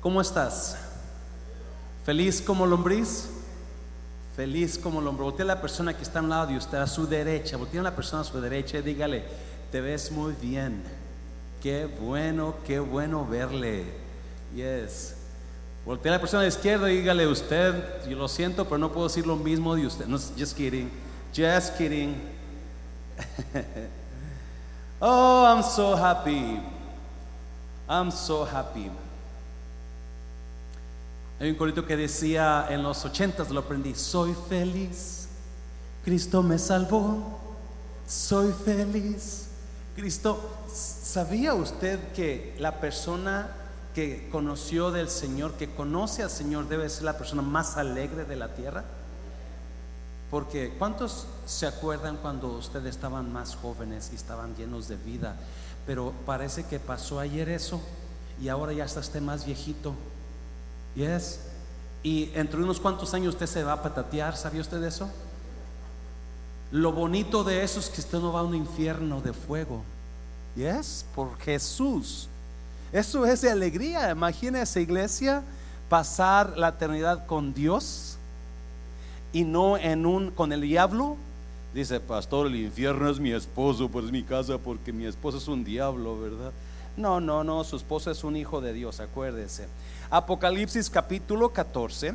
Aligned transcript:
¿Cómo 0.00 0.22
estás? 0.22 0.78
¿Feliz 2.06 2.40
como 2.40 2.66
lombriz? 2.66 3.28
Feliz 4.34 4.78
como 4.78 5.00
lombriz. 5.02 5.24
Voltea 5.24 5.44
a 5.44 5.48
la 5.48 5.60
persona 5.60 5.94
que 5.94 6.02
está 6.02 6.20
al 6.20 6.30
lado 6.30 6.46
de 6.46 6.56
usted, 6.56 6.78
a 6.78 6.86
su 6.86 7.06
derecha. 7.06 7.58
Voltea 7.58 7.80
a 7.80 7.84
la 7.84 7.94
persona 7.94 8.22
a 8.22 8.24
su 8.24 8.40
derecha 8.40 8.78
y 8.78 8.82
dígale, 8.82 9.24
te 9.70 9.82
ves 9.82 10.10
muy 10.10 10.32
bien. 10.40 10.82
Qué 11.62 11.84
bueno, 11.84 12.54
qué 12.66 12.80
bueno 12.80 13.26
verle. 13.26 13.84
Yes. 14.54 15.16
Voltea 15.84 16.12
a 16.12 16.14
la 16.14 16.20
persona 16.20 16.40
a 16.40 16.44
la 16.44 16.48
izquierda 16.48 16.90
y 16.90 16.98
dígale, 16.98 17.26
usted, 17.26 18.08
yo 18.08 18.16
lo 18.16 18.28
siento, 18.28 18.64
pero 18.64 18.78
no 18.78 18.90
puedo 18.92 19.08
decir 19.08 19.26
lo 19.26 19.36
mismo 19.36 19.74
de 19.74 19.86
usted. 19.86 20.06
No, 20.06 20.16
just 20.16 20.56
kidding. 20.56 20.90
Just 21.36 21.76
kidding. 21.76 22.16
oh, 25.00 25.44
I'm 25.44 25.62
so 25.62 25.94
happy. 25.94 26.58
I'm 27.86 28.10
so 28.10 28.46
happy. 28.46 28.90
Hay 31.40 31.48
un 31.48 31.56
corito 31.56 31.86
que 31.86 31.96
decía 31.96 32.66
en 32.68 32.82
los 32.82 33.02
ochentas, 33.06 33.48
lo 33.48 33.60
aprendí, 33.60 33.94
soy 33.94 34.36
feliz, 34.50 35.26
Cristo 36.04 36.42
me 36.42 36.58
salvó, 36.58 37.40
soy 38.06 38.52
feliz, 38.52 39.46
Cristo. 39.96 40.38
¿Sabía 40.70 41.54
usted 41.54 42.12
que 42.12 42.54
la 42.58 42.78
persona 42.78 43.56
que 43.94 44.28
conoció 44.30 44.90
del 44.90 45.08
Señor, 45.08 45.54
que 45.54 45.74
conoce 45.74 46.22
al 46.22 46.28
Señor, 46.28 46.68
debe 46.68 46.90
ser 46.90 47.04
la 47.04 47.16
persona 47.16 47.40
más 47.40 47.78
alegre 47.78 48.26
de 48.26 48.36
la 48.36 48.52
tierra? 48.52 48.84
Porque 50.30 50.74
¿cuántos 50.78 51.26
se 51.46 51.66
acuerdan 51.66 52.18
cuando 52.18 52.48
ustedes 52.48 52.94
estaban 52.94 53.32
más 53.32 53.56
jóvenes 53.56 54.10
y 54.12 54.16
estaban 54.16 54.54
llenos 54.56 54.88
de 54.88 54.96
vida? 54.96 55.36
Pero 55.86 56.12
parece 56.26 56.66
que 56.66 56.78
pasó 56.78 57.18
ayer 57.18 57.48
eso 57.48 57.80
y 58.40 58.48
ahora 58.48 58.74
ya 58.74 58.84
está 58.84 59.00
usted 59.00 59.22
más 59.22 59.46
viejito. 59.46 59.94
Yes. 60.94 61.40
Y 62.02 62.30
entre 62.34 62.62
unos 62.62 62.80
cuantos 62.80 63.12
años 63.14 63.34
usted 63.34 63.46
se 63.46 63.62
va 63.62 63.74
a 63.74 63.82
patatear, 63.82 64.36
¿sabía 64.36 64.60
usted 64.60 64.82
eso? 64.82 65.10
Lo 66.72 66.92
bonito 66.92 67.44
de 67.44 67.62
eso 67.62 67.80
es 67.80 67.88
que 67.88 68.00
usted 68.00 68.18
no 68.18 68.32
va 68.32 68.40
a 68.40 68.44
un 68.44 68.54
infierno 68.54 69.20
de 69.20 69.32
fuego. 69.32 69.82
Yes, 70.56 71.04
por 71.14 71.36
Jesús. 71.38 72.28
Eso 72.92 73.26
es 73.26 73.44
alegría. 73.44 74.10
Imagínese, 74.10 74.80
iglesia, 74.80 75.42
pasar 75.88 76.56
la 76.56 76.68
eternidad 76.68 77.26
con 77.26 77.52
Dios 77.54 78.16
y 79.32 79.44
no 79.44 79.76
en 79.76 80.06
un 80.06 80.30
con 80.30 80.52
el 80.52 80.62
diablo. 80.62 81.16
Dice, 81.74 82.00
pastor, 82.00 82.48
el 82.48 82.56
infierno 82.56 83.08
es 83.08 83.20
mi 83.20 83.32
esposo, 83.32 83.88
pues 83.88 84.06
es 84.06 84.10
mi 84.10 84.24
casa, 84.24 84.58
porque 84.58 84.92
mi 84.92 85.06
esposo 85.06 85.38
es 85.38 85.46
un 85.46 85.62
diablo, 85.62 86.18
¿verdad? 86.18 86.52
No, 87.00 87.18
no, 87.18 87.42
no, 87.42 87.64
su 87.64 87.76
esposo 87.76 88.10
es 88.10 88.24
un 88.24 88.36
hijo 88.36 88.60
de 88.60 88.74
Dios, 88.74 89.00
acuérdese. 89.00 89.66
Apocalipsis 90.10 90.90
capítulo 90.90 91.48
14, 91.48 92.12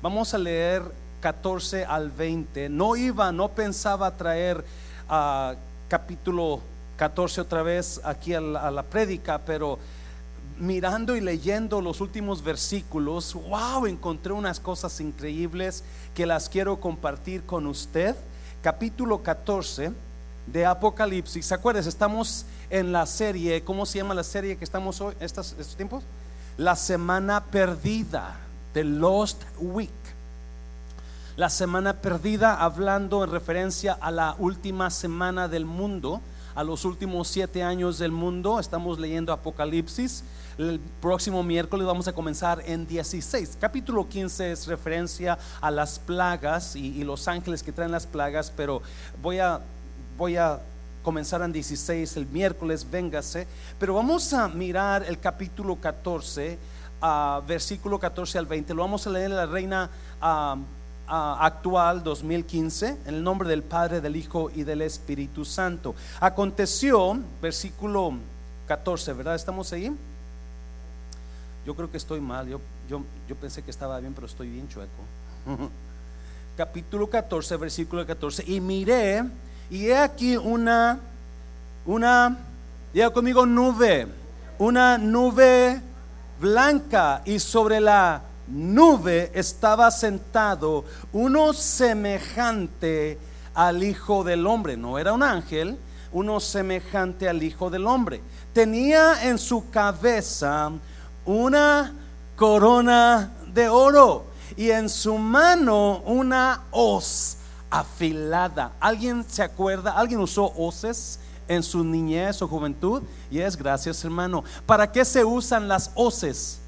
vamos 0.00 0.32
a 0.32 0.38
leer 0.38 0.84
14 1.20 1.84
al 1.84 2.12
20. 2.12 2.68
No 2.68 2.94
iba, 2.94 3.32
no 3.32 3.48
pensaba 3.48 4.16
traer 4.16 4.64
a 5.08 5.56
capítulo 5.88 6.60
14 6.98 7.40
otra 7.40 7.64
vez 7.64 8.00
aquí 8.04 8.32
a 8.32 8.40
la, 8.40 8.60
a 8.60 8.70
la 8.70 8.84
prédica, 8.84 9.40
pero 9.44 9.80
mirando 10.56 11.16
y 11.16 11.20
leyendo 11.20 11.80
los 11.80 12.00
últimos 12.00 12.44
versículos, 12.44 13.34
wow, 13.34 13.86
encontré 13.86 14.32
unas 14.32 14.60
cosas 14.60 15.00
increíbles 15.00 15.82
que 16.14 16.26
las 16.26 16.48
quiero 16.48 16.78
compartir 16.78 17.42
con 17.42 17.66
usted. 17.66 18.14
Capítulo 18.62 19.20
14 19.20 19.90
de 20.46 20.64
Apocalipsis. 20.64 21.46
¿Se 21.46 21.54
acuerdas? 21.54 21.86
Estamos 21.86 22.46
en 22.70 22.92
la 22.92 23.06
serie, 23.06 23.62
¿cómo 23.64 23.86
se 23.86 23.98
llama 23.98 24.14
la 24.14 24.24
serie 24.24 24.56
que 24.56 24.64
estamos 24.64 25.00
hoy, 25.00 25.14
estos, 25.20 25.54
tiempos? 25.76 26.04
La 26.56 26.76
semana 26.76 27.44
perdida, 27.44 28.36
The 28.72 28.84
Lost 28.84 29.42
Week. 29.60 29.90
La 31.36 31.50
semana 31.50 31.94
perdida 31.94 32.54
hablando 32.54 33.22
en 33.22 33.30
referencia 33.30 33.96
a 34.00 34.10
la 34.10 34.34
última 34.38 34.90
semana 34.90 35.46
del 35.46 35.64
mundo, 35.64 36.20
a 36.56 36.64
los 36.64 36.84
últimos 36.84 37.28
siete 37.28 37.62
años 37.62 37.98
del 37.98 38.10
mundo. 38.10 38.58
Estamos 38.58 38.98
leyendo 38.98 39.32
Apocalipsis. 39.32 40.24
El 40.58 40.80
próximo 41.00 41.44
miércoles 41.44 41.86
vamos 41.86 42.08
a 42.08 42.12
comenzar 42.12 42.60
en 42.66 42.88
16. 42.88 43.58
Capítulo 43.60 44.08
15 44.08 44.50
es 44.50 44.66
referencia 44.66 45.38
a 45.60 45.70
las 45.70 46.00
plagas 46.00 46.74
y, 46.74 46.88
y 46.88 47.04
los 47.04 47.28
ángeles 47.28 47.62
que 47.62 47.70
traen 47.70 47.92
las 47.92 48.08
plagas, 48.08 48.52
pero 48.56 48.82
voy 49.22 49.38
a, 49.38 49.60
voy 50.16 50.36
a 50.36 50.58
comenzar 51.08 51.40
en 51.40 51.50
16 51.50 52.18
el 52.18 52.26
miércoles, 52.26 52.86
véngase. 52.90 53.46
Pero 53.78 53.94
vamos 53.94 54.34
a 54.34 54.46
mirar 54.46 55.06
el 55.08 55.18
capítulo 55.18 55.76
14, 55.76 56.58
uh, 57.00 57.40
versículo 57.46 57.98
14 57.98 58.36
al 58.36 58.44
20. 58.44 58.74
Lo 58.74 58.82
vamos 58.82 59.06
a 59.06 59.10
leer 59.10 59.30
en 59.30 59.36
la 59.36 59.46
reina 59.46 59.88
uh, 60.20 60.26
uh, 60.26 60.64
actual 61.08 62.02
2015, 62.02 62.98
en 63.06 63.14
el 63.14 63.24
nombre 63.24 63.48
del 63.48 63.62
Padre, 63.62 64.02
del 64.02 64.16
Hijo 64.16 64.50
y 64.54 64.64
del 64.64 64.82
Espíritu 64.82 65.46
Santo. 65.46 65.94
Aconteció, 66.20 67.18
versículo 67.40 68.12
14, 68.66 69.14
¿verdad? 69.14 69.34
¿Estamos 69.34 69.72
ahí? 69.72 69.90
Yo 71.64 71.74
creo 71.74 71.90
que 71.90 71.96
estoy 71.96 72.20
mal, 72.20 72.46
yo, 72.46 72.60
yo, 72.86 73.02
yo 73.26 73.34
pensé 73.34 73.62
que 73.62 73.70
estaba 73.70 73.98
bien, 73.98 74.12
pero 74.12 74.26
estoy 74.26 74.50
bien 74.50 74.68
chueco. 74.68 74.90
Capítulo 76.58 77.08
14, 77.08 77.56
versículo 77.56 78.06
14. 78.06 78.44
Y 78.46 78.60
miré, 78.60 79.24
y 79.70 79.86
he 79.86 79.96
aquí 79.96 80.36
una, 80.36 80.98
una, 81.84 82.36
diga 82.92 83.10
conmigo 83.10 83.44
nube, 83.44 84.06
una 84.58 84.98
nube 84.98 85.80
blanca, 86.40 87.22
y 87.24 87.38
sobre 87.38 87.80
la 87.80 88.22
nube 88.46 89.30
estaba 89.34 89.90
sentado 89.90 90.84
uno 91.12 91.52
semejante 91.52 93.18
al 93.54 93.82
Hijo 93.82 94.24
del 94.24 94.46
Hombre. 94.46 94.76
No 94.76 94.98
era 94.98 95.12
un 95.12 95.22
ángel, 95.22 95.78
uno 96.12 96.40
semejante 96.40 97.28
al 97.28 97.42
Hijo 97.42 97.70
del 97.70 97.86
Hombre. 97.86 98.22
Tenía 98.52 99.28
en 99.28 99.38
su 99.38 99.68
cabeza 99.70 100.72
una 101.26 101.92
corona 102.36 103.32
de 103.52 103.68
oro 103.68 104.24
y 104.56 104.70
en 104.70 104.88
su 104.88 105.18
mano 105.18 106.00
una 106.06 106.62
hoz 106.70 107.37
afilada. 107.70 108.72
¿Alguien 108.80 109.24
se 109.28 109.42
acuerda? 109.42 109.92
¿Alguien 109.92 110.20
usó 110.20 110.52
hoces 110.56 111.20
en 111.46 111.62
su 111.62 111.84
niñez 111.84 112.40
o 112.42 112.48
juventud? 112.48 113.02
Y 113.30 113.40
es 113.40 113.56
gracias, 113.56 114.04
hermano. 114.04 114.44
¿Para 114.66 114.90
qué 114.90 115.04
se 115.04 115.24
usan 115.24 115.68
las 115.68 115.90
hoces? 115.94 116.60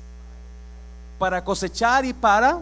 Para 1.19 1.45
cosechar 1.45 2.05
y 2.05 2.13
para 2.13 2.61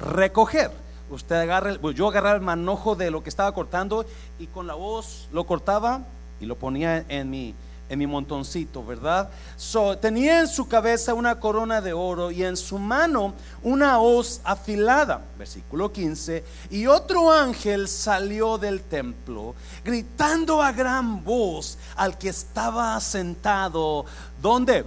recoger. 0.00 0.70
Usted 1.10 1.36
agarra, 1.36 1.74
pues 1.80 1.94
yo 1.96 2.08
agarraba 2.08 2.36
el 2.36 2.40
manojo 2.40 2.96
de 2.96 3.10
lo 3.10 3.22
que 3.22 3.28
estaba 3.28 3.52
cortando 3.52 4.06
y 4.38 4.46
con 4.46 4.66
la 4.66 4.74
hoz 4.74 5.28
lo 5.32 5.44
cortaba 5.44 6.00
y 6.40 6.46
lo 6.46 6.56
ponía 6.56 7.04
en 7.08 7.30
mi 7.30 7.54
en 7.88 7.98
mi 7.98 8.06
montoncito, 8.06 8.84
¿verdad? 8.84 9.28
So, 9.56 9.98
tenía 9.98 10.40
en 10.40 10.48
su 10.48 10.66
cabeza 10.66 11.14
una 11.14 11.38
corona 11.38 11.80
de 11.80 11.92
oro 11.92 12.30
y 12.30 12.42
en 12.42 12.56
su 12.56 12.78
mano 12.78 13.34
una 13.62 13.98
hoz 13.98 14.40
afilada, 14.44 15.22
versículo 15.38 15.92
15, 15.92 16.44
y 16.70 16.86
otro 16.86 17.30
ángel 17.30 17.88
salió 17.88 18.58
del 18.58 18.82
templo 18.82 19.54
gritando 19.84 20.62
a 20.62 20.72
gran 20.72 21.22
voz 21.22 21.78
al 21.96 22.16
que 22.16 22.30
estaba 22.30 22.98
sentado, 23.00 24.06
¿dónde? 24.40 24.84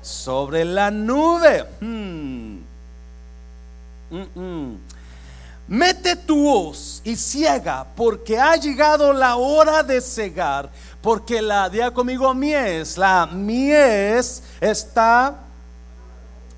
Sobre 0.00 0.64
la 0.64 0.90
nube. 0.90 1.64
Hmm. 1.80 2.60
Mm 4.08 4.26
-mm. 4.34 4.78
Mete 5.68 6.14
tu 6.14 6.48
hoz 6.48 7.00
y 7.02 7.16
ciega, 7.16 7.84
porque 7.96 8.38
ha 8.38 8.54
llegado 8.54 9.12
la 9.12 9.34
hora 9.34 9.82
de 9.82 10.00
cegar, 10.00 10.70
porque 11.06 11.40
la, 11.40 11.68
diga 11.68 11.92
conmigo, 11.92 12.34
mies, 12.34 12.98
la 12.98 13.26
mies 13.26 14.42
está 14.60 15.36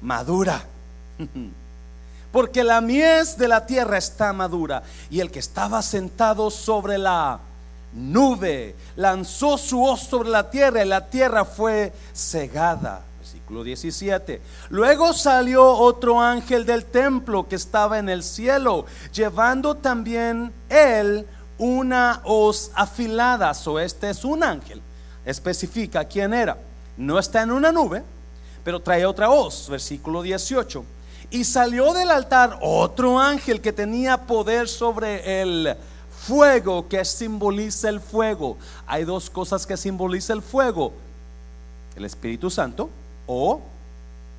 madura. 0.00 0.64
Porque 2.32 2.64
la 2.64 2.80
mies 2.80 3.36
de 3.36 3.46
la 3.46 3.66
tierra 3.66 3.98
está 3.98 4.32
madura. 4.32 4.82
Y 5.10 5.20
el 5.20 5.30
que 5.30 5.38
estaba 5.38 5.82
sentado 5.82 6.50
sobre 6.50 6.96
la 6.96 7.40
nube 7.92 8.74
lanzó 8.96 9.58
su 9.58 9.82
hoz 9.82 10.00
sobre 10.00 10.30
la 10.30 10.48
tierra 10.48 10.82
y 10.82 10.88
la 10.88 11.10
tierra 11.10 11.44
fue 11.44 11.92
cegada. 12.14 13.02
Versículo 13.18 13.62
17. 13.62 14.40
Luego 14.70 15.12
salió 15.12 15.66
otro 15.72 16.22
ángel 16.22 16.64
del 16.64 16.86
templo 16.86 17.46
que 17.48 17.56
estaba 17.56 17.98
en 17.98 18.08
el 18.08 18.22
cielo, 18.22 18.86
llevando 19.12 19.74
también 19.74 20.54
él 20.70 21.26
una 21.58 22.20
hoz 22.24 22.70
afilada. 22.74 23.52
So, 23.54 23.78
este 23.78 24.10
es 24.10 24.24
un 24.24 24.42
ángel. 24.42 24.80
Especifica 25.24 26.04
quién 26.04 26.32
era. 26.32 26.56
No 26.96 27.18
está 27.18 27.42
en 27.42 27.50
una 27.50 27.70
nube, 27.70 28.02
pero 28.64 28.80
trae 28.80 29.04
otra 29.04 29.30
hoz. 29.30 29.68
Versículo 29.68 30.22
18. 30.22 30.84
Y 31.30 31.44
salió 31.44 31.92
del 31.92 32.10
altar 32.10 32.58
otro 32.62 33.18
ángel 33.18 33.60
que 33.60 33.72
tenía 33.72 34.26
poder 34.26 34.68
sobre 34.68 35.42
el 35.42 35.76
fuego, 36.10 36.88
que 36.88 37.04
simboliza 37.04 37.88
el 37.88 38.00
fuego. 38.00 38.56
Hay 38.86 39.04
dos 39.04 39.28
cosas 39.28 39.66
que 39.66 39.76
simboliza 39.76 40.32
el 40.32 40.42
fuego. 40.42 40.92
El 41.96 42.04
Espíritu 42.04 42.50
Santo 42.50 42.88
o 43.26 43.60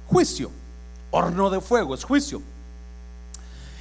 juicio. 0.08 0.52
horno 1.12 1.50
de 1.50 1.60
fuego, 1.60 1.96
es 1.96 2.04
juicio. 2.04 2.42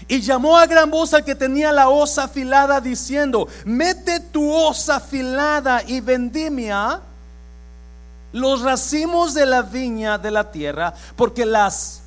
Y 0.08 0.22
llamó 0.22 0.56
a 0.56 0.66
gran 0.66 0.90
voz 0.90 1.12
al 1.12 1.22
que 1.22 1.34
tenía 1.34 1.70
la 1.70 1.90
osa 1.90 2.24
afilada 2.24 2.80
diciendo, 2.80 3.46
mete 3.66 4.20
tu 4.20 4.50
osa 4.50 4.96
afilada 4.96 5.82
y 5.86 6.00
vendimia 6.00 7.00
los 8.32 8.62
racimos 8.62 9.34
de 9.34 9.44
la 9.44 9.62
viña 9.62 10.16
de 10.16 10.30
la 10.30 10.50
tierra, 10.50 10.94
porque 11.14 11.44
las 11.44 12.00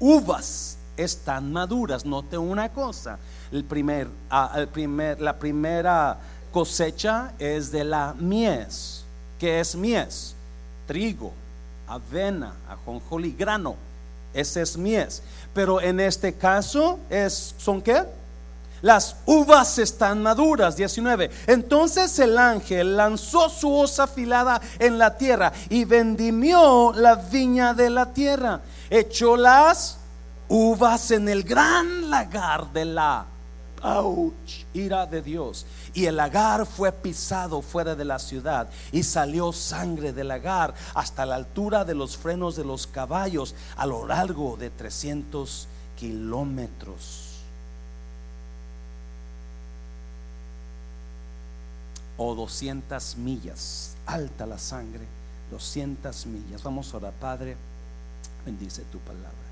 uvas 0.00 0.78
están 0.96 1.52
maduras. 1.52 2.04
Note 2.04 2.36
una 2.36 2.68
cosa, 2.70 3.18
el 3.52 3.64
primer, 3.64 4.08
ah, 4.30 4.66
primer, 4.72 5.20
la 5.20 5.38
primera 5.38 6.18
cosecha 6.52 7.32
es 7.38 7.70
de 7.70 7.84
la 7.84 8.14
mies. 8.18 9.04
¿Qué 9.38 9.60
es 9.60 9.76
mies? 9.76 10.34
Trigo, 10.86 11.32
avena, 11.86 12.54
ajonjolí, 12.68 13.32
grano. 13.32 13.76
Ese 14.34 14.62
es 14.62 14.76
mies. 14.76 15.22
Pero 15.58 15.80
en 15.80 15.98
este 15.98 16.34
caso 16.34 17.00
es, 17.10 17.56
¿son 17.58 17.82
qué? 17.82 18.04
Las 18.80 19.16
uvas 19.26 19.76
están 19.80 20.22
maduras, 20.22 20.76
19. 20.76 21.32
Entonces 21.48 22.16
el 22.20 22.38
ángel 22.38 22.96
lanzó 22.96 23.48
su 23.48 23.68
hoz 23.74 23.98
afilada 23.98 24.60
en 24.78 24.98
la 24.98 25.18
tierra 25.18 25.52
y 25.68 25.84
vendimió 25.84 26.92
la 26.94 27.16
viña 27.16 27.74
de 27.74 27.90
la 27.90 28.12
tierra. 28.12 28.60
Echó 28.88 29.36
las 29.36 29.98
uvas 30.46 31.10
en 31.10 31.28
el 31.28 31.42
gran 31.42 32.08
lagar 32.08 32.72
de 32.72 32.84
la 32.84 33.26
ira 34.74 35.06
de 35.06 35.22
Dios. 35.22 35.66
Y 35.94 36.06
el 36.06 36.16
lagar 36.16 36.66
fue 36.66 36.92
pisado 36.92 37.62
fuera 37.62 37.94
de 37.94 38.04
la 38.04 38.18
ciudad 38.18 38.68
y 38.92 39.02
salió 39.02 39.52
sangre 39.52 40.12
del 40.12 40.28
lagar 40.28 40.74
hasta 40.94 41.26
la 41.26 41.36
altura 41.36 41.84
de 41.84 41.94
los 41.94 42.16
frenos 42.16 42.56
de 42.56 42.64
los 42.64 42.86
caballos 42.86 43.54
a 43.76 43.86
lo 43.86 44.06
largo 44.06 44.56
de 44.56 44.70
300 44.70 45.66
kilómetros. 45.98 47.24
O 52.16 52.34
200 52.34 53.16
millas, 53.16 53.94
alta 54.06 54.44
la 54.44 54.58
sangre, 54.58 55.06
200 55.50 56.26
millas. 56.26 56.62
Vamos 56.62 56.92
ahora, 56.92 57.12
Padre, 57.12 57.56
bendice 58.44 58.82
tu 58.90 58.98
palabra. 58.98 59.47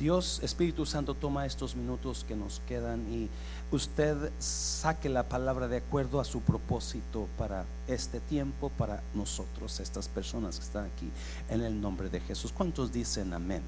Dios, 0.00 0.40
Espíritu 0.42 0.86
Santo, 0.86 1.12
toma 1.12 1.44
estos 1.44 1.76
minutos 1.76 2.24
que 2.26 2.34
nos 2.34 2.62
quedan 2.66 3.00
y 3.12 3.28
usted 3.70 4.32
saque 4.38 5.10
la 5.10 5.24
palabra 5.24 5.68
de 5.68 5.76
acuerdo 5.76 6.20
a 6.20 6.24
su 6.24 6.40
propósito 6.40 7.28
para 7.36 7.66
este 7.86 8.18
tiempo, 8.18 8.70
para 8.78 9.02
nosotros, 9.12 9.78
estas 9.78 10.08
personas 10.08 10.58
que 10.58 10.64
están 10.64 10.86
aquí, 10.86 11.10
en 11.50 11.60
el 11.60 11.78
nombre 11.78 12.08
de 12.08 12.18
Jesús. 12.20 12.50
¿Cuántos 12.50 12.90
dicen 12.90 13.34
amén? 13.34 13.62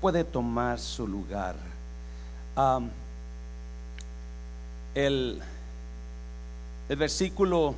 Puede 0.00 0.22
tomar 0.22 0.78
su 0.78 1.08
lugar. 1.08 1.56
el, 4.94 5.42
el 6.88 6.96
versículo, 6.96 7.74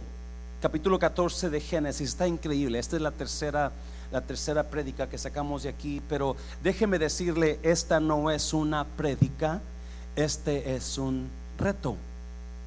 capítulo 0.61 0.99
14 0.99 1.49
de 1.49 1.61
Génesis, 1.63 2.11
está 2.11 2.29
increíble. 2.29 2.79
Esta 2.79 2.97
es 2.97 3.03
la 3.03 3.11
tercera 3.11 3.73
la 4.11 4.21
tercera 4.21 4.65
prédica 4.65 5.09
que 5.09 5.19
sacamos 5.19 5.63
de 5.63 5.69
aquí, 5.69 6.03
pero 6.09 6.37
déjeme 6.63 6.99
decirle, 6.99 7.59
esta 7.63 8.01
no 8.01 8.31
es 8.31 8.53
una 8.53 8.85
prédica, 8.85 9.61
este 10.15 10.75
es 10.75 10.99
un 10.99 11.29
reto. 11.59 11.97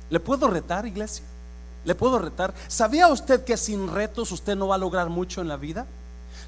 ¿Le 0.10 0.20
puedo 0.20 0.48
retar, 0.48 0.86
iglesia? 0.86 1.26
¿Le 1.86 1.96
puedo 1.96 2.20
retar? 2.20 2.54
¿Sabía 2.68 3.08
usted 3.08 3.44
que 3.44 3.58
sin 3.58 3.88
retos 3.88 4.32
usted 4.32 4.56
no 4.56 4.68
va 4.68 4.76
a 4.76 4.80
lograr 4.80 5.10
mucho 5.10 5.42
en 5.42 5.48
la 5.48 5.58
vida? 5.58 5.86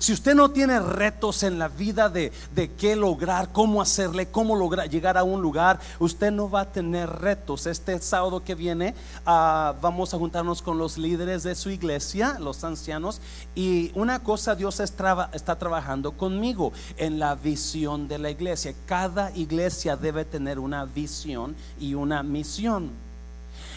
Si 0.02 0.14
usted 0.14 0.34
no 0.34 0.50
tiene 0.50 0.80
retos 0.80 1.44
en 1.44 1.60
la 1.60 1.68
vida 1.68 2.10
de, 2.10 2.32
qué 2.76 2.96
lograr, 2.96 3.52
cómo 3.52 3.84
hacerle, 3.84 4.30
cómo 4.30 4.56
lograr 4.56 4.90
llegar 4.90 5.16
a 5.16 5.24
un 5.24 5.44
lugar, 5.44 5.80
usted 6.00 6.32
no 6.32 6.50
va 6.50 6.62
a 6.62 6.72
tener 6.72 7.08
retos. 7.08 7.68
Este 7.68 8.00
sábado 8.00 8.44
que 8.44 8.56
viene 8.56 8.96
ah, 9.28 9.76
vamos 9.80 10.16
a 10.16 10.18
juntarnos 10.18 10.64
con 10.64 10.80
los 10.80 10.98
líderes 10.98 11.44
de 11.44 11.54
su 11.54 11.70
iglesia, 11.70 12.40
los 12.40 12.64
ancianos, 12.64 13.22
y 13.54 13.92
una 13.94 14.24
cosa 14.24 14.56
Dios 14.56 14.80
está 14.80 15.60
trabajando 15.60 16.14
conmigo 16.14 16.74
en 16.98 17.20
la 17.20 17.36
visión 17.36 18.08
de 18.08 18.18
la 18.18 18.32
iglesia. 18.32 18.74
Cada 18.88 19.30
iglesia 19.38 19.98
debe 19.98 20.26
tener 20.26 20.58
una 20.58 20.84
visión 20.86 21.56
y 21.80 21.94
una 21.94 22.24
misión. 22.24 23.11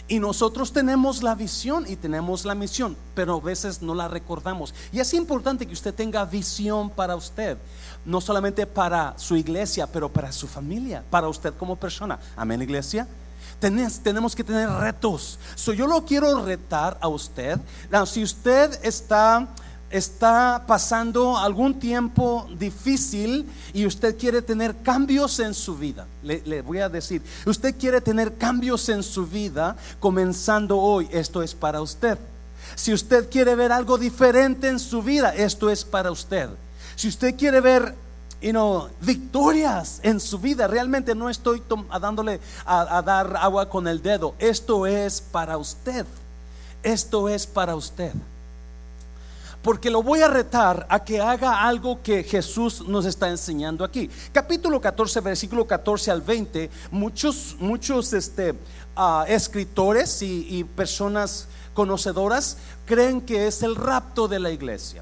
Y 0.07 0.19
nosotros 0.19 0.71
tenemos 0.71 1.23
la 1.23 1.33
visión 1.33 1.85
y 1.87 1.95
tenemos 1.95 2.45
la 2.45 2.53
misión, 2.53 2.95
pero 3.15 3.35
a 3.37 3.39
veces 3.39 3.81
no 3.81 3.95
la 3.95 4.07
recordamos. 4.07 4.73
Y 4.91 4.99
es 4.99 5.13
importante 5.15 5.65
que 5.65 5.73
usted 5.73 5.95
tenga 5.95 6.23
visión 6.25 6.91
para 6.91 7.15
usted, 7.15 7.57
no 8.05 8.21
solamente 8.21 8.67
para 8.67 9.17
su 9.17 9.35
iglesia, 9.35 9.87
pero 9.87 10.07
para 10.09 10.31
su 10.31 10.47
familia, 10.47 11.03
para 11.09 11.27
usted 11.27 11.55
como 11.55 11.75
persona. 11.75 12.19
Amén, 12.35 12.61
iglesia. 12.61 13.07
tenemos 13.59 14.35
que 14.35 14.43
tener 14.43 14.69
retos. 14.69 15.39
So, 15.55 15.73
yo 15.73 15.87
lo 15.87 16.05
quiero 16.05 16.45
retar 16.45 16.99
a 17.01 17.07
usted. 17.07 17.59
si 18.05 18.21
usted 18.21 18.79
está 18.83 19.47
está 19.97 20.63
pasando 20.67 21.37
algún 21.37 21.79
tiempo 21.79 22.47
difícil 22.57 23.49
y 23.73 23.85
usted 23.85 24.17
quiere 24.17 24.41
tener 24.41 24.75
cambios 24.81 25.39
en 25.39 25.53
su 25.53 25.77
vida, 25.77 26.05
le, 26.21 26.61
voy 26.61 26.79
a 26.79 26.89
decir, 26.89 27.21
usted 27.45 27.75
quiere 27.77 28.01
tener 28.01 28.37
cambios 28.37 28.89
en 28.89 29.03
su 29.03 29.25
vida 29.25 29.77
comenzando 29.99 30.77
hoy, 30.77 31.07
esto 31.11 31.41
es 31.41 31.55
para 31.55 31.81
usted. 31.81 32.17
Si 32.75 32.93
usted 32.93 33.29
quiere 33.29 33.55
ver 33.55 33.71
algo 33.71 33.97
diferente 33.97 34.67
en 34.67 34.79
su 34.79 35.01
vida, 35.01 35.33
esto 35.33 35.69
es 35.69 35.85
para 35.85 36.11
usted. 36.11 36.49
Si 36.95 37.07
usted 37.07 37.35
quiere 37.35 37.61
ver 37.61 37.95
you 38.41 38.89
victorias 39.01 39.99
en 40.03 40.19
su 40.19 40.39
vida, 40.39 40.67
realmente 40.67 41.15
no 41.15 41.29
estoy 41.29 41.63
dándole 42.01 42.41
a 42.65 43.01
dar 43.01 43.37
agua 43.37 43.69
con 43.69 43.87
el 43.87 44.01
dedo, 44.01 44.35
esto 44.39 44.85
es 44.87 45.21
para 45.21 45.57
usted. 45.57 46.05
Esto 46.83 47.29
es 47.29 47.47
para 47.47 47.75
usted 47.75 48.13
porque 49.65 49.89
lo 49.89 50.03
voy 50.03 50.21
a 50.21 50.27
retar 50.27 50.85
a 50.91 51.03
que 51.03 51.19
haga 51.19 51.63
algo 51.63 52.03
que 52.03 52.21
Jesús 52.21 52.87
nos 52.87 53.03
está 53.07 53.29
enseñando 53.29 53.83
aquí. 53.83 54.07
Capítulo 54.31 54.79
14, 54.79 55.21
versículo 55.21 55.65
14 55.65 56.11
al 56.11 56.21
20, 56.21 56.69
muchos, 56.91 57.55
muchos 57.59 58.13
este, 58.13 58.53
ah, 58.95 59.25
escritores 59.27 60.21
y, 60.21 60.63
personas 60.75 61.47
conocedoras 61.73 62.57
creen 62.85 63.21
que 63.21 63.47
es 63.47 63.63
el 63.63 63.75
rapto 63.75 64.27
de 64.27 64.39
la 64.39 64.51
iglesia 64.51 65.01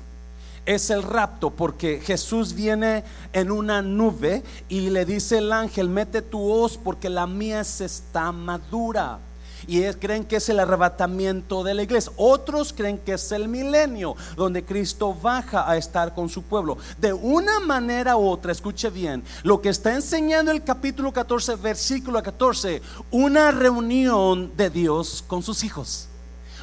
es 0.66 0.90
el 0.90 1.04
rapto 1.04 1.50
porque 1.50 2.00
Jesús 2.00 2.54
viene 2.54 3.04
en 3.34 3.52
una 3.52 3.82
nube 3.82 4.44
y 4.70 4.92
le 4.92 5.04
dice 5.04 5.40
el 5.40 5.52
ángel, 5.52 5.90
mete 5.90 6.22
tu 6.22 6.42
hoz 6.42 6.78
porque 6.78 7.10
la 7.10 7.28
mía 7.28 7.60
está 7.60 8.32
madura 8.32 9.20
y 9.68 9.84
creen 9.94 10.26
que 10.26 10.38
es 10.38 10.50
el 10.50 10.60
arrebatamiento 10.60 11.64
de 11.64 11.74
la 11.74 11.84
iglesia. 11.84 12.12
Otros 12.18 12.74
creen 12.74 12.98
que 12.98 13.14
es 13.14 13.32
el 13.32 13.48
milenio, 13.48 14.16
donde 14.36 14.64
Cristo 14.64 15.14
baja 15.14 15.70
a 15.70 15.78
estar 15.78 16.14
con 16.14 16.30
su 16.30 16.44
pueblo. 16.44 16.78
De 16.98 17.14
una 17.14 17.60
manera 17.60 18.18
u 18.18 18.28
otra, 18.28 18.52
escuche 18.52 18.90
bien, 18.90 19.24
lo 19.44 19.62
que 19.62 19.70
está 19.70 19.94
enseñando 19.94 20.52
el 20.52 20.64
capítulo 20.64 21.12
14, 21.12 21.56
versículo 21.56 22.22
14, 22.22 22.82
una 23.12 23.52
reunión 23.52 24.52
de 24.56 24.70
Dios 24.70 25.24
con 25.28 25.44
sus 25.44 25.64
hijos 25.64 26.08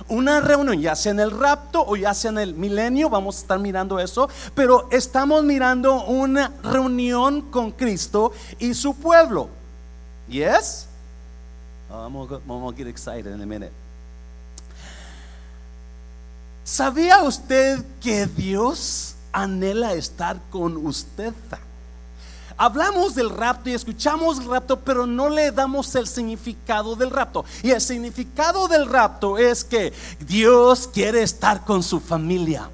una 0.09 0.41
reunión, 0.41 0.81
ya 0.81 0.97
sea 0.97 1.13
en 1.13 1.21
el 1.21 1.31
rapto 1.31 1.85
o 1.87 1.97
ya 1.97 2.15
sea 2.15 2.31
en 2.31 2.39
el 2.39 2.55
milenio, 2.55 3.11
vamos 3.11 3.37
a 3.37 3.41
estar 3.41 3.59
mirando 3.59 3.99
eso, 3.99 4.29
pero 4.55 4.89
estamos 4.91 5.45
mirando 5.45 6.05
una 6.05 6.53
reunión 6.63 7.43
con 7.43 7.71
Cristo 7.71 8.33
y 8.59 8.75
su 8.75 8.95
pueblo. 8.95 9.49
¿Yes? 10.29 10.87
I'm 11.93 12.13
gonna, 12.13 12.73
get 12.77 12.87
excited 12.87 13.33
in 13.33 13.41
a 13.41 13.47
minute. 13.47 13.73
¿Sabía 16.65 17.23
usted 17.25 17.85
que 18.01 18.27
Dios 18.27 19.15
anhela 19.33 19.95
estar 19.95 20.41
con 20.51 20.77
usted? 20.87 21.35
Hablamos 22.57 23.15
del 23.15 23.31
rapto 23.31 23.71
y 23.71 23.73
escuchamos 23.73 24.39
el 24.39 24.45
rapto, 24.45 24.79
pero 24.79 25.07
no 25.07 25.29
le 25.29 25.51
damos 25.51 25.95
el 25.95 26.07
significado 26.07 26.95
del 26.95 27.11
rapto. 27.11 27.45
Y 27.63 27.71
el 27.71 27.81
significado 27.81 28.69
del 28.69 28.87
rapto 28.87 29.39
es 29.39 29.65
que 29.65 29.93
Dios 30.21 30.87
quiere 30.87 31.23
estar 31.23 31.65
con 31.65 31.83
su 31.83 31.99
familia. 31.99 32.69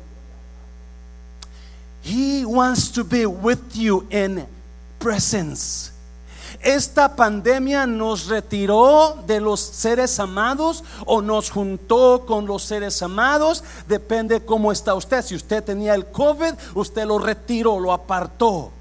He 2.05 2.45
wants 2.45 2.93
to 2.93 3.05
be 3.05 3.27
with 3.27 3.75
you 3.75 4.07
in 4.11 4.47
presence. 4.99 5.96
¿Esta 6.61 7.15
pandemia 7.17 7.87
nos 7.87 8.27
retiró 8.27 9.23
de 9.27 9.41
los 9.41 9.61
seres 9.61 10.19
amados 10.19 10.85
o 11.05 11.23
nos 11.23 11.51
juntó 11.51 12.25
con 12.27 12.47
los 12.47 12.63
seres 12.63 13.03
amados? 13.03 13.63
Depende 13.89 14.45
cómo 14.45 14.73
está 14.73 14.95
usted. 14.95 15.23
Si 15.23 15.35
usted 15.35 15.63
tenía 15.63 15.95
el 15.95 16.07
COVID, 16.07 16.55
usted 16.75 17.07
lo 17.07 17.19
retiró, 17.19 17.79
lo 17.79 17.93
apartó. 17.93 18.73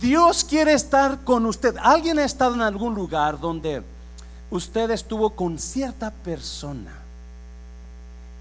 Dios 0.00 0.44
quiere 0.44 0.74
estar 0.74 1.24
con 1.24 1.46
usted. 1.46 1.76
¿Alguien 1.80 2.18
ha 2.18 2.24
estado 2.24 2.54
en 2.54 2.62
algún 2.62 2.94
lugar 2.94 3.40
donde 3.40 3.82
usted 4.50 4.90
estuvo 4.90 5.30
con 5.30 5.58
cierta 5.58 6.10
persona 6.10 6.92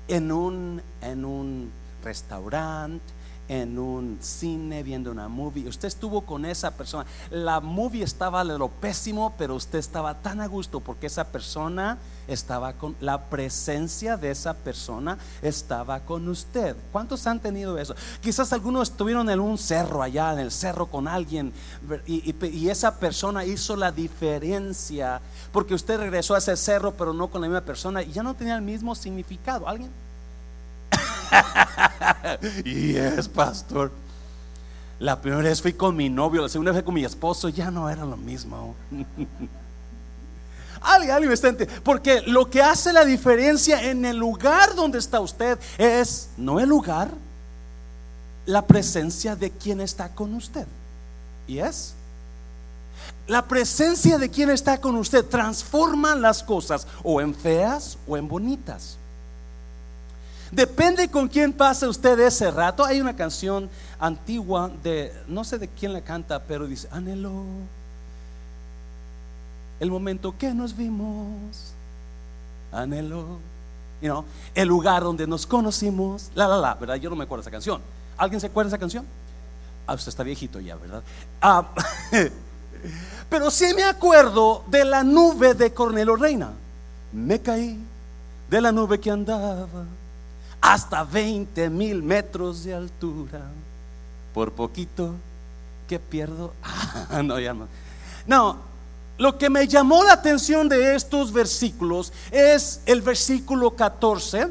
en 0.07 0.31
un, 0.31 0.81
en 1.01 1.25
un 1.25 1.71
restaurante, 2.03 3.03
en 3.47 3.79
un 3.79 4.17
cine 4.21 4.83
viendo 4.83 5.11
una 5.11 5.27
movie. 5.27 5.67
Usted 5.67 5.87
estuvo 5.87 6.21
con 6.21 6.45
esa 6.45 6.71
persona. 6.71 7.05
La 7.29 7.59
movie 7.59 8.03
estaba 8.03 8.43
de 8.43 8.57
lo 8.57 8.69
pésimo, 8.69 9.33
pero 9.37 9.55
usted 9.55 9.79
estaba 9.79 10.15
tan 10.15 10.41
a 10.41 10.47
gusto 10.47 10.79
porque 10.79 11.07
esa 11.07 11.25
persona 11.31 11.97
estaba 12.27 12.73
con 12.73 12.95
la 12.99 13.29
presencia 13.29 14.17
de 14.17 14.31
esa 14.31 14.53
persona 14.53 15.17
estaba 15.41 16.01
con 16.01 16.27
usted. 16.27 16.75
¿Cuántos 16.91 17.25
han 17.25 17.39
tenido 17.39 17.77
eso? 17.77 17.95
Quizás 18.21 18.51
algunos 18.53 18.89
estuvieron 18.89 19.29
en 19.29 19.39
un 19.39 19.57
cerro 19.57 20.03
allá, 20.03 20.33
en 20.33 20.39
el 20.39 20.51
cerro 20.51 20.87
con 20.87 21.07
alguien 21.07 21.53
y, 22.05 22.35
y 22.45 22.69
esa 22.69 22.99
persona 22.99 23.45
hizo 23.45 23.75
la 23.75 23.91
diferencia 23.91 25.21
porque 25.51 25.73
usted 25.73 25.99
regresó 25.99 26.35
a 26.35 26.39
ese 26.39 26.57
cerro, 26.57 26.93
pero 26.93 27.13
no 27.13 27.29
con 27.29 27.41
la 27.41 27.47
misma 27.47 27.61
persona 27.61 28.03
y 28.03 28.11
ya 28.11 28.23
no 28.23 28.35
tenía 28.35 28.55
el 28.55 28.61
mismo 28.61 28.93
significado. 28.95 29.67
¿Alguien? 29.67 30.06
y 32.65 32.95
es 32.95 33.27
pastor. 33.27 33.91
La 34.99 35.21
primera 35.21 35.43
vez 35.43 35.61
fui 35.61 35.73
con 35.73 35.95
mi 35.95 36.09
novio, 36.09 36.41
la 36.41 36.49
segunda 36.49 36.71
vez 36.71 36.83
con 36.83 36.93
mi 36.93 37.05
esposo, 37.05 37.49
ya 37.49 37.69
no 37.69 37.89
era 37.89 38.03
lo 38.03 38.17
mismo. 38.17 38.75
alguien, 40.81 41.57
porque 41.83 42.21
lo 42.21 42.49
que 42.49 42.61
hace 42.61 42.93
la 42.93 43.05
diferencia 43.05 43.89
en 43.89 44.05
el 44.05 44.17
lugar 44.17 44.75
donde 44.75 44.99
está 44.99 45.19
usted 45.19 45.59
es 45.77 46.29
no 46.37 46.59
el 46.59 46.69
lugar, 46.69 47.09
la 48.45 48.65
presencia 48.65 49.35
de 49.35 49.51
quien 49.51 49.81
está 49.81 50.09
con 50.09 50.33
usted. 50.33 50.65
Y 51.47 51.59
es 51.59 51.93
la 53.27 53.45
presencia 53.45 54.17
de 54.17 54.29
quien 54.29 54.49
está 54.49 54.79
con 54.79 54.95
usted 54.95 55.25
transforma 55.25 56.15
las 56.15 56.41
cosas 56.43 56.87
o 57.03 57.19
en 57.21 57.35
feas 57.35 57.97
o 58.07 58.17
en 58.17 58.27
bonitas. 58.27 58.97
Depende 60.51 61.09
con 61.09 61.27
quién 61.27 61.53
pasa 61.53 61.89
usted 61.89 62.19
ese 62.19 62.51
rato. 62.51 62.85
Hay 62.85 63.01
una 63.01 63.15
canción 63.15 63.69
antigua 63.99 64.71
de, 64.83 65.13
no 65.27 65.43
sé 65.43 65.57
de 65.57 65.67
quién 65.67 65.93
la 65.93 66.01
canta, 66.01 66.43
pero 66.43 66.67
dice, 66.67 66.87
anhelo 66.91 67.43
el 69.79 69.91
momento 69.91 70.35
que 70.37 70.53
nos 70.53 70.75
vimos, 70.75 71.73
anhelo, 72.71 73.39
you 74.01 74.23
el 74.55 74.67
lugar 74.67 75.03
donde 75.03 75.27
nos 75.27 75.45
conocimos, 75.45 76.31
la, 76.33 76.47
la, 76.47 76.57
la, 76.57 76.73
¿verdad? 76.75 76.95
Yo 76.95 77.09
no 77.09 77.15
me 77.15 77.25
acuerdo 77.25 77.43
de 77.43 77.49
esa 77.49 77.51
canción. 77.51 77.81
¿Alguien 78.17 78.41
se 78.41 78.47
acuerda 78.47 78.69
de 78.69 78.75
esa 78.75 78.79
canción? 78.79 79.05
Ah, 79.85 79.93
usted 79.93 80.09
está 80.09 80.23
viejito 80.23 80.59
ya, 80.59 80.75
¿verdad? 80.75 81.03
Ah, 81.41 81.67
pero 83.29 83.51
sí 83.51 83.73
me 83.75 83.83
acuerdo 83.83 84.63
de 84.67 84.83
la 84.83 85.03
nube 85.03 85.53
de 85.53 85.73
Cornelo 85.73 86.15
Reina. 86.15 86.51
Me 87.11 87.39
caí 87.39 87.79
de 88.49 88.61
la 88.61 88.71
nube 88.71 88.99
que 88.99 89.11
andaba 89.11 89.67
hasta 90.67 91.05
20 91.05 91.69
mil 91.69 92.03
metros 92.03 92.65
de 92.65 92.73
altura. 92.73 93.41
Por 94.33 94.51
poquito 94.51 95.15
que 95.87 95.99
pierdo. 95.99 96.53
Ah, 97.09 97.23
no, 97.23 97.39
ya 97.39 97.53
no. 97.53 97.67
No, 98.25 98.57
lo 99.17 99.37
que 99.37 99.49
me 99.49 99.65
llamó 99.65 100.03
la 100.03 100.13
atención 100.13 100.67
de 100.67 100.93
estos 100.95 101.31
versículos 101.31 102.11
es 102.31 102.81
el 102.85 103.01
versículo 103.01 103.75
14 103.75 104.49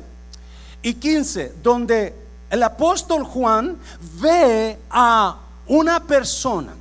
y 0.83 0.95
15, 0.95 1.57
donde 1.63 2.15
el 2.49 2.63
apóstol 2.63 3.25
Juan 3.25 3.77
ve 4.19 4.79
a 4.89 5.39
una 5.67 6.03
persona 6.05 6.75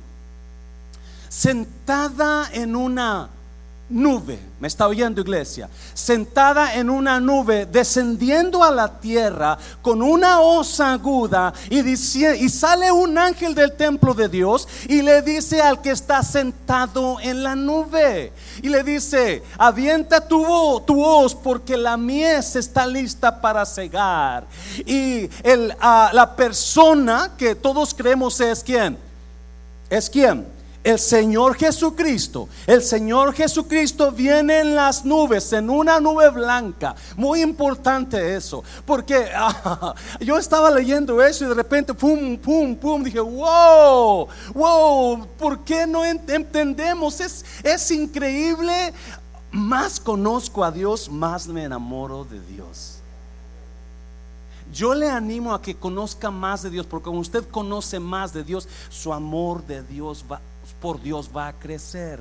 sentada 1.28 2.48
en 2.52 2.74
una 2.74 3.28
nube, 3.88 4.38
me 4.58 4.66
está 4.66 4.88
oyendo 4.88 5.20
iglesia, 5.20 5.68
sentada 5.94 6.74
en 6.74 6.90
una 6.90 7.20
nube, 7.20 7.66
descendiendo 7.66 8.64
a 8.64 8.70
la 8.70 9.00
tierra 9.00 9.56
con 9.80 10.02
una 10.02 10.40
osa 10.40 10.92
aguda 10.92 11.54
y, 11.70 11.82
dice, 11.82 12.36
y 12.36 12.48
sale 12.48 12.90
un 12.90 13.16
ángel 13.16 13.54
del 13.54 13.72
templo 13.72 14.12
de 14.12 14.28
Dios 14.28 14.66
y 14.88 15.02
le 15.02 15.22
dice 15.22 15.60
al 15.60 15.80
que 15.80 15.90
está 15.90 16.22
sentado 16.22 17.18
en 17.20 17.44
la 17.44 17.54
nube 17.54 18.32
y 18.60 18.68
le 18.68 18.82
dice, 18.82 19.44
avienta 19.56 20.26
tu, 20.26 20.82
tu 20.86 20.96
porque 21.42 21.76
la 21.76 21.96
mies 21.96 22.56
está 22.56 22.86
lista 22.86 23.40
para 23.40 23.64
cegar. 23.64 24.46
Y 24.84 25.30
el, 25.42 25.74
ah, 25.80 26.10
la 26.12 26.34
persona 26.34 27.32
que 27.38 27.54
todos 27.54 27.94
creemos 27.94 28.40
es 28.40 28.62
quién, 28.64 28.98
es 29.88 30.10
quién 30.10 30.55
el 30.86 31.00
Señor 31.00 31.56
Jesucristo, 31.56 32.48
el 32.64 32.80
Señor 32.80 33.34
Jesucristo 33.34 34.12
viene 34.12 34.60
en 34.60 34.76
las 34.76 35.04
nubes, 35.04 35.52
en 35.52 35.68
una 35.68 35.98
nube 35.98 36.30
blanca. 36.30 36.94
Muy 37.16 37.42
importante 37.42 38.36
eso, 38.36 38.62
porque 38.84 39.28
yo 40.20 40.38
estaba 40.38 40.70
leyendo 40.70 41.20
eso 41.20 41.44
y 41.44 41.48
de 41.48 41.54
repente, 41.54 41.92
pum, 41.92 42.38
pum, 42.38 42.76
pum, 42.76 43.02
dije, 43.02 43.18
wow, 43.18 44.28
wow, 44.54 45.26
¿por 45.36 45.64
qué 45.64 45.88
no 45.88 46.04
entendemos? 46.04 47.18
Es, 47.18 47.44
es 47.64 47.90
increíble. 47.90 48.94
Más 49.50 49.98
conozco 49.98 50.62
a 50.62 50.70
Dios, 50.70 51.08
más 51.08 51.48
me 51.48 51.64
enamoro 51.64 52.24
de 52.24 52.40
Dios. 52.42 52.98
Yo 54.72 54.94
le 54.94 55.10
animo 55.10 55.52
a 55.52 55.60
que 55.60 55.74
conozca 55.74 56.30
más 56.30 56.62
de 56.62 56.70
Dios, 56.70 56.86
porque 56.86 57.06
como 57.06 57.18
usted 57.18 57.44
conoce 57.48 57.98
más 57.98 58.32
de 58.32 58.44
Dios, 58.44 58.68
su 58.88 59.12
amor 59.12 59.66
de 59.66 59.82
Dios 59.82 60.24
va 60.30 60.40
por 60.86 61.02
Dios 61.02 61.30
va 61.36 61.48
a 61.48 61.52
crecer. 61.52 62.20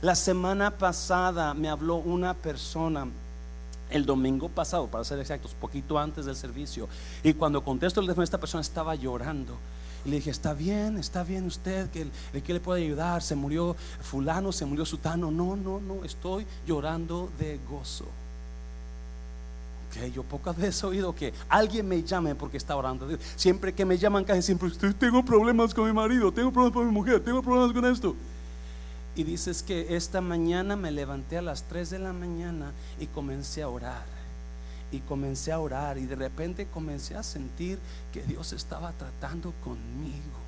La 0.00 0.14
semana 0.14 0.70
pasada 0.70 1.52
me 1.52 1.68
habló 1.68 1.96
una 1.96 2.32
persona 2.32 3.08
el 3.90 4.06
domingo 4.06 4.48
pasado, 4.48 4.86
para 4.86 5.02
ser 5.02 5.18
exactos, 5.18 5.52
poquito 5.60 5.98
antes 5.98 6.24
del 6.24 6.36
servicio. 6.36 6.88
Y 7.24 7.32
cuando 7.32 7.64
contesto 7.64 7.98
el 7.98 8.06
teléfono, 8.06 8.22
esta 8.22 8.38
persona 8.38 8.60
estaba 8.60 8.94
llorando. 8.94 9.58
Y 10.04 10.10
le 10.10 10.16
dije, 10.18 10.30
está 10.30 10.54
bien, 10.54 10.96
está 10.96 11.24
bien 11.24 11.44
usted, 11.44 11.90
que, 11.90 12.06
que 12.40 12.52
le 12.52 12.60
puede 12.60 12.84
ayudar. 12.84 13.20
Se 13.20 13.34
murió 13.34 13.74
fulano, 14.00 14.52
se 14.52 14.64
murió 14.64 14.86
sutano. 14.86 15.32
No, 15.32 15.56
no, 15.56 15.80
no, 15.80 16.04
estoy 16.04 16.46
llorando 16.68 17.32
de 17.36 17.58
gozo. 17.68 18.06
Yo 20.14 20.22
pocas 20.22 20.56
veces 20.56 20.82
he 20.82 20.86
oído 20.86 21.14
que 21.14 21.32
alguien 21.48 21.86
me 21.86 22.02
llame 22.02 22.34
porque 22.34 22.56
está 22.56 22.76
orando. 22.76 23.08
Siempre 23.36 23.72
que 23.72 23.84
me 23.84 23.96
llaman 23.96 24.24
casi 24.24 24.42
siempre, 24.42 24.70
tengo 24.98 25.24
problemas 25.24 25.72
con 25.72 25.86
mi 25.86 25.92
marido, 25.92 26.32
tengo 26.32 26.50
problemas 26.52 26.74
con 26.74 26.86
mi 26.86 26.92
mujer, 26.92 27.22
tengo 27.22 27.42
problemas 27.42 27.72
con 27.72 27.84
esto. 27.84 28.16
Y 29.16 29.22
dices 29.22 29.62
que 29.62 29.94
esta 29.96 30.20
mañana 30.20 30.74
me 30.74 30.90
levanté 30.90 31.38
a 31.38 31.42
las 31.42 31.62
3 31.64 31.90
de 31.90 31.98
la 32.00 32.12
mañana 32.12 32.72
y 32.98 33.06
comencé 33.06 33.62
a 33.62 33.68
orar. 33.68 34.04
Y 34.90 35.00
comencé 35.00 35.52
a 35.52 35.60
orar 35.60 35.98
y 35.98 36.06
de 36.06 36.16
repente 36.16 36.66
comencé 36.66 37.16
a 37.16 37.22
sentir 37.22 37.78
que 38.12 38.22
Dios 38.22 38.52
estaba 38.52 38.92
tratando 38.92 39.52
conmigo 39.64 40.43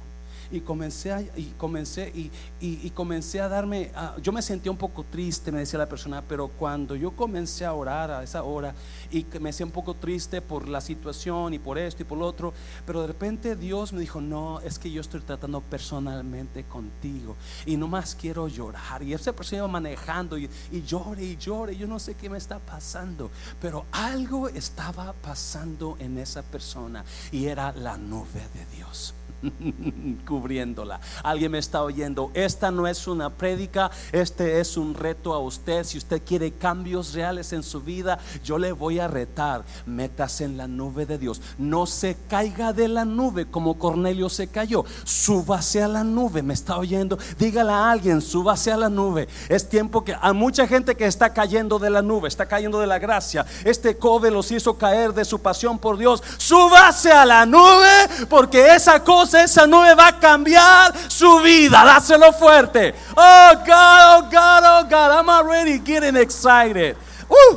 y 0.50 0.60
comencé 0.60 1.12
a, 1.12 1.20
y 1.20 1.54
comencé 1.56 2.08
y, 2.14 2.30
y, 2.60 2.90
comencé 2.90 3.40
a 3.40 3.48
darme 3.48 3.90
yo 4.22 4.32
me 4.32 4.42
sentía 4.42 4.70
un 4.70 4.78
poco 4.78 5.04
triste 5.04 5.52
me 5.52 5.60
decía 5.60 5.78
la 5.78 5.88
persona 5.88 6.22
pero 6.22 6.48
cuando 6.48 6.94
yo 6.94 7.12
comencé 7.12 7.64
a 7.64 7.72
orar 7.72 8.10
a 8.10 8.22
esa 8.22 8.42
hora 8.42 8.74
y 9.10 9.26
me 9.40 9.52
sentía 9.52 9.66
un 9.66 9.72
poco 9.72 9.94
triste 9.94 10.40
por 10.40 10.68
la 10.68 10.80
situación 10.80 11.54
y 11.54 11.58
por 11.58 11.78
esto 11.78 12.02
y 12.02 12.04
por 12.04 12.18
lo 12.18 12.26
otro 12.26 12.52
pero 12.84 13.00
de 13.02 13.08
repente 13.08 13.56
Dios 13.56 13.92
me 13.92 14.00
dijo 14.00 14.20
no 14.20 14.60
es 14.60 14.78
que 14.78 14.90
yo 14.90 15.00
estoy 15.00 15.20
tratando 15.20 15.60
personalmente 15.60 16.64
contigo 16.64 17.36
y 17.64 17.76
no 17.76 17.88
más 17.88 18.14
quiero 18.14 18.48
llorar 18.48 19.02
y 19.02 19.12
esa 19.12 19.32
persona 19.32 19.58
iba 19.58 19.68
manejando 19.68 20.38
y, 20.38 20.48
y 20.70 20.82
llore 20.82 21.24
y 21.24 21.36
llore 21.36 21.76
yo 21.76 21.86
no 21.86 21.98
sé 21.98 22.14
qué 22.14 22.30
me 22.30 22.38
está 22.38 22.58
pasando 22.58 23.30
pero 23.60 23.86
algo 23.92 24.48
estaba 24.48 25.12
pasando 25.12 25.96
en 25.98 26.18
esa 26.18 26.42
persona 26.42 27.04
y 27.32 27.46
era 27.46 27.72
la 27.72 27.96
nube 27.96 28.42
de 28.54 28.76
Dios 28.76 29.14
cubriéndola. 30.26 31.00
Alguien 31.22 31.52
me 31.52 31.58
está 31.58 31.82
oyendo. 31.82 32.30
Esta 32.34 32.70
no 32.70 32.86
es 32.86 33.06
una 33.06 33.30
prédica, 33.30 33.90
este 34.12 34.60
es 34.60 34.76
un 34.76 34.94
reto 34.94 35.34
a 35.34 35.38
usted. 35.38 35.84
Si 35.84 35.98
usted 35.98 36.22
quiere 36.24 36.52
cambios 36.52 37.12
reales 37.14 37.52
en 37.52 37.62
su 37.62 37.80
vida, 37.80 38.18
yo 38.44 38.58
le 38.58 38.72
voy 38.72 38.98
a 38.98 39.08
retar. 39.08 39.64
Metas 39.86 40.40
en 40.40 40.56
la 40.56 40.66
nube 40.66 41.06
de 41.06 41.18
Dios. 41.18 41.40
No 41.58 41.86
se 41.86 42.16
caiga 42.28 42.72
de 42.72 42.88
la 42.88 43.04
nube 43.04 43.46
como 43.46 43.78
Cornelio 43.78 44.28
se 44.28 44.48
cayó. 44.48 44.84
Súbase 45.04 45.82
a 45.82 45.88
la 45.88 46.04
nube. 46.04 46.42
Me 46.42 46.54
está 46.54 46.78
oyendo. 46.78 47.18
Dígale 47.38 47.72
a 47.72 47.90
alguien, 47.90 48.20
súbase 48.20 48.72
a 48.72 48.76
la 48.76 48.88
nube. 48.88 49.28
Es 49.48 49.68
tiempo 49.68 50.04
que 50.04 50.16
a 50.20 50.32
mucha 50.32 50.66
gente 50.66 50.94
que 50.94 51.06
está 51.06 51.32
cayendo 51.32 51.78
de 51.78 51.90
la 51.90 52.02
nube, 52.02 52.28
está 52.28 52.46
cayendo 52.46 52.80
de 52.80 52.86
la 52.86 52.98
gracia. 52.98 53.46
Este 53.64 53.96
COVID 53.96 54.30
los 54.30 54.50
hizo 54.50 54.76
caer 54.76 55.12
de 55.12 55.24
su 55.24 55.40
pasión 55.40 55.78
por 55.78 55.98
Dios. 55.98 56.22
Súbase 56.38 57.12
a 57.12 57.24
la 57.24 57.46
nube 57.46 58.26
porque 58.28 58.74
esa 58.74 59.02
cosa 59.02 59.25
esa 59.34 59.66
nube 59.66 59.94
va 59.94 60.08
a 60.08 60.18
cambiar 60.18 60.92
su 61.08 61.40
vida. 61.40 61.84
Dáselo 61.84 62.32
fuerte. 62.32 62.94
Oh 63.16 63.52
God, 63.64 64.16
oh 64.16 64.22
God, 64.30 64.62
oh 64.64 64.84
God, 64.84 65.18
I'm 65.18 65.28
already 65.28 65.78
getting 65.78 66.16
excited. 66.16 66.96
Uh, 67.28 67.56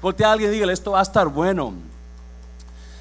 porque 0.00 0.24
alguien 0.24 0.50
dígale, 0.50 0.72
esto 0.72 0.92
va 0.92 1.00
a 1.00 1.02
estar 1.02 1.26
bueno. 1.28 1.74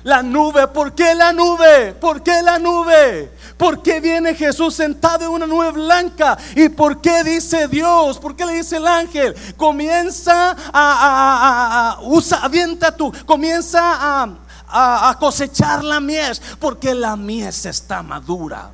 La 0.03 0.23
nube, 0.23 0.67
¿por 0.69 0.93
qué 0.93 1.13
la 1.15 1.33
nube? 1.33 1.93
¿Por 1.99 2.23
qué 2.23 2.41
la 2.41 2.57
nube? 2.59 3.29
¿Por 3.57 3.81
qué 3.81 3.99
viene 3.99 4.35
Jesús 4.35 4.73
sentado 4.75 5.25
en 5.25 5.31
una 5.31 5.45
nube 5.45 5.71
blanca? 5.71 6.37
¿Y 6.55 6.69
por 6.69 7.01
qué 7.01 7.25
dice 7.25 7.67
Dios? 7.67 8.17
¿Por 8.17 8.35
qué 8.35 8.45
le 8.45 8.53
dice 8.53 8.77
el 8.77 8.87
ángel? 8.87 9.35
Comienza 9.57 10.55
a, 10.71 11.97
a, 11.97 11.99
usa, 12.03 12.39
avienta 12.41 12.95
tú, 12.95 13.11
comienza 13.25 13.81
a 13.99 14.27
a, 14.67 15.15
cosechar 15.19 15.83
la 15.83 15.99
mies, 15.99 16.41
porque 16.59 16.93
la 16.93 17.15
mies 17.15 17.65
está 17.65 18.03
madura. 18.03 18.71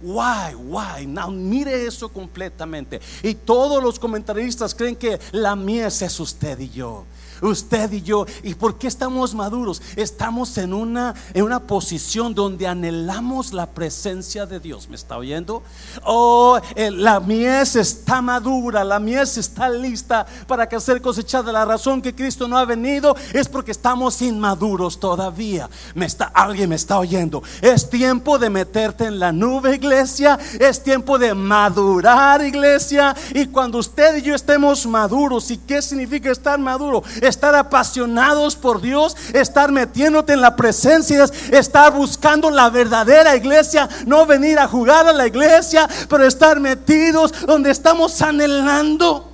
Why, 0.00 0.54
why? 0.54 1.06
Now, 1.06 1.30
mire 1.30 1.86
eso 1.86 2.08
completamente. 2.08 3.00
Y 3.22 3.34
todos 3.34 3.82
los 3.82 3.98
comentaristas 3.98 4.74
creen 4.74 4.94
que 4.94 5.18
la 5.32 5.56
mies 5.56 6.02
es 6.02 6.20
usted 6.20 6.58
y 6.60 6.70
yo 6.70 7.04
usted 7.42 7.92
y 7.92 8.02
yo. 8.02 8.26
¿Y 8.42 8.54
por 8.54 8.78
qué 8.78 8.86
estamos 8.86 9.34
maduros? 9.34 9.82
Estamos 9.96 10.56
en 10.58 10.72
una, 10.72 11.14
en 11.34 11.44
una 11.44 11.60
posición 11.60 12.34
donde 12.34 12.66
anhelamos 12.66 13.52
la 13.52 13.66
presencia 13.66 14.46
de 14.46 14.60
Dios. 14.60 14.88
¿Me 14.88 14.96
está 14.96 15.16
oyendo? 15.16 15.62
Oh, 16.04 16.58
eh, 16.74 16.90
la 16.90 17.20
mies 17.20 17.76
está 17.76 18.22
madura, 18.22 18.84
la 18.84 18.98
mies 18.98 19.36
está 19.38 19.68
lista 19.68 20.26
para 20.46 20.68
que 20.68 20.80
ser 20.80 21.00
cosechada. 21.00 21.52
La 21.52 21.64
razón 21.64 22.02
que 22.02 22.14
Cristo 22.14 22.48
no 22.48 22.58
ha 22.58 22.64
venido 22.64 23.14
es 23.32 23.48
porque 23.48 23.72
estamos 23.72 24.20
inmaduros 24.22 24.98
todavía. 24.98 25.68
Me 25.94 26.06
está, 26.06 26.26
alguien 26.26 26.70
me 26.70 26.76
está 26.76 26.98
oyendo. 26.98 27.42
Es 27.60 27.88
tiempo 27.88 28.38
de 28.38 28.50
meterte 28.50 29.04
en 29.04 29.18
la 29.18 29.32
nube, 29.32 29.74
iglesia. 29.74 30.38
Es 30.58 30.82
tiempo 30.82 31.18
de 31.18 31.34
madurar, 31.34 32.42
iglesia. 32.42 33.14
Y 33.34 33.46
cuando 33.46 33.78
usted 33.78 34.16
y 34.16 34.22
yo 34.22 34.34
estemos 34.34 34.86
maduros, 34.86 35.50
¿y 35.50 35.58
qué 35.58 35.82
significa 35.82 36.30
estar 36.30 36.58
maduro? 36.58 37.02
Estar 37.28 37.54
apasionados 37.54 38.56
por 38.56 38.80
Dios, 38.80 39.16
estar 39.32 39.70
metiéndote 39.70 40.32
en 40.32 40.40
la 40.40 40.56
presencia, 40.56 41.24
estar 41.52 41.92
buscando 41.92 42.50
la 42.50 42.70
verdadera 42.70 43.36
iglesia, 43.36 43.88
no 44.06 44.26
venir 44.26 44.58
a 44.58 44.68
jugar 44.68 45.06
a 45.06 45.12
la 45.12 45.26
iglesia, 45.26 45.88
pero 46.08 46.24
estar 46.24 46.60
metidos 46.60 47.32
donde 47.46 47.70
estamos 47.70 48.20
anhelando. 48.22 49.30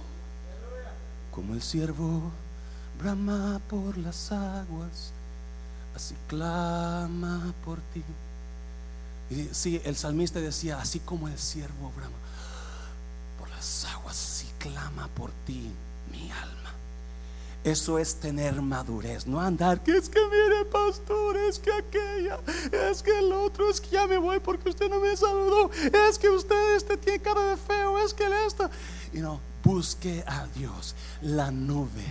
Como 1.30 1.54
el 1.54 1.62
siervo 1.62 2.30
brama 2.98 3.60
por 3.68 3.98
las 3.98 4.32
aguas, 4.32 5.12
así 5.94 6.14
clama 6.26 7.52
por 7.64 7.78
ti. 7.92 8.02
Y 9.30 9.48
sí, 9.52 9.80
el 9.84 9.96
salmista 9.96 10.40
decía, 10.40 10.78
así 10.80 11.00
como 11.00 11.28
el 11.28 11.38
siervo 11.38 11.92
brama 11.96 12.14
por 13.38 13.50
las 13.50 13.84
aguas, 13.86 14.16
así 14.16 14.46
clama 14.58 15.08
por 15.14 15.30
ti 15.46 15.70
mi 16.12 16.30
alma. 16.30 16.63
Eso 17.64 17.98
es 17.98 18.16
tener 18.16 18.60
madurez, 18.60 19.26
no 19.26 19.40
andar, 19.40 19.82
que 19.82 19.96
es 19.96 20.10
que 20.10 20.20
mire 20.20 20.66
pastor, 20.66 21.34
es 21.48 21.58
que 21.58 21.72
aquella, 21.72 22.38
es 22.90 23.02
que 23.02 23.18
el 23.18 23.32
otro, 23.32 23.70
es 23.70 23.80
que 23.80 23.88
ya 23.88 24.06
me 24.06 24.18
voy 24.18 24.38
porque 24.38 24.68
usted 24.68 24.90
no 24.90 25.00
me 25.00 25.16
saludó, 25.16 25.70
es 26.08 26.18
que 26.18 26.28
usted 26.28 26.76
este 26.76 26.98
tiene 26.98 27.20
cara 27.20 27.42
de 27.42 27.56
feo, 27.56 27.98
es 27.98 28.12
que 28.12 28.24
esto. 28.46 28.68
Y 29.14 29.20
no, 29.20 29.40
busque 29.64 30.22
a 30.26 30.46
Dios, 30.54 30.94
la 31.22 31.50
nube. 31.50 32.04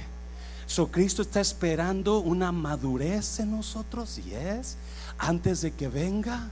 So 0.65 0.88
Cristo 0.88 1.22
está 1.22 1.39
esperando 1.39 2.17
una 2.17 2.51
madurez 2.51 3.39
en 3.39 3.51
nosotros, 3.51 4.17
y 4.17 4.33
es 4.33 4.75
antes 5.19 5.62
de 5.62 5.72
que 5.72 5.88
venga. 5.88 6.50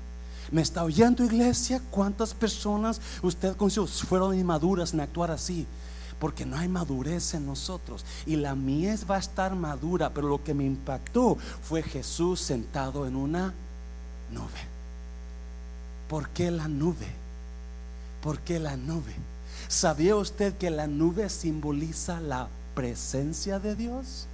¿Me 0.51 0.61
está 0.61 0.83
oyendo 0.83 1.23
iglesia? 1.23 1.81
¿Cuántas 1.91 2.33
personas 2.33 2.99
usted 3.21 3.55
conoció 3.55 3.87
fueron 3.87 4.37
inmaduras 4.37 4.93
en 4.93 4.99
actuar 4.99 5.31
así? 5.31 5.65
Porque 6.21 6.45
no 6.45 6.55
hay 6.55 6.67
madurez 6.67 7.33
en 7.33 7.47
nosotros. 7.47 8.05
Y 8.27 8.35
la 8.35 8.53
mies 8.53 9.09
va 9.09 9.15
a 9.15 9.19
estar 9.19 9.55
madura, 9.55 10.11
pero 10.13 10.29
lo 10.29 10.43
que 10.43 10.53
me 10.53 10.63
impactó 10.63 11.35
fue 11.63 11.81
Jesús 11.81 12.39
sentado 12.39 13.07
en 13.07 13.15
una 13.15 13.55
nube. 14.31 14.61
¿Por 16.07 16.29
qué 16.29 16.51
la 16.51 16.67
nube? 16.67 17.07
¿Por 18.21 18.39
qué 18.41 18.59
la 18.59 18.77
nube? 18.77 19.15
¿Sabía 19.67 20.15
usted 20.15 20.55
que 20.57 20.69
la 20.69 20.85
nube 20.85 21.27
simboliza 21.27 22.19
la 22.19 22.49
presencia 22.75 23.57
de 23.57 23.75
Dios? 23.75 24.27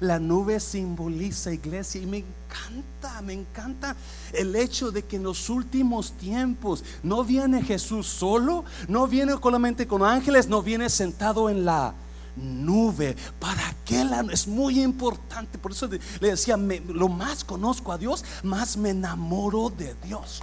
La 0.00 0.18
nube 0.18 0.60
simboliza 0.60 1.52
iglesia 1.52 2.00
y 2.00 2.06
me 2.06 2.18
encanta, 2.18 3.22
me 3.22 3.32
encanta 3.32 3.96
el 4.32 4.54
hecho 4.56 4.90
de 4.90 5.04
que 5.04 5.16
en 5.16 5.24
los 5.24 5.50
últimos 5.50 6.12
tiempos 6.12 6.84
no 7.02 7.24
viene 7.24 7.62
Jesús 7.62 8.06
solo, 8.06 8.64
no 8.88 9.06
viene 9.06 9.34
solamente 9.40 9.86
con 9.86 10.02
ángeles, 10.02 10.48
no 10.48 10.62
viene 10.62 10.88
sentado 10.88 11.50
en 11.50 11.64
la 11.64 11.94
nube. 12.36 13.16
¿Para 13.38 13.74
qué 13.84 14.04
la 14.04 14.20
Es 14.32 14.46
muy 14.46 14.82
importante. 14.82 15.58
Por 15.58 15.72
eso 15.72 15.88
le 15.88 16.30
decía, 16.30 16.56
lo 16.56 17.08
más 17.08 17.44
conozco 17.44 17.92
a 17.92 17.98
Dios, 17.98 18.24
más 18.42 18.76
me 18.76 18.90
enamoro 18.90 19.70
de 19.70 19.94
Dios. 20.04 20.42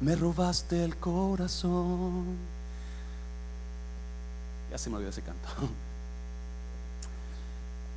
Me 0.00 0.16
robaste 0.16 0.84
el 0.84 0.96
corazón. 0.96 2.36
Ya 4.70 4.78
se 4.78 4.88
me 4.88 4.96
olvidó 4.96 5.10
ese 5.10 5.22
canto. 5.22 5.48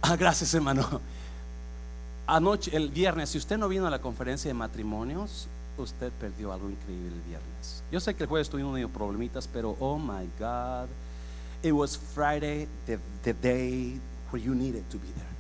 Ah, 0.06 0.18
gracias, 0.18 0.54
hermano. 0.54 1.00
Anoche, 2.28 2.76
el 2.76 2.89
viernes, 2.89 3.30
si 3.30 3.38
usted 3.38 3.58
no 3.58 3.70
vino 3.70 3.88
a 3.88 3.89
la 3.89 4.00
conferencia 4.00 4.50
de 4.50 4.54
matrimonios, 4.54 5.48
usted 5.78 6.12
perdió 6.20 6.52
algo 6.52 6.70
increíble 6.70 7.08
el 7.08 7.22
viernes. 7.22 7.84
Yo 7.89 8.02
sé 8.02 8.13
que 8.13 8.24
el 8.24 8.30
jueves 8.30 8.50
tuvimos 8.50 8.76
unos 8.76 8.92
problemitas, 8.92 9.48
pero 9.48 9.78
oh 9.80 9.98
my 9.98 10.30
God, 10.38 10.89
it 11.62 11.72
was 11.72 11.98
Friday, 11.98 12.68
the, 12.86 13.00
the 13.24 13.34
day 13.34 13.98
where 14.30 14.44
you 14.44 14.54
needed 14.54 14.84
to 14.89 14.98
be 14.98 15.08
there. 15.08 15.34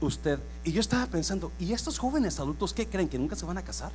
Usted, 0.00 0.38
y 0.62 0.70
yo 0.70 0.80
estaba 0.80 1.06
pensando, 1.06 1.50
¿y 1.58 1.72
estos 1.72 1.98
jóvenes 1.98 2.38
adultos 2.38 2.72
qué 2.72 2.86
creen? 2.86 3.08
¿Que 3.08 3.18
nunca 3.18 3.34
se 3.34 3.44
van 3.46 3.58
a 3.58 3.62
casar? 3.62 3.90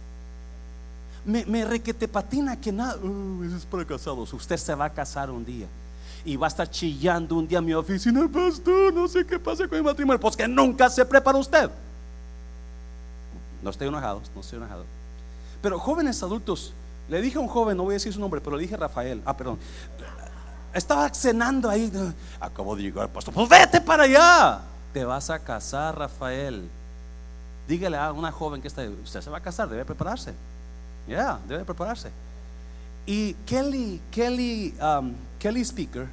Me, 1.26 1.46
me 1.46 1.63
requete 1.63 2.10
patina 2.10 2.60
que 2.60 2.74
nada, 2.74 2.98
uh, 2.98 3.56
es 3.56 3.66
para 3.66 3.86
casados. 3.86 4.34
Usted 4.34 4.58
se 4.58 4.76
va 4.76 4.86
a 4.86 4.94
casar 4.94 5.32
un 5.32 5.46
día 5.46 5.68
y 6.25 6.36
va 6.38 6.47
a 6.47 6.49
estar 6.49 6.69
chillando 6.69 7.36
un 7.36 7.47
día 7.47 7.57
en 7.57 7.65
mi 7.65 7.73
oficina, 7.73 8.27
pastor, 8.31 8.93
no 8.93 9.07
sé 9.07 9.25
qué 9.25 9.39
pasa 9.39 9.67
con 9.67 9.77
mi 9.77 9.83
matrimonio, 9.83 10.19
pues 10.19 10.36
que 10.36 10.47
nunca 10.47 10.89
se 10.89 11.05
prepara 11.05 11.38
usted. 11.38 11.69
No 13.62 13.69
estoy 13.69 13.88
enojado, 13.88 14.21
no 14.33 14.41
estoy 14.41 14.57
enojado. 14.57 14.86
Pero 15.62 15.79
jóvenes 15.79 16.21
adultos, 16.23 16.73
le 17.09 17.21
dije 17.21 17.38
a 17.38 17.41
un 17.41 17.47
joven, 17.47 17.77
no 17.77 17.83
voy 17.83 17.93
a 17.93 17.95
decir 17.95 18.13
su 18.13 18.19
nombre, 18.19 18.41
pero 18.41 18.55
le 18.55 18.63
dije 18.63 18.75
a 18.75 18.77
Rafael, 18.77 19.21
ah, 19.25 19.36
perdón, 19.36 19.57
estaba 20.73 21.09
cenando 21.09 21.69
ahí, 21.69 21.91
acabo 22.39 22.75
de 22.75 22.83
llegar, 22.83 23.09
pastor, 23.09 23.33
pues 23.33 23.49
vete 23.49 23.81
para 23.81 24.03
allá, 24.03 24.62
te 24.93 25.03
vas 25.03 25.29
a 25.29 25.39
casar, 25.39 25.97
Rafael. 25.97 26.69
Dígale 27.67 27.97
a 27.97 28.12
una 28.12 28.31
joven 28.31 28.62
que 28.62 28.67
está, 28.67 28.83
usted 29.03 29.21
se 29.21 29.29
va 29.29 29.38
a 29.38 29.41
casar, 29.41 29.69
debe 29.69 29.86
prepararse. 29.86 30.33
Ya, 31.07 31.39
debe 31.47 31.63
prepararse. 31.63 32.12
Y 33.06 33.34
Kelly, 33.46 34.02
Kelly, 34.12 34.74
um, 34.82 35.13
Kelly 35.39 35.62
Speaker 35.62 36.08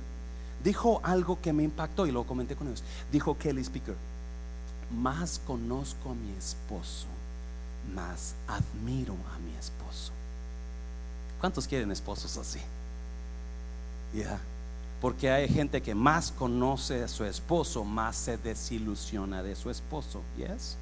dijo 0.62 1.00
algo 1.02 1.40
que 1.40 1.52
me 1.52 1.62
impactó 1.62 2.06
y 2.06 2.12
lo 2.12 2.24
comenté 2.24 2.56
con 2.56 2.66
ellos. 2.66 2.82
Dijo 3.12 3.36
Kelly 3.38 3.62
Speaker, 3.62 3.94
más 4.90 5.40
conozco 5.46 6.10
a 6.10 6.14
mi 6.14 6.32
esposo, 6.32 7.06
más 7.94 8.34
admiro 8.48 9.14
a 9.34 9.38
mi 9.38 9.54
esposo. 9.54 10.12
¿Cuántos 11.38 11.66
quieren 11.66 11.90
esposos 11.90 12.36
así? 12.36 12.60
Ya. 14.14 14.38
Porque 15.00 15.30
hay 15.30 15.48
gente 15.48 15.80
que 15.80 15.94
más 15.94 16.30
conoce 16.30 17.02
a 17.02 17.08
su 17.08 17.24
esposo, 17.24 17.84
más 17.84 18.16
se 18.16 18.36
desilusiona 18.36 19.42
de 19.42 19.56
su 19.56 19.70
esposo. 19.70 20.20
Yes. 20.36 20.76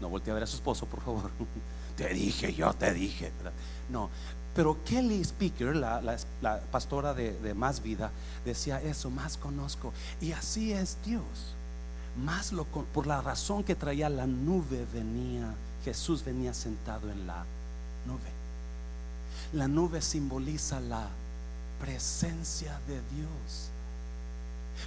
No 0.00 0.10
voltee 0.10 0.32
a 0.32 0.34
ver 0.34 0.42
a 0.42 0.46
su 0.46 0.56
esposo, 0.56 0.84
por 0.84 1.00
favor. 1.00 1.30
te 1.96 2.12
dije, 2.12 2.52
yo 2.52 2.74
te 2.74 2.92
dije. 2.92 3.32
No, 3.88 4.10
pero 4.56 4.82
Kelly 4.84 5.20
Speaker, 5.20 5.76
la, 5.76 6.18
pastora 6.72 7.12
de, 7.12 7.52
Más 7.54 7.82
Vida, 7.82 8.10
decía 8.42 8.80
eso, 8.80 9.10
más 9.10 9.36
conozco. 9.36 9.92
Y 10.18 10.32
así 10.32 10.72
es 10.72 10.96
Dios. 11.04 11.22
Más 12.24 12.52
lo, 12.52 12.64
por 12.64 13.06
la 13.06 13.20
razón 13.20 13.62
que 13.62 13.74
traía 13.74 14.08
la 14.08 14.26
nube 14.26 14.86
venía, 14.94 15.54
Jesús 15.84 16.24
venía 16.24 16.54
sentado 16.54 17.10
en 17.10 17.26
la 17.26 17.44
nube. 18.06 18.32
La 19.52 19.68
nube 19.68 20.00
simboliza 20.00 20.80
la 20.80 21.06
presencia 21.78 22.80
de 22.88 22.94
Dios. 22.94 23.68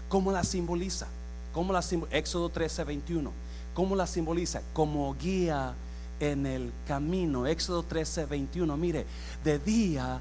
¿Cómo 0.09 0.31
la 0.31 0.43
simboliza? 0.43 1.05
¿Cómo 1.53 1.73
la 1.73 1.83
simboliza? 1.83 2.17
Éxodo 2.17 2.49
13, 2.49 2.85
21. 2.85 3.31
¿Cómo 3.75 3.95
la 3.95 4.07
simboliza? 4.07 4.63
Como 4.73 5.13
guía 5.13 5.75
en 6.19 6.45
el 6.45 6.71
camino. 6.87 7.47
Éxodo 7.47 7.83
13, 7.83 8.25
21. 8.25 8.77
Mire, 8.77 9.05
de 9.43 9.59
día 9.59 10.19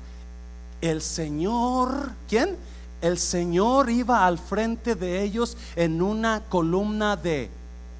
el 0.81 1.03
Señor, 1.03 2.13
¿quién? 2.29 2.57
El 3.01 3.19
Señor 3.19 3.91
iba 3.91 4.27
al 4.27 4.39
frente 4.39 4.95
de 4.95 5.23
ellos 5.23 5.57
en 5.77 6.03
una 6.03 6.43
columna 6.49 7.17
de 7.17 7.51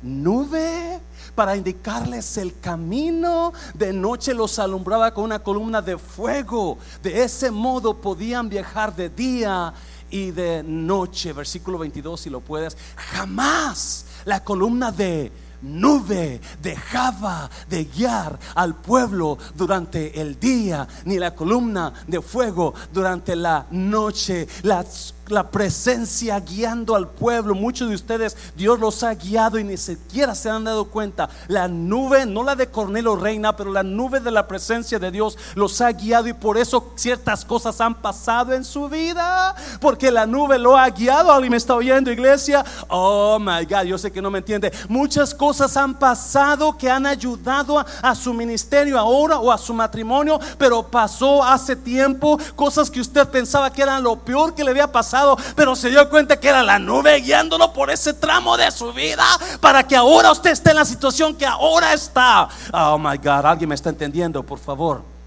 nube 0.03 1.01
para 1.35 1.57
indicarles 1.57 2.37
el 2.37 2.59
camino. 2.61 3.53
De 3.75 3.93
noche 3.93 4.35
los 4.35 4.59
alumbraba 4.59 5.13
con 5.15 5.25
una 5.25 5.39
columna 5.39 5.83
de 5.83 5.99
fuego. 5.99 6.79
De 7.03 7.23
ese 7.23 7.51
modo 7.51 7.97
podían 7.97 8.49
viajar 8.49 8.95
de 8.95 9.09
día 9.09 9.73
y 10.11 10.31
de 10.31 10.63
noche. 10.63 11.33
Versículo 11.33 11.79
22, 11.79 12.21
si 12.21 12.31
lo 12.31 12.41
puedes. 12.41 12.77
Jamás 12.97 14.07
la 14.25 14.43
columna 14.43 14.91
de 14.91 15.31
nube 15.63 16.41
dejaba 16.63 17.51
de 17.69 17.85
guiar 17.85 18.39
al 18.55 18.75
pueblo 18.75 19.39
durante 19.55 20.21
el 20.21 20.39
día, 20.39 20.87
ni 21.05 21.19
la 21.19 21.35
columna 21.35 21.93
de 22.07 22.21
fuego 22.23 22.75
durante 22.93 23.37
la 23.37 23.67
noche. 23.71 24.47
La 24.63 24.85
la 25.31 25.51
presencia 25.51 26.39
guiando 26.41 26.95
al 26.95 27.09
pueblo. 27.09 27.55
Muchos 27.55 27.89
de 27.89 27.95
ustedes, 27.95 28.37
Dios 28.57 28.79
los 28.79 29.03
ha 29.03 29.15
guiado 29.15 29.59
y 29.59 29.65
ni 29.65 29.77
siquiera 29.77 30.35
se 30.35 30.51
han 30.51 30.65
dado 30.65 30.87
cuenta. 30.87 31.29
La 31.49 31.69
nube, 31.69 32.27
no 32.27 32.43
la 32.43 32.55
de 32.55 32.69
Cornelio 32.69 33.17
Reina, 33.17 33.57
pero 33.57 33.73
la 33.73 33.83
nube 33.83 34.21
de 34.21 34.31
la 34.31 34.47
presencia 34.47 34.99
de 34.99 35.11
Dios 35.11 35.39
los 35.55 35.81
ha 35.81 35.93
guiado 35.93 36.29
y 36.29 36.33
por 36.33 36.59
eso 36.59 36.93
ciertas 36.97 37.45
cosas 37.45 37.81
han 37.81 37.95
pasado 37.95 38.53
en 38.53 38.65
su 38.65 38.89
vida. 38.89 39.55
Porque 39.81 40.11
la 40.11 40.27
nube 40.27 40.59
lo 40.59 40.77
ha 40.77 40.89
guiado. 40.91 41.33
¿Alguien 41.33 41.51
me 41.51 41.57
está 41.57 41.75
oyendo, 41.75 42.11
iglesia? 42.11 42.65
Oh 42.89 43.39
my 43.39 43.65
God, 43.65 43.85
yo 43.85 43.99
sé 43.99 44.11
que 44.11 44.23
no 44.23 44.31
me 44.31 44.39
entiende. 44.39 44.73
Muchas 44.89 45.35
cosas 45.35 45.77
han 45.77 45.95
pasado 45.95 46.77
que 46.77 46.91
han 46.91 47.07
ayudado 47.07 47.79
a, 47.79 47.87
a 48.03 48.15
su 48.15 48.33
ministerio 48.33 48.99
ahora 48.99 49.39
o 49.39 49.51
a 49.51 49.59
su 49.59 49.75
matrimonio, 49.75 50.39
pero 50.57 50.83
pasó 50.83 51.43
hace 51.43 51.77
tiempo 51.77 52.39
cosas 52.57 52.91
que 52.91 53.01
usted 53.01 53.29
pensaba 53.29 53.73
que 53.73 53.83
eran 53.83 54.03
lo 54.03 54.17
peor 54.17 54.55
que 54.55 54.65
le 54.65 54.71
había 54.71 54.91
pasado, 54.91 55.18
pero 55.55 55.77
se 55.77 55.91
dio 55.91 56.09
cuenta 56.09 56.39
que 56.39 56.49
era 56.49 56.63
la 56.63 56.79
nube 56.79 57.21
guiándolo 57.21 57.73
por 57.73 57.91
ese 57.91 58.15
tramo 58.15 58.57
de 58.57 58.71
su 58.71 58.93
vida 58.93 59.25
para 59.61 59.87
que 59.87 59.97
ahora 59.97 60.31
usted 60.31 60.51
esté 60.51 60.71
en 60.71 60.77
la 60.77 60.85
situación 60.85 61.35
que 61.35 61.47
ahora 61.47 61.93
está. 61.93 62.49
Oh 62.73 62.99
my 62.99 63.17
God, 63.17 63.47
alguien 63.47 63.69
me 63.69 63.75
está 63.75 63.91
entendiendo, 63.91 64.43
por 64.43 64.59
favor. 64.59 65.18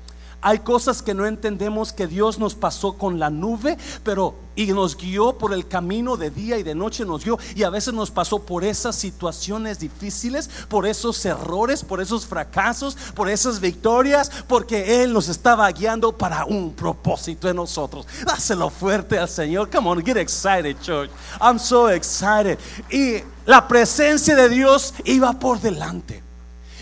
Hay 0.42 0.60
cosas 0.60 1.02
que 1.02 1.14
no 1.14 1.26
entendemos 1.26 1.94
que 1.94 2.08
Dios 2.08 2.40
nos 2.40 2.56
pasó 2.56 2.94
con 2.94 3.20
la 3.20 3.30
nube, 3.30 3.78
pero 4.04 4.36
y 4.56 4.68
nos 4.68 4.98
guió 4.98 5.38
por 5.38 5.54
el 5.54 5.68
camino 5.68 6.18
de 6.18 6.30
día 6.30 6.58
y 6.58 6.64
de 6.64 6.76
noche 6.76 7.06
nos 7.06 7.24
guió 7.24 7.40
y 7.56 7.64
a 7.64 7.70
veces 7.70 7.94
nos 7.94 8.12
pasó 8.12 8.40
por 8.40 8.64
esas 8.64 8.96
situaciones 8.96 9.80
difíciles, 9.80 10.50
por 10.68 10.86
esos 10.86 11.24
errores, 11.26 11.84
por 11.84 12.02
esos 12.02 12.26
fracasos, 12.26 12.98
por 13.16 13.30
esas 13.30 13.60
victorias, 13.60 14.32
porque 14.48 15.04
él 15.04 15.14
nos 15.14 15.30
estaba 15.30 15.72
guiando 15.72 16.12
para 16.12 16.46
un 16.46 16.74
propósito 16.74 17.48
en 17.50 17.56
nosotros. 17.56 18.06
Dáselo 18.26 18.70
fuerte 18.70 19.18
al 19.18 19.30
Señor. 19.30 19.70
Come 19.70 19.90
on, 19.90 20.04
get 20.04 20.18
excited, 20.18 20.76
church. 20.82 21.10
I'm 21.40 21.60
so 21.60 21.90
excited. 21.90 22.58
Y 22.90 23.24
la 23.46 23.68
presencia 23.68 24.36
de 24.36 24.50
Dios 24.50 24.94
iba 25.06 25.34
por 25.34 25.60
delante, 25.62 26.22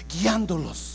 guiándolos. 0.07 0.88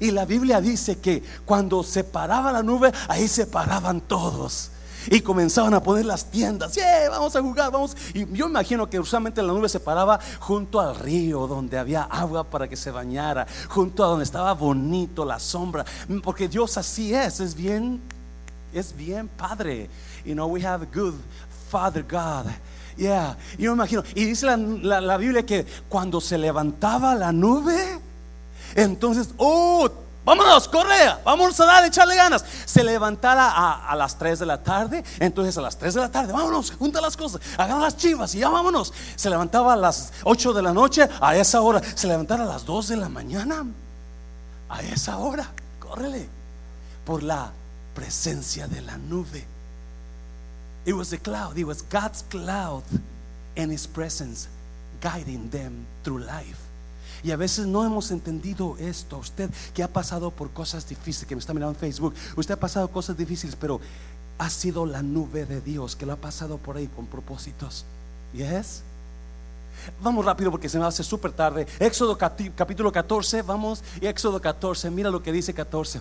Y 0.00 0.10
la 0.10 0.24
Biblia 0.24 0.60
dice 0.60 0.98
que 0.98 1.22
cuando 1.44 1.82
se 1.82 2.04
paraba 2.04 2.52
la 2.52 2.62
nube, 2.62 2.92
ahí 3.08 3.28
se 3.28 3.46
paraban 3.46 4.00
todos. 4.00 4.70
Y 5.10 5.20
comenzaban 5.20 5.74
a 5.74 5.82
poner 5.82 6.06
las 6.06 6.30
tiendas. 6.30 6.74
Yeah, 6.74 7.10
vamos 7.10 7.36
a 7.36 7.42
jugar, 7.42 7.70
vamos. 7.70 7.96
Y 8.14 8.26
yo 8.32 8.48
imagino 8.48 8.88
que 8.88 8.98
usualmente 8.98 9.42
la 9.42 9.52
nube 9.52 9.68
se 9.68 9.80
paraba 9.80 10.18
junto 10.40 10.80
al 10.80 10.94
río, 10.96 11.46
donde 11.46 11.78
había 11.78 12.04
agua 12.04 12.44
para 12.44 12.68
que 12.68 12.76
se 12.76 12.90
bañara, 12.90 13.46
junto 13.68 14.02
a 14.02 14.06
donde 14.06 14.24
estaba 14.24 14.54
bonito 14.54 15.24
la 15.24 15.38
sombra. 15.38 15.84
Porque 16.22 16.48
Dios 16.48 16.78
así 16.78 17.14
es, 17.14 17.40
es 17.40 17.54
bien, 17.54 18.00
es 18.72 18.96
bien 18.96 19.28
padre. 19.28 19.90
You 20.24 20.32
know, 20.32 20.48
we 20.48 20.64
have 20.64 20.82
a 20.82 20.88
good 20.90 21.14
Father 21.70 22.02
God. 22.02 22.50
Yeah, 22.96 23.36
yo 23.58 23.72
imagino. 23.72 24.04
Y 24.14 24.24
dice 24.24 24.46
la, 24.46 24.56
la, 24.56 25.00
la 25.00 25.16
Biblia 25.16 25.44
que 25.44 25.66
cuando 25.88 26.20
se 26.20 26.38
levantaba 26.38 27.14
la 27.14 27.32
nube, 27.32 28.00
entonces, 28.74 29.28
oh, 29.36 29.88
vámonos, 30.24 30.68
corre, 30.68 31.14
vamos 31.24 31.58
a 31.60 31.66
dar, 31.66 31.84
echarle 31.84 32.16
ganas. 32.16 32.44
Se 32.64 32.82
levantara 32.82 33.86
a, 33.88 33.94
las 33.94 34.18
3 34.18 34.38
de 34.40 34.46
la 34.46 34.62
tarde, 34.62 35.04
entonces 35.20 35.56
a 35.58 35.60
las 35.60 35.78
3 35.78 35.94
de 35.94 36.00
la 36.00 36.10
tarde, 36.10 36.32
vámonos, 36.32 36.72
junta 36.72 37.00
las 37.00 37.16
cosas, 37.16 37.40
agarra 37.56 37.80
las 37.80 37.96
chivas 37.96 38.34
y 38.34 38.40
ya 38.40 38.48
vámonos. 38.48 38.92
Se 39.16 39.30
levantaba 39.30 39.74
a 39.74 39.76
las 39.76 40.12
8 40.24 40.52
de 40.52 40.62
la 40.62 40.72
noche, 40.72 41.08
a 41.20 41.36
esa 41.36 41.60
hora. 41.60 41.80
Se 41.94 42.06
levantara 42.06 42.44
a 42.44 42.46
las 42.46 42.64
2 42.64 42.88
de 42.88 42.96
la 42.96 43.08
mañana, 43.08 43.64
a 44.68 44.82
esa 44.82 45.18
hora, 45.18 45.50
córrele, 45.78 46.28
por 47.04 47.22
la 47.22 47.52
presencia 47.94 48.66
de 48.66 48.80
la 48.80 48.98
nube. 48.98 49.44
It 50.86 50.94
was 50.94 51.12
a 51.12 51.18
cloud, 51.18 51.56
it 51.56 51.64
was 51.64 51.82
God's 51.82 52.22
cloud 52.28 52.82
and 53.56 53.72
His 53.72 53.86
presence 53.86 54.48
guiding 55.00 55.50
them 55.50 55.86
through 56.02 56.18
life. 56.18 56.63
Y 57.24 57.30
a 57.30 57.36
veces 57.36 57.66
no 57.66 57.84
hemos 57.84 58.10
entendido 58.10 58.76
esto. 58.78 59.16
Usted 59.18 59.50
que 59.72 59.82
ha 59.82 59.88
pasado 59.88 60.30
por 60.30 60.50
cosas 60.50 60.86
difíciles, 60.86 61.26
que 61.26 61.34
me 61.34 61.40
está 61.40 61.54
mirando 61.54 61.72
en 61.74 61.80
Facebook, 61.80 62.14
usted 62.36 62.54
ha 62.54 62.60
pasado 62.60 62.88
cosas 62.88 63.16
difíciles, 63.16 63.56
pero 63.58 63.80
ha 64.36 64.50
sido 64.50 64.84
la 64.84 65.02
nube 65.02 65.46
de 65.46 65.60
Dios 65.60 65.96
que 65.96 66.04
lo 66.04 66.12
ha 66.12 66.16
pasado 66.16 66.58
por 66.58 66.76
ahí 66.76 66.86
con 66.88 67.06
propósitos. 67.06 67.86
¿Yes? 68.34 68.82
Vamos 70.02 70.24
rápido 70.24 70.50
porque 70.50 70.68
se 70.68 70.78
me 70.78 70.84
hace 70.84 71.02
súper 71.02 71.32
tarde. 71.32 71.66
Éxodo 71.78 72.18
capítulo 72.18 72.92
14, 72.92 73.42
vamos. 73.42 73.82
Éxodo 74.00 74.40
14, 74.40 74.90
mira 74.90 75.10
lo 75.10 75.22
que 75.22 75.32
dice 75.32 75.54
14. 75.54 76.00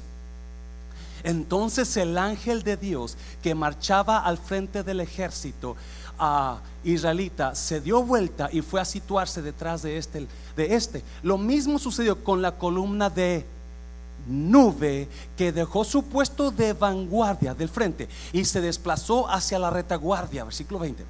Entonces 1.23 1.95
el 1.95 2.17
ángel 2.17 2.63
de 2.63 2.75
Dios 2.75 3.15
que 3.41 3.55
marchaba 3.55 4.19
al 4.19 4.37
frente 4.37 4.83
del 4.83 4.99
ejército 4.99 5.77
a 6.19 6.59
israelita 6.83 7.55
se 7.55 7.81
dio 7.81 8.03
vuelta 8.03 8.49
y 8.51 8.61
fue 8.61 8.81
a 8.81 8.85
situarse 8.85 9.41
detrás 9.41 9.81
de 9.81 9.97
este, 9.97 10.27
de 10.55 10.75
este. 10.75 11.03
Lo 11.21 11.37
mismo 11.37 11.79
sucedió 11.79 12.23
con 12.23 12.41
la 12.41 12.57
columna 12.57 13.09
de 13.09 13.45
nube 14.27 15.07
que 15.37 15.51
dejó 15.51 15.83
su 15.83 16.03
puesto 16.05 16.51
de 16.51 16.73
vanguardia 16.73 17.53
del 17.53 17.69
frente 17.69 18.07
y 18.31 18.45
se 18.45 18.61
desplazó 18.61 19.29
hacia 19.29 19.59
la 19.59 19.69
retaguardia, 19.69 20.43
versículo 20.43 20.79
20. 20.79 21.03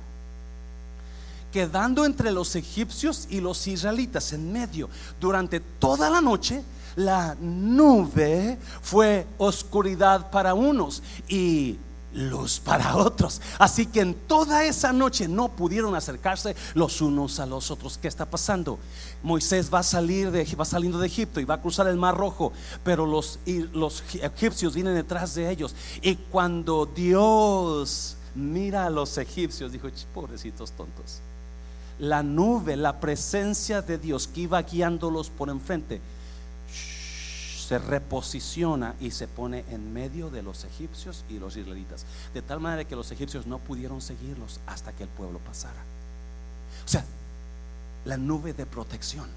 Quedando 1.52 2.06
entre 2.06 2.32
los 2.32 2.56
egipcios 2.56 3.28
y 3.30 3.39
los 3.39 3.68
israelitas 3.68 4.34
en 4.34 4.52
medio 4.52 4.89
durante 5.20 5.60
toda 5.60 6.10
la 6.10 6.20
noche, 6.20 6.63
la 6.96 7.36
nube 7.39 8.58
fue 8.82 9.28
oscuridad 9.38 10.32
para 10.32 10.54
unos 10.54 11.04
y 11.28 11.78
luz 12.13 12.60
para 12.60 12.95
otros. 12.95 13.41
Así 13.60 13.86
que 13.86 14.02
en 14.02 14.13
toda 14.13 14.65
esa 14.65 14.93
noche 14.93 15.28
no 15.28 15.49
pudieron 15.49 15.95
acercarse 15.95 16.56
los 16.73 17.02
unos 17.02 17.39
a 17.39 17.45
los 17.45 17.71
otros. 17.71 17.97
¿Qué 17.97 18.08
está 18.08 18.26
pasando? 18.26 18.80
Moisés 19.21 19.73
va 19.73 19.80
a 19.80 19.84
salir 19.84 20.32
de 20.32 20.43
va 20.56 20.65
saliendo 20.65 20.99
de 20.99 21.08
Egipto 21.08 21.39
y 21.39 21.45
va 21.45 21.56
a 21.56 21.62
cruzar 21.62 21.88
el 21.88 21.97
Mar 21.97 22.15
Rojo, 22.15 22.54
pero 22.84 23.06
los, 23.06 23.39
los 23.73 24.04
egipcios 24.21 24.76
vienen 24.76 24.95
detrás 24.95 25.36
de 25.36 25.49
ellos. 25.49 25.76
Y 26.02 26.15
cuando 26.15 26.86
Dios 26.86 28.17
mira 28.36 28.86
a 28.86 28.89
los 28.89 29.17
egipcios, 29.17 29.71
dijo, 29.71 29.88
pobrecitos 30.13 30.71
tontos. 30.71 31.21
La 31.99 32.23
nube, 32.23 32.76
la 32.76 32.99
presencia 32.99 33.82
de 33.82 33.97
Dios 33.97 34.28
que 34.28 34.41
iba 34.41 34.62
guiándolos 34.62 35.30
por 35.30 35.49
enfrente, 35.49 36.02
se 37.63 37.80
reposiciona 37.80 38.95
y 38.99 39.12
se 39.12 39.28
pone 39.28 39.63
en 39.69 39.93
medio 39.93 40.30
de 40.30 40.43
los 40.43 40.65
egipcios 40.65 41.23
y 41.30 41.39
los 41.39 41.56
israelitas. 41.56 42.06
De 42.34 42.41
tal 42.41 42.60
manera 42.60 42.86
que 42.86 42.95
los 42.95 43.12
egipcios 43.12 43.47
no 43.47 43.60
pudieron 43.60 44.02
seguirlos 44.02 44.60
hasta 44.67 44.91
que 44.91 45.04
el 45.04 45.10
pueblo 45.10 45.39
pasara. 45.39 45.82
O 46.86 46.88
sea, 46.88 47.06
la 48.06 48.17
nube 48.17 48.54
de 48.54 48.65
protección. 48.65 49.28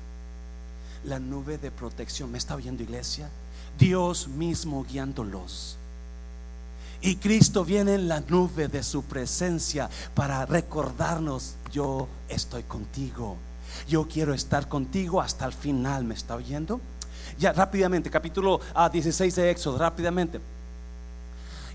La 1.04 1.18
nube 1.18 1.58
de 1.58 1.70
protección. 1.70 2.32
¿Me 2.32 2.38
está 2.38 2.56
oyendo 2.56 2.82
iglesia? 2.82 3.30
Dios 3.78 4.28
mismo 4.28 4.84
guiándolos. 4.84 5.76
Y 7.00 7.16
Cristo 7.16 7.64
viene 7.64 7.94
en 7.94 8.08
la 8.08 8.20
nube 8.20 8.68
de 8.68 8.82
su 8.82 9.04
presencia 9.04 9.88
para 10.14 10.46
recordarnos, 10.46 11.54
yo 11.70 12.08
estoy 12.28 12.64
contigo. 12.64 13.36
Yo 13.86 14.08
quiero 14.08 14.34
estar 14.34 14.68
contigo 14.68 15.20
hasta 15.20 15.44
el 15.44 15.52
final. 15.52 16.04
¿Me 16.04 16.14
está 16.14 16.34
oyendo? 16.34 16.80
Ya 17.38 17.52
rápidamente, 17.52 18.08
capítulo 18.08 18.60
16 18.90 19.38
ah, 19.38 19.42
de 19.42 19.50
Éxodo, 19.50 19.76
rápidamente. 19.78 20.40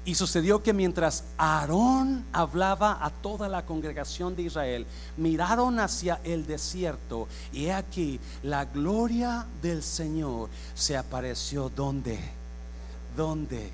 Y 0.03 0.15
sucedió 0.15 0.63
que 0.63 0.73
mientras 0.73 1.23
Aarón 1.37 2.25
hablaba 2.33 2.97
a 3.05 3.11
toda 3.11 3.47
la 3.47 3.63
congregación 3.63 4.35
de 4.35 4.43
Israel, 4.43 4.87
miraron 5.17 5.79
hacia 5.79 6.19
el 6.23 6.47
desierto 6.47 7.27
y 7.53 7.65
he 7.65 7.73
aquí 7.73 8.19
la 8.41 8.65
gloria 8.65 9.45
del 9.61 9.83
Señor 9.83 10.49
se 10.73 10.97
apareció 10.97 11.69
donde, 11.69 12.17
donde, 13.15 13.69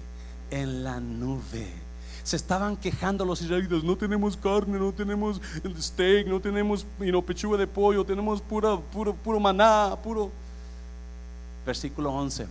en 0.51 0.83
la 0.83 0.99
nube. 0.99 1.71
Se 2.23 2.35
estaban 2.35 2.75
quejando 2.75 3.23
los 3.23 3.41
israelitas, 3.41 3.85
no 3.85 3.95
tenemos 3.95 4.35
carne, 4.35 4.77
no 4.77 4.91
tenemos 4.91 5.39
steak, 5.79 6.27
no 6.27 6.41
tenemos 6.41 6.85
pechuga 7.25 7.57
de 7.57 7.67
pollo, 7.67 8.03
tenemos 8.03 8.41
puro, 8.41 8.83
puro 9.23 9.39
maná, 9.39 9.95
puro 10.03 10.29
versículo 11.67 12.11
11. 12.13 12.47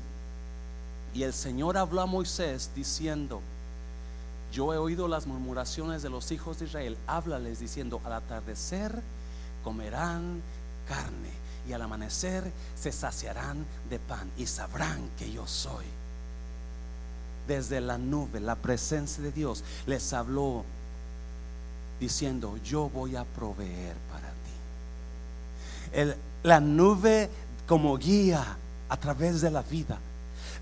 Y 1.14 1.22
el 1.24 1.32
Señor 1.32 1.78
habló 1.78 2.02
a 2.02 2.06
Moisés 2.06 2.70
diciendo, 2.76 3.40
yo 4.52 4.72
he 4.74 4.78
oído 4.78 5.08
las 5.08 5.26
murmuraciones 5.26 6.02
de 6.02 6.10
los 6.10 6.30
hijos 6.30 6.58
de 6.58 6.66
Israel, 6.66 6.98
háblales 7.06 7.58
diciendo, 7.58 8.00
al 8.04 8.12
atardecer 8.12 9.02
comerán 9.64 10.42
carne 10.86 11.30
y 11.66 11.72
al 11.72 11.82
amanecer 11.82 12.44
se 12.78 12.92
saciarán 12.92 13.64
de 13.90 13.98
pan 13.98 14.30
y 14.36 14.46
sabrán 14.46 15.08
que 15.18 15.32
yo 15.32 15.46
soy. 15.46 15.86
Desde 17.48 17.80
la 17.80 17.96
nube, 17.96 18.38
la 18.38 18.54
presencia 18.54 19.22
de 19.22 19.32
Dios 19.32 19.64
les 19.86 20.12
habló 20.12 20.64
diciendo, 21.98 22.58
yo 22.62 22.90
voy 22.90 23.16
a 23.16 23.24
proveer 23.24 23.96
para 24.12 24.28
ti. 24.28 26.20
La 26.42 26.60
nube 26.60 27.30
como 27.66 27.96
guía 27.96 28.58
a 28.88 28.96
través 28.96 29.40
de 29.40 29.50
la 29.50 29.62
vida. 29.62 29.98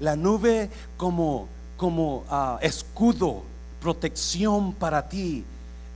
La 0.00 0.16
nube 0.16 0.70
como, 0.96 1.48
como 1.76 2.24
uh, 2.30 2.58
escudo, 2.60 3.42
protección 3.80 4.72
para 4.72 5.08
ti 5.08 5.44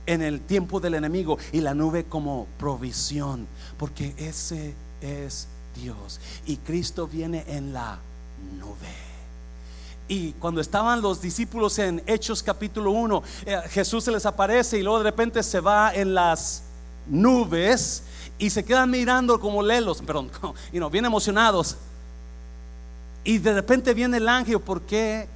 en 0.05 0.21
el 0.21 0.41
tiempo 0.41 0.79
del 0.79 0.95
enemigo 0.95 1.37
y 1.51 1.61
la 1.61 1.73
nube 1.73 2.05
como 2.05 2.47
provisión, 2.57 3.47
porque 3.77 4.13
ese 4.17 4.73
es 5.01 5.47
Dios 5.75 6.19
y 6.45 6.57
Cristo 6.57 7.07
viene 7.07 7.45
en 7.47 7.73
la 7.73 7.99
nube. 8.57 9.09
Y 10.07 10.31
cuando 10.33 10.59
estaban 10.59 11.01
los 11.01 11.21
discípulos 11.21 11.77
en 11.77 12.01
Hechos 12.07 12.41
capítulo 12.41 12.91
1, 12.91 13.23
eh, 13.45 13.57
Jesús 13.69 14.03
se 14.03 14.11
les 14.11 14.25
aparece 14.25 14.79
y 14.79 14.81
luego 14.81 14.97
de 14.97 15.03
repente 15.03 15.43
se 15.43 15.59
va 15.59 15.93
en 15.93 16.15
las 16.15 16.63
nubes 17.07 18.03
y 18.39 18.49
se 18.49 18.65
quedan 18.65 18.89
mirando 18.89 19.39
como 19.39 19.61
lelos, 19.61 20.01
perdón, 20.01 20.31
y 20.73 20.79
no, 20.79 20.89
bien 20.89 21.05
emocionados. 21.05 21.77
Y 23.29 23.37
de 23.37 23.53
repente 23.53 23.93
viene 23.93 24.17
el 24.17 24.27
ángel, 24.27 24.59
¿por 24.59 24.81
qué 24.81 25.27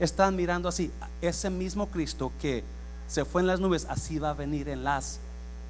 están 0.00 0.34
mirando 0.34 0.68
así? 0.68 0.90
Ese 1.22 1.50
mismo 1.50 1.86
Cristo 1.86 2.32
que 2.40 2.64
se 3.06 3.24
fue 3.24 3.42
en 3.42 3.46
las 3.46 3.60
nubes, 3.60 3.86
así 3.88 4.18
va 4.18 4.30
a 4.30 4.34
venir 4.34 4.68
en 4.68 4.82
las 4.82 5.20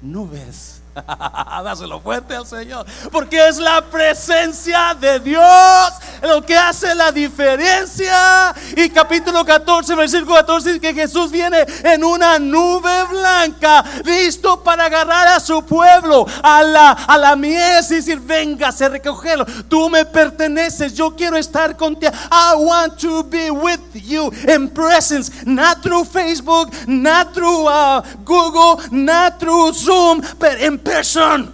nubes. 0.01 0.81
Dáselo 1.63 1.99
fuerte 1.99 2.35
al 2.35 2.45
Señor. 2.45 2.85
Porque 3.11 3.47
es 3.47 3.57
la 3.57 3.81
presencia 3.81 4.95
de 4.99 5.19
Dios 5.19 5.93
lo 6.21 6.45
que 6.45 6.55
hace 6.55 6.93
la 6.95 7.11
diferencia. 7.11 8.53
Y 8.75 8.89
capítulo 8.89 9.45
14, 9.45 9.95
versículo 9.95 10.35
14 10.35 10.73
dice 10.73 10.81
que 10.81 10.93
Jesús 10.93 11.31
viene 11.31 11.65
en 11.83 12.03
una 12.03 12.39
nube 12.39 13.03
blanca, 13.09 13.83
listo 14.03 14.63
para 14.63 14.85
agarrar 14.85 15.27
a 15.27 15.39
su 15.39 15.63
pueblo, 15.63 16.25
a 16.43 16.63
la, 16.63 16.91
a 16.91 17.17
la 17.17 17.35
mies 17.35 17.91
y 17.91 17.95
decir, 17.95 18.19
venga, 18.19 18.71
se 18.71 18.89
recogerlo. 18.89 19.45
Tú 19.67 19.89
me 19.89 20.05
perteneces, 20.05 20.93
yo 20.93 21.15
quiero 21.15 21.37
estar 21.37 21.75
contigo. 21.77 22.11
I 22.31 22.55
want 22.55 22.99
to 22.99 23.23
be 23.23 23.51
with 23.51 23.79
you 23.93 24.31
in 24.47 24.69
presence, 24.69 25.31
not 25.45 25.81
through 25.81 26.05
Facebook, 26.05 26.71
not 26.87 27.33
through 27.33 27.67
uh, 27.67 28.01
Google, 28.25 28.79
not 28.91 29.39
through 29.39 29.73
Zoom, 29.73 30.21
but 30.39 30.59
in 30.59 30.78
person. 30.79 31.53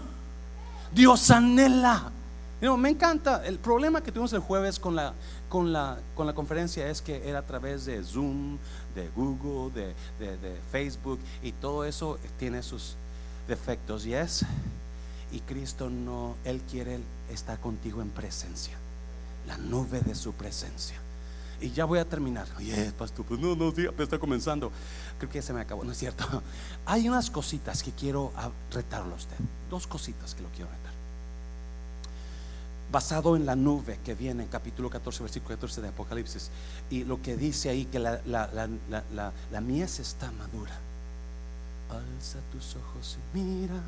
Dios 0.92 1.30
anhela. 1.32 2.12
me 2.78 2.90
encanta. 2.90 3.46
El 3.46 3.60
problema 3.60 4.02
que 4.02 4.12
tuvimos 4.12 4.34
el 4.34 4.40
jueves 4.40 4.80
con 4.80 4.96
la, 4.96 5.14
con 5.50 5.74
la, 5.74 5.98
con 6.16 6.26
la 6.26 6.34
conferencia 6.34 6.90
es 6.90 7.02
que 7.02 7.28
era 7.28 7.40
a 7.40 7.46
través 7.46 7.86
de 7.86 8.04
Zoom, 8.04 8.58
de 8.96 9.10
Google, 9.16 9.72
de, 10.20 10.38
de, 10.38 10.60
Facebook 10.72 11.20
y 11.44 11.52
todo 11.52 11.84
eso 11.84 12.18
tiene 12.40 12.64
sus 12.64 12.96
defectos. 13.48 14.06
Y 14.06 14.14
es, 14.14 14.46
y 15.32 15.42
Cristo 15.42 15.90
no, 15.90 16.36
Él 16.46 16.62
quiere 16.70 17.00
estar 17.30 17.60
contigo 17.60 18.02
en 18.02 18.10
presencia, 18.10 18.78
la 19.48 19.58
nube 19.58 20.00
de 20.02 20.16
su 20.16 20.34
presencia. 20.34 20.96
Y 21.62 21.72
ya 21.72 21.86
voy 21.86 22.00
a 22.00 22.06
terminar. 22.06 22.48
Oye, 22.58 22.92
pastor, 22.98 23.26
pues 23.26 23.40
no, 23.40 23.56
no, 23.56 23.72
sí, 23.72 23.88
está 23.98 24.20
comenzando. 24.20 24.72
Que 25.30 25.42
se 25.42 25.54
me 25.54 25.62
acabó, 25.62 25.84
no 25.84 25.92
es 25.92 25.98
cierto. 25.98 26.44
Hay 26.86 27.08
unas 27.08 27.30
cositas 27.30 27.84
que 27.84 27.92
quiero 27.92 28.32
retarlo 28.72 29.14
a 29.14 29.18
usted. 29.18 29.38
Dos 29.70 29.88
cositas 29.88 30.36
que 30.36 30.42
lo 30.42 30.50
quiero 30.50 30.70
retar. 30.70 30.94
Basado 32.92 33.36
en 33.36 33.46
la 33.46 33.56
nube 33.56 34.00
que 34.06 34.14
viene 34.16 34.44
en 34.44 34.50
capítulo 34.50 34.90
14, 34.90 35.24
versículo 35.24 35.56
14 35.56 35.82
de 35.82 35.88
Apocalipsis. 35.90 36.50
Y 36.90 37.04
lo 37.04 37.22
que 37.22 37.36
dice 37.36 37.70
ahí 37.70 37.86
que 37.86 38.00
la, 38.00 38.22
la 38.26 39.62
mies 39.62 40.00
está 40.00 40.32
madura. 40.32 40.78
Alza 41.90 42.40
tus 42.52 42.76
ojos 42.76 43.18
y 43.34 43.38
mira, 43.38 43.80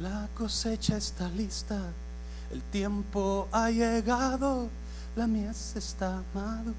la 0.00 0.28
cosecha 0.34 0.96
está 0.96 1.28
lista, 1.28 1.78
el 2.50 2.62
tiempo 2.62 3.48
ha 3.52 3.70
llegado 3.70 4.70
la 5.14 5.26
mies 5.26 5.76
está 5.76 6.22
madura. 6.34 6.74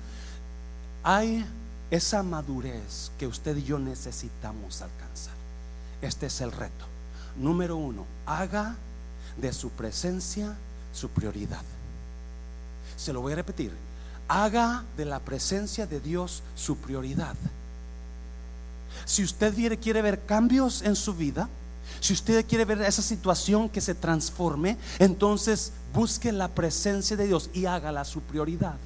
Hay 1.03 1.45
esa 1.93 2.23
madurez 2.23 3.12
que 3.19 3.27
usted 3.27 3.56
y 3.56 3.63
yo 3.65 3.77
necesitamos 3.77 4.82
alcanzar. 4.82 5.36
Este 6.01 6.25
es 6.25 6.41
el 6.41 6.51
reto. 6.51 6.86
Número 7.38 7.75
uno, 7.75 8.08
haga 8.25 8.75
de 9.38 9.53
su 9.53 9.69
presencia 9.69 10.56
su 10.91 11.10
prioridad. 11.10 11.62
Se 12.97 13.13
lo 13.13 13.21
voy 13.21 13.34
a 13.34 13.36
repetir. 13.36 13.71
Haga 14.27 14.84
de 14.97 15.06
la 15.06 15.19
presencia 15.19 15.86
de 15.86 15.99
Dios 15.99 16.41
su 16.56 16.77
prioridad. 16.77 17.36
Si 19.06 19.23
usted 19.23 19.79
quiere, 19.79 20.01
ver 20.01 20.25
cambios 20.25 20.82
en 20.82 20.95
su 20.95 21.13
vida, 21.13 21.47
si 21.99 22.13
usted 22.13 22.43
quiere 22.47 22.65
ver 22.65 22.82
esa 22.82 23.03
situación 23.03 23.69
que 23.69 23.82
se 23.82 23.93
transforme, 23.93 24.79
entonces 24.97 25.73
busque 25.93 26.32
la 26.32 26.47
presencia 26.47 27.15
de 27.15 27.27
Dios 27.27 27.51
y 27.53 27.67
hágala 27.67 28.03
su 28.03 28.21
prioridad. 28.21 28.77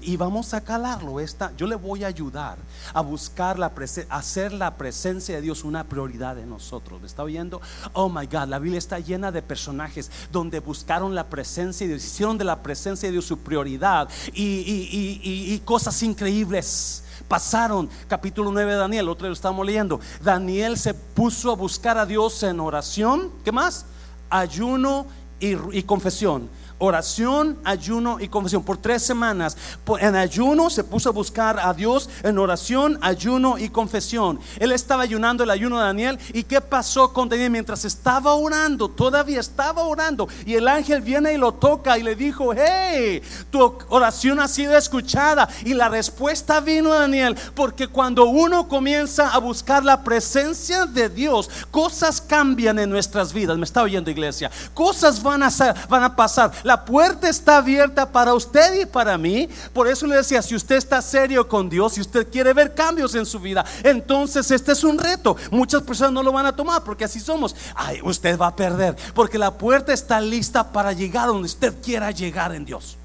Y 0.00 0.16
vamos 0.16 0.54
a 0.54 0.60
calarlo. 0.60 1.20
Esta, 1.20 1.52
yo 1.56 1.66
le 1.66 1.76
voy 1.76 2.04
a 2.04 2.08
ayudar 2.08 2.58
a 2.92 3.00
buscar 3.00 3.58
la 3.58 3.74
presencia, 3.74 4.14
hacer 4.14 4.52
la 4.52 4.76
presencia 4.76 5.34
de 5.36 5.42
Dios 5.42 5.64
una 5.64 5.84
prioridad 5.84 6.36
de 6.36 6.46
nosotros. 6.46 7.00
¿Me 7.00 7.06
está 7.06 7.22
oyendo? 7.22 7.60
Oh 7.92 8.08
my 8.08 8.26
God, 8.26 8.48
la 8.48 8.58
Biblia 8.58 8.78
está 8.78 8.98
llena 8.98 9.32
de 9.32 9.42
personajes 9.42 10.10
donde 10.32 10.60
buscaron 10.60 11.14
la 11.14 11.28
presencia 11.28 11.86
de 11.86 11.94
Dios, 11.94 12.04
hicieron 12.04 12.38
de 12.38 12.44
la 12.44 12.62
presencia 12.62 13.08
de 13.08 13.12
Dios 13.12 13.24
su 13.24 13.38
prioridad 13.38 14.08
y, 14.32 15.60
cosas 15.64 16.02
increíbles 16.02 17.04
pasaron. 17.28 17.88
Capítulo 18.08 18.50
9 18.50 18.72
de 18.72 18.78
Daniel, 18.78 19.08
otro 19.08 19.28
lo 19.28 19.32
estamos 19.32 19.64
leyendo. 19.64 20.00
Daniel 20.22 20.76
se 20.76 20.94
puso 20.94 21.50
a 21.50 21.54
buscar 21.54 21.96
a 21.98 22.06
Dios 22.06 22.42
en 22.42 22.58
oración. 22.58 23.30
¿Qué 23.44 23.52
más? 23.52 23.86
Ayuno 24.30 25.06
y 25.38 25.82
confesión 25.84 26.48
oración, 26.80 27.58
ayuno 27.64 28.18
y 28.20 28.28
confesión. 28.28 28.64
Por 28.64 28.78
tres 28.78 29.02
semanas 29.02 29.56
en 30.00 30.16
ayuno 30.16 30.68
se 30.70 30.82
puso 30.82 31.10
a 31.10 31.12
buscar 31.12 31.60
a 31.60 31.72
Dios 31.72 32.08
en 32.22 32.38
oración, 32.38 32.98
ayuno 33.00 33.58
y 33.58 33.68
confesión. 33.68 34.40
Él 34.58 34.72
estaba 34.72 35.04
ayunando 35.04 35.44
el 35.44 35.50
ayuno 35.50 35.78
de 35.78 35.84
Daniel. 35.84 36.18
¿Y 36.32 36.42
qué 36.42 36.60
pasó 36.60 37.12
con 37.12 37.28
Daniel? 37.28 37.50
Mientras 37.50 37.84
estaba 37.84 38.34
orando, 38.34 38.88
todavía 38.88 39.40
estaba 39.40 39.82
orando. 39.82 40.28
Y 40.44 40.54
el 40.54 40.66
ángel 40.68 41.02
viene 41.02 41.34
y 41.34 41.36
lo 41.36 41.52
toca 41.52 41.98
y 41.98 42.02
le 42.02 42.16
dijo, 42.16 42.52
hey, 42.54 43.22
tu 43.50 43.78
oración 43.88 44.40
ha 44.40 44.48
sido 44.48 44.76
escuchada. 44.76 45.48
Y 45.64 45.74
la 45.74 45.88
respuesta 45.88 46.60
vino 46.60 46.92
a 46.92 47.00
Daniel. 47.00 47.36
Porque 47.54 47.88
cuando 47.88 48.24
uno 48.24 48.68
comienza 48.68 49.30
a 49.30 49.38
buscar 49.38 49.84
la 49.84 50.02
presencia 50.02 50.86
de 50.86 51.08
Dios, 51.08 51.50
cosas 51.70 52.20
cambian 52.20 52.78
en 52.78 52.90
nuestras 52.90 53.32
vidas. 53.32 53.58
Me 53.58 53.64
está 53.64 53.82
oyendo 53.82 54.10
iglesia. 54.10 54.50
Cosas 54.74 55.22
van 55.22 55.42
a, 55.42 55.50
van 55.88 56.04
a 56.04 56.16
pasar. 56.16 56.52
La 56.70 56.84
puerta 56.84 57.28
está 57.28 57.56
abierta 57.56 58.12
para 58.12 58.32
usted 58.32 58.82
y 58.82 58.86
para 58.86 59.18
mí. 59.18 59.48
Por 59.72 59.88
eso 59.88 60.06
le 60.06 60.14
decía, 60.14 60.40
si 60.40 60.54
usted 60.54 60.76
está 60.76 61.02
serio 61.02 61.48
con 61.48 61.68
Dios, 61.68 61.94
si 61.94 62.00
usted 62.00 62.30
quiere 62.30 62.52
ver 62.52 62.76
cambios 62.76 63.16
en 63.16 63.26
su 63.26 63.40
vida, 63.40 63.64
entonces 63.82 64.48
este 64.52 64.70
es 64.70 64.84
un 64.84 64.96
reto. 64.96 65.36
Muchas 65.50 65.82
personas 65.82 66.12
no 66.12 66.22
lo 66.22 66.30
van 66.30 66.46
a 66.46 66.54
tomar 66.54 66.84
porque 66.84 67.02
así 67.02 67.18
somos. 67.18 67.56
Ay, 67.74 67.98
usted 68.04 68.38
va 68.38 68.46
a 68.46 68.54
perder 68.54 68.94
porque 69.16 69.36
la 69.36 69.58
puerta 69.58 69.92
está 69.92 70.20
lista 70.20 70.70
para 70.70 70.92
llegar 70.92 71.26
donde 71.26 71.46
usted 71.46 71.74
quiera 71.82 72.12
llegar 72.12 72.54
en 72.54 72.64
Dios. 72.64 72.96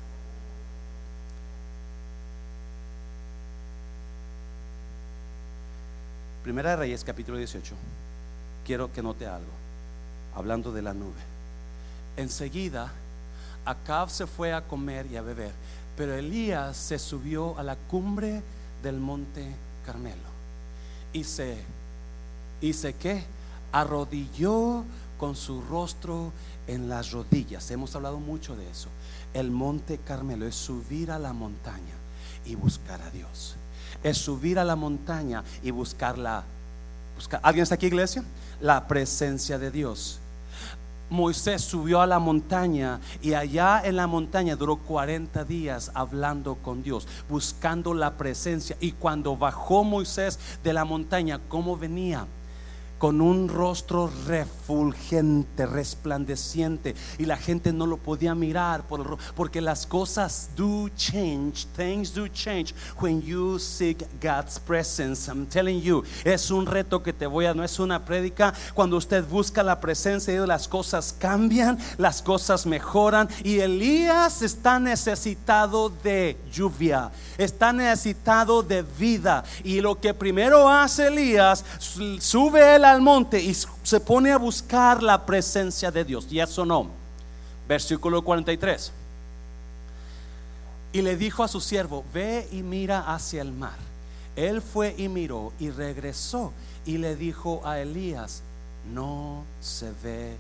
Primera 6.44 6.70
de 6.70 6.76
Reyes, 6.76 7.04
capítulo 7.04 7.40
18. 7.40 7.74
Quiero 8.64 8.94
que 8.94 9.02
note 9.02 9.26
algo, 9.26 9.50
hablando 10.36 10.72
de 10.72 10.84
la 10.84 10.94
nube. 10.94 11.20
Enseguida 12.16 12.94
Acab 13.66 14.10
se 14.10 14.28
fue 14.28 14.54
a 14.54 14.62
comer 14.62 15.08
y 15.12 15.18
a 15.18 15.22
beber, 15.22 15.52
pero 15.98 16.14
Elías 16.14 16.78
se 16.78 17.00
subió 17.00 17.58
a 17.58 17.64
la 17.64 17.76
cumbre 17.76 18.42
del 18.84 19.00
monte 19.00 19.56
Carmelo 19.86 20.36
y 21.14 21.24
se, 21.24 21.58
y 22.62 22.74
se 22.74 22.94
arrodilló 23.72 24.84
con 25.18 25.36
su 25.36 25.62
rostro 25.62 26.32
en 26.68 26.90
las 26.90 27.12
rodillas. 27.12 27.70
Hemos 27.72 27.96
hablado 27.96 28.20
mucho 28.20 28.56
de 28.56 28.70
eso. 28.70 28.90
El 29.34 29.52
monte 29.52 29.98
Carmelo 29.98 30.46
es 30.46 30.56
subir 30.56 31.12
a 31.12 31.20
la 31.20 31.34
montaña 31.34 31.94
y 32.46 32.56
buscar 32.56 33.02
a 33.02 33.10
Dios. 33.12 33.56
Es 34.04 34.18
subir 34.18 34.60
a 34.60 34.64
la 34.64 34.76
montaña 34.76 35.44
y 35.64 35.72
buscarla. 35.72 36.44
Buscar. 37.16 37.40
¿Alguien 37.44 37.64
está 37.64 37.76
aquí, 37.76 37.88
iglesia? 37.88 38.24
La 38.62 38.88
presencia 38.88 39.58
de 39.58 39.72
Dios. 39.72 40.20
Moisés 41.10 41.62
subió 41.62 42.02
a 42.02 42.08
la 42.08 42.20
montaña 42.20 43.00
y 43.22 43.34
allá 43.34 43.82
en 43.84 43.96
la 43.96 44.08
montaña 44.08 44.56
duró 44.56 44.78
40 44.78 45.44
días 45.46 45.92
hablando 45.94 46.56
con 46.56 46.84
Dios, 46.84 47.08
buscando 47.30 47.94
la 47.94 48.18
presencia. 48.18 48.76
Y 48.80 48.94
cuando 48.94 49.38
bajó 49.38 49.84
Moisés 49.84 50.40
de 50.64 50.74
la 50.74 50.86
montaña, 50.86 51.40
¿cómo 51.48 51.78
venía? 51.78 52.28
Con 52.98 53.22
un 53.22 53.50
rostro 53.50 54.10
refulgente, 54.28 55.66
resplandeciente, 55.66 56.96
y 57.18 57.26
la 57.26 57.38
gente 57.38 57.74
no 57.74 57.86
lo 57.86 57.98
podía 57.98 58.36
mirar 58.36 58.88
por 58.88 59.18
porque 59.36 59.62
las 59.62 59.86
cosas 59.86 60.50
do 60.56 60.90
change, 60.96 61.68
things 61.76 62.14
do 62.14 62.28
change 62.28 62.74
when 63.00 63.22
you 63.22 63.60
seek 63.60 64.06
God's 64.22 64.60
presence. 64.60 65.30
I'm 65.30 65.46
telling 65.46 65.82
you, 65.82 66.04
es 66.24 66.50
un 66.52 66.66
reto 66.66 67.04
que 67.04 67.14
te 67.14 67.28
voy 67.28 67.46
a, 67.46 67.54
no 67.54 67.64
es 67.64 67.80
una 67.80 68.06
prédica. 68.06 68.54
Cuando 68.74 68.98
usted 68.98 69.24
busca 69.26 69.62
la 69.64 69.80
presencia 69.80 70.32
de 70.32 70.40
Dios, 70.40 70.48
las 70.48 70.68
cosas 70.68 71.14
cambian, 71.18 71.78
las 71.98 72.22
cosas 72.22 72.66
mejoran, 72.66 73.30
y 73.44 73.60
Elías 73.60 74.42
está 74.42 74.80
necesitado 74.80 75.90
de 75.90 76.38
lluvia, 76.52 77.12
está 77.38 77.74
necesitado 77.74 78.64
de 78.64 78.82
vida, 78.82 79.44
y 79.64 79.82
lo 79.82 80.00
que 80.00 80.14
primero 80.14 80.70
hace 80.70 81.08
Elías, 81.08 81.64
sube 82.20 82.80
al 82.92 83.02
monte 83.02 83.42
y 83.42 83.54
se 83.54 84.00
pone 84.00 84.32
a 84.32 84.38
buscar 84.38 85.04
la 85.04 85.26
presencia 85.26 85.92
de 85.92 86.04
Dios. 86.04 86.28
¿Y 86.30 86.40
eso 86.40 86.66
no? 86.66 86.90
Versículo 87.68 88.24
43. 88.24 88.92
Y 90.94 91.02
le 91.02 91.18
dijo 91.18 91.44
a 91.44 91.48
su 91.48 91.60
siervo, 91.60 92.06
ve 92.14 92.48
y 92.52 92.64
mira 92.64 93.14
hacia 93.14 93.42
el 93.42 93.52
mar. 93.52 93.78
Él 94.36 94.62
fue 94.62 94.96
y 94.98 95.08
miró 95.08 95.54
y 95.60 95.70
regresó 95.70 96.54
y 96.86 96.98
le 96.98 97.16
dijo 97.16 97.62
a 97.66 97.80
Elías, 97.80 98.44
no 98.94 99.44
se 99.62 99.92
ve 100.04 100.38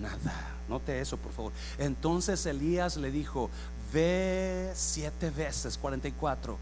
nada. 0.00 0.54
Note 0.68 1.00
eso, 1.00 1.16
por 1.16 1.32
favor. 1.32 1.52
Entonces 1.78 2.44
Elías 2.46 2.96
le 2.96 3.10
dijo, 3.10 3.50
ve 3.92 4.70
siete 4.74 5.30
veces, 5.30 5.78
44. 5.78 6.58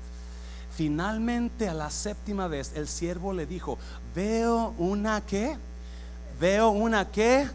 Finalmente 0.77 1.71
a 1.71 1.75
la 1.75 1.89
séptima 1.89 2.49
vez 2.49 2.73
el 2.77 2.87
siervo 2.87 3.33
le 3.33 3.47
dijo, 3.47 3.79
veo 4.15 4.75
una 4.77 5.23
que, 5.23 5.57
veo 6.39 6.69
una 6.69 7.07
que, 7.11 7.49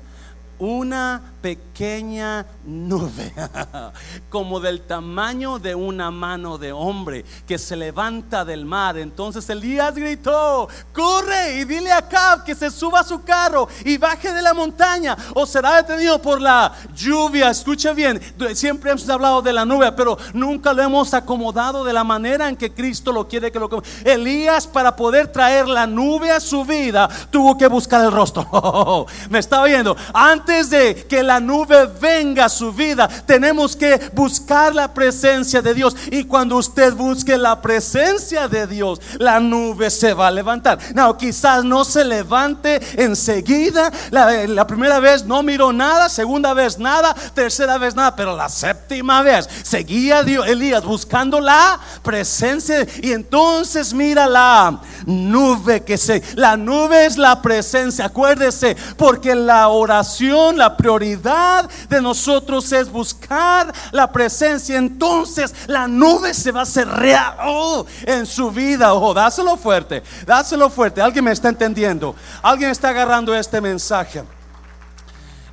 una 0.62 1.34
pequeña 1.42 2.46
nube, 2.64 3.34
como 4.30 4.60
del 4.60 4.82
tamaño 4.82 5.58
de 5.58 5.74
una 5.74 6.12
mano 6.12 6.60
de 6.60 6.72
hombre 6.72 7.26
que 7.48 7.58
se 7.58 7.76
levanta 7.76 8.46
del 8.46 8.64
mar. 8.64 8.96
Entonces 9.00 9.50
Elías 9.50 9.96
gritó, 9.96 10.70
corre 10.94 11.58
y 11.58 11.66
dile 11.66 11.92
a 11.92 12.08
Cab 12.08 12.44
que 12.44 12.54
se 12.54 12.70
suba 12.70 13.00
a 13.00 13.04
su 13.04 13.24
carro 13.24 13.68
y 13.84 13.98
baje 13.98 14.32
de 14.32 14.42
la 14.44 14.54
montaña 14.54 15.18
o 15.34 15.48
será 15.48 15.78
detenido 15.78 16.22
por 16.22 16.40
la 16.40 16.72
lluvia. 16.94 17.50
Escucha 17.50 17.94
bien, 17.94 18.22
siempre 18.54 18.92
hemos 18.92 19.10
hablado 19.10 19.42
de 19.42 19.54
la 19.54 19.66
nube, 19.66 19.92
pero 19.94 20.16
nunca 20.32 20.74
lo 20.74 20.84
hemos 20.84 21.12
acomodado 21.16 21.84
de 21.84 21.94
la 21.94 22.04
manera 22.04 22.48
en 22.48 22.56
que 22.56 22.72
Cristo 22.72 23.12
lo 23.12 23.28
quiere 23.28 23.52
que 23.52 23.60
lo 23.60 23.82
Elías 24.06 24.68
para 24.68 24.96
poder 24.96 25.32
traer 25.32 25.68
la 25.68 25.88
nube 25.88 26.30
a 26.30 26.40
su 26.40 26.64
vida 26.64 27.10
tuvo 27.32 27.58
que 27.58 27.66
buscar 27.66 28.06
el 28.06 28.12
rostro. 28.12 29.08
Me 29.32 29.40
está 29.40 29.64
viendo. 29.64 29.98
Antes 30.14 30.51
de 30.52 30.96
que 31.08 31.24
la 31.24 31.40
nube 31.40 31.88
venga 32.00 32.46
a 32.46 32.50
su 32.50 32.72
vida, 32.72 33.08
tenemos 33.08 33.76
que 33.76 34.00
buscar 34.14 34.74
la 34.76 34.94
presencia 34.94 35.62
de 35.62 35.74
Dios. 35.74 35.96
Y 36.12 36.26
cuando 36.26 36.58
usted 36.58 36.94
busque 36.94 37.38
la 37.38 37.62
presencia 37.62 38.48
de 38.48 38.68
Dios, 38.68 39.00
la 39.18 39.40
nube 39.40 39.90
se 39.90 40.14
va 40.14 40.28
a 40.28 40.32
levantar. 40.32 40.80
No, 40.94 41.18
quizás 41.18 41.64
no 41.64 41.86
se 41.86 42.04
levante 42.04 42.80
enseguida. 43.02 43.92
La, 44.10 44.46
la 44.48 44.68
primera 44.68 45.00
vez 45.00 45.26
no 45.26 45.44
miró 45.44 45.72
nada, 45.74 46.10
segunda 46.10 46.54
vez 46.54 46.78
nada, 46.80 47.16
tercera 47.34 47.78
vez 47.78 47.96
nada, 47.96 48.16
pero 48.16 48.36
la 48.36 48.50
séptima 48.50 49.22
vez 49.22 49.48
seguía 49.64 50.24
Dios, 50.24 50.48
Elías 50.48 50.84
buscando 50.84 51.40
la 51.40 51.80
presencia. 52.04 52.86
Y 53.02 53.12
entonces 53.12 53.94
mira 53.94 54.28
la 54.28 54.82
nube 55.06 55.84
que 55.84 55.98
se, 55.98 56.22
la 56.36 56.58
nube 56.58 57.06
es 57.06 57.18
la 57.18 57.42
presencia, 57.42 58.06
acuérdese, 58.06 58.76
porque 58.98 59.36
la 59.36 59.68
oración, 59.70 60.41
la 60.52 60.76
prioridad 60.76 61.70
de 61.88 62.02
nosotros 62.02 62.72
es 62.72 62.92
buscar 62.92 63.72
la 63.92 64.12
presencia. 64.12 64.78
Entonces 64.78 65.54
la 65.68 65.88
nube 65.88 66.34
se 66.34 66.52
va 66.52 66.62
a 66.62 66.64
hacer 66.64 66.88
real 66.88 67.38
oh, 67.46 67.86
en 68.06 68.26
su 68.26 68.50
vida. 68.52 68.94
Oh, 68.94 69.14
dáselo 69.14 69.58
fuerte, 69.58 70.02
dáselo 70.26 70.70
fuerte. 70.70 71.02
Alguien 71.02 71.26
me 71.26 71.32
está 71.32 71.50
entendiendo. 71.50 72.16
Alguien 72.42 72.72
está 72.72 72.90
agarrando 72.90 73.36
este 73.36 73.62
mensaje. 73.62 74.24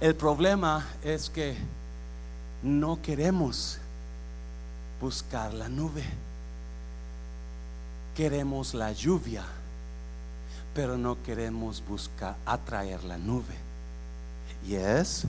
El 0.01 0.14
problema 0.14 0.87
es 1.03 1.29
que 1.29 1.57
no 2.62 3.01
queremos 3.03 3.79
buscar 5.01 5.53
la 5.53 5.68
nube. 5.68 6.05
Queremos 8.14 8.74
la 8.74 8.92
lluvia, 8.92 9.44
pero 10.74 10.96
no 10.96 11.22
queremos 11.22 11.83
buscar 11.87 12.37
atraer 12.46 13.05
la 13.05 13.18
nube. 13.18 13.67
Y 14.66 14.75
es 14.75 15.27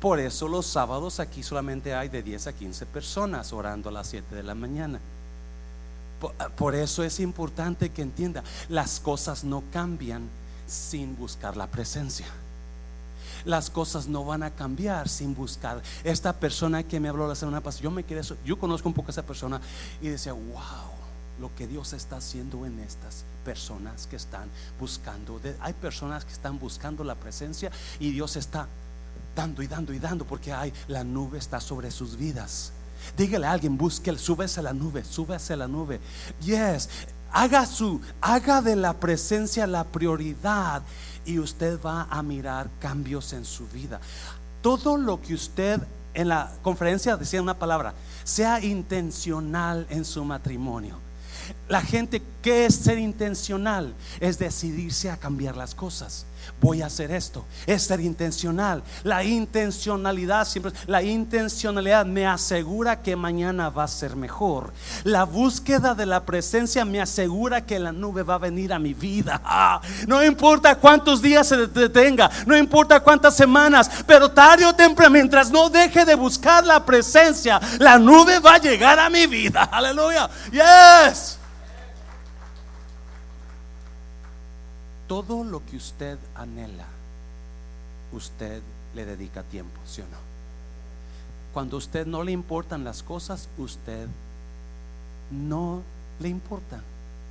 por 0.00 0.20
eso 0.20 0.46
los 0.46 0.66
sábados 0.66 1.20
aquí 1.20 1.42
solamente 1.42 1.94
hay 1.94 2.08
de 2.08 2.22
10 2.22 2.48
a 2.48 2.52
15 2.52 2.86
personas 2.86 3.52
orando 3.52 3.88
a 3.88 3.92
las 3.92 4.06
7 4.08 4.34
de 4.34 4.42
la 4.42 4.54
mañana. 4.54 5.00
Por, 6.56 6.74
eso 6.74 7.02
es 7.02 7.20
importante 7.20 7.90
que 7.90 8.02
entienda, 8.02 8.42
las 8.68 9.00
cosas 9.00 9.44
no 9.44 9.62
cambian 9.72 10.28
sin 10.66 11.16
buscar 11.16 11.56
la 11.56 11.66
presencia. 11.66 12.26
Las 13.44 13.70
cosas 13.70 14.08
no 14.08 14.24
van 14.24 14.42
a 14.42 14.50
cambiar 14.50 15.08
sin 15.08 15.34
buscar. 15.34 15.82
Esta 16.04 16.32
persona 16.32 16.82
que 16.82 17.00
me 17.00 17.08
habló 17.08 17.28
la 17.28 17.34
semana 17.34 17.60
pasada, 17.60 17.84
yo 17.84 17.90
me 17.90 18.04
quedé, 18.04 18.22
yo 18.44 18.58
conozco 18.58 18.88
un 18.88 18.94
poco 18.94 19.08
a 19.08 19.12
esa 19.12 19.22
persona 19.22 19.60
y 20.00 20.08
decía, 20.08 20.32
wow, 20.32 20.95
lo 21.40 21.54
que 21.54 21.66
Dios 21.66 21.92
está 21.92 22.16
haciendo 22.16 22.66
en 22.66 22.80
estas 22.80 23.24
personas 23.44 24.06
que 24.06 24.16
están 24.16 24.48
buscando. 24.78 25.40
Hay 25.60 25.72
personas 25.74 26.24
que 26.24 26.32
están 26.32 26.58
buscando 26.58 27.04
la 27.04 27.14
presencia 27.14 27.70
y 28.00 28.10
Dios 28.10 28.36
está 28.36 28.68
dando 29.34 29.62
y 29.62 29.66
dando 29.66 29.92
y 29.92 29.98
dando 29.98 30.24
porque 30.24 30.52
hay 30.52 30.72
la 30.88 31.04
nube 31.04 31.38
está 31.38 31.60
sobre 31.60 31.90
sus 31.90 32.16
vidas. 32.16 32.72
Dígale 33.16 33.46
a 33.46 33.52
alguien, 33.52 33.76
busque, 33.76 34.16
súbese 34.18 34.60
a 34.60 34.62
la 34.62 34.72
nube, 34.72 35.04
súbese 35.04 35.52
a 35.52 35.56
la 35.56 35.68
nube. 35.68 36.00
Yes, 36.40 36.88
haga 37.30 37.66
su, 37.66 38.00
haga 38.20 38.62
de 38.62 38.76
la 38.76 38.94
presencia 38.94 39.66
la 39.66 39.84
prioridad 39.84 40.82
y 41.24 41.38
usted 41.38 41.78
va 41.80 42.08
a 42.10 42.22
mirar 42.22 42.70
cambios 42.80 43.32
en 43.32 43.44
su 43.44 43.68
vida. 43.68 44.00
Todo 44.62 44.96
lo 44.96 45.20
que 45.20 45.34
usted 45.34 45.80
en 46.14 46.28
la 46.28 46.50
conferencia 46.62 47.16
decía 47.16 47.42
una 47.42 47.58
palabra, 47.58 47.94
sea 48.24 48.64
intencional 48.64 49.86
en 49.90 50.04
su 50.04 50.24
matrimonio. 50.24 51.05
La 51.68 51.80
gente, 51.80 52.22
¿qué 52.42 52.66
es 52.66 52.74
ser 52.74 52.98
intencional? 52.98 53.94
Es 54.20 54.38
decidirse 54.38 55.10
a 55.10 55.16
cambiar 55.16 55.56
las 55.56 55.74
cosas 55.74 56.26
voy 56.60 56.82
a 56.82 56.86
hacer 56.86 57.10
esto. 57.10 57.44
Es 57.66 57.84
ser 57.84 58.00
intencional. 58.00 58.82
La 59.04 59.24
intencionalidad 59.24 60.46
siempre, 60.46 60.72
la 60.86 61.02
intencionalidad 61.02 62.06
me 62.06 62.26
asegura 62.26 63.02
que 63.02 63.16
mañana 63.16 63.70
va 63.70 63.84
a 63.84 63.88
ser 63.88 64.16
mejor. 64.16 64.72
La 65.04 65.24
búsqueda 65.24 65.94
de 65.94 66.06
la 66.06 66.24
presencia 66.24 66.84
me 66.84 67.00
asegura 67.00 67.66
que 67.66 67.78
la 67.78 67.92
nube 67.92 68.22
va 68.22 68.34
a 68.34 68.38
venir 68.38 68.72
a 68.72 68.78
mi 68.78 68.94
vida. 68.94 69.40
Ah, 69.44 69.80
no 70.06 70.24
importa 70.24 70.76
cuántos 70.76 71.20
días 71.22 71.46
se 71.46 71.66
detenga, 71.66 72.30
no 72.46 72.56
importa 72.56 73.00
cuántas 73.00 73.36
semanas, 73.36 73.90
pero 74.06 74.30
tarde 74.30 74.64
o 74.64 74.74
temprano, 74.74 75.12
mientras 75.12 75.50
no 75.50 75.68
deje 75.68 76.04
de 76.04 76.14
buscar 76.14 76.64
la 76.64 76.84
presencia, 76.84 77.60
la 77.78 77.98
nube 77.98 78.38
va 78.38 78.54
a 78.54 78.58
llegar 78.58 78.98
a 78.98 79.10
mi 79.10 79.26
vida. 79.26 79.62
Aleluya. 79.72 80.28
Yes. 80.50 81.35
Todo 85.06 85.44
lo 85.44 85.64
que 85.64 85.76
usted 85.76 86.18
anhela, 86.34 86.86
usted 88.12 88.62
le 88.94 89.04
dedica 89.04 89.42
tiempo, 89.42 89.78
¿sí 89.86 90.00
o 90.00 90.04
no? 90.04 90.18
Cuando 91.52 91.76
a 91.76 91.78
usted 91.78 92.06
no 92.06 92.22
le 92.22 92.32
importan 92.32 92.84
las 92.84 93.02
cosas, 93.02 93.48
usted 93.56 94.08
no 95.30 95.82
le 96.20 96.28
importa, 96.28 96.80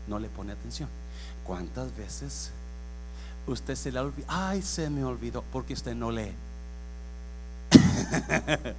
no 0.08 0.20
le 0.20 0.30
pone 0.30 0.54
atención. 0.54 0.90
¿Cuántas 1.46 1.96
veces 1.96 2.52
usted 3.48 3.76
se 3.76 3.92
le 3.92 4.00
olvidó? 4.00 4.26
Ay, 4.30 4.62
se 4.62 4.90
me 4.90 5.04
olvidó 5.04 5.44
porque 5.52 5.74
usted 5.74 5.96
no 5.96 6.12
lee. 6.12 6.34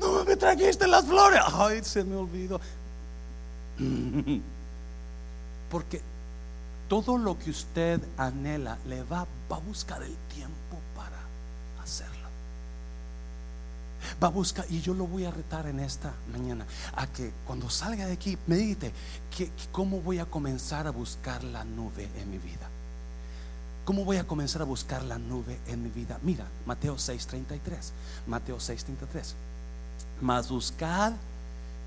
no 0.00 0.24
me 0.24 0.36
trajiste 0.36 0.86
las 0.86 1.04
flores. 1.06 1.40
Ay, 1.52 1.82
se 1.82 2.04
me 2.04 2.16
olvidó. 2.16 2.60
porque 5.70 6.02
todo 6.90 7.16
lo 7.16 7.38
que 7.38 7.50
usted 7.50 8.00
anhela 8.16 8.76
le 8.84 9.04
va, 9.04 9.24
va 9.50 9.56
a 9.56 9.60
buscar 9.60 10.02
el 10.02 10.16
tiempo 10.34 10.76
para 10.96 11.20
hacerlo. 11.80 12.28
Va 14.20 14.26
a 14.26 14.30
buscar, 14.30 14.66
y 14.68 14.80
yo 14.80 14.92
lo 14.92 15.06
voy 15.06 15.24
a 15.24 15.30
retar 15.30 15.68
en 15.68 15.78
esta 15.78 16.12
mañana, 16.32 16.66
a 16.96 17.06
que 17.06 17.32
cuando 17.46 17.70
salga 17.70 18.06
de 18.06 18.14
aquí, 18.14 18.36
medite, 18.48 18.92
que, 19.30 19.52
¿cómo 19.70 20.00
voy 20.00 20.18
a 20.18 20.26
comenzar 20.26 20.88
a 20.88 20.90
buscar 20.90 21.44
la 21.44 21.64
nube 21.64 22.08
en 22.20 22.28
mi 22.28 22.38
vida? 22.38 22.68
¿Cómo 23.84 24.04
voy 24.04 24.16
a 24.16 24.26
comenzar 24.26 24.60
a 24.60 24.64
buscar 24.64 25.04
la 25.04 25.16
nube 25.16 25.60
en 25.68 25.84
mi 25.84 25.90
vida? 25.90 26.18
Mira, 26.24 26.44
Mateo 26.66 26.96
6:33. 26.96 27.92
Mateo 28.26 28.58
6:33. 28.58 29.34
Mas 30.20 30.48
buscar 30.48 31.12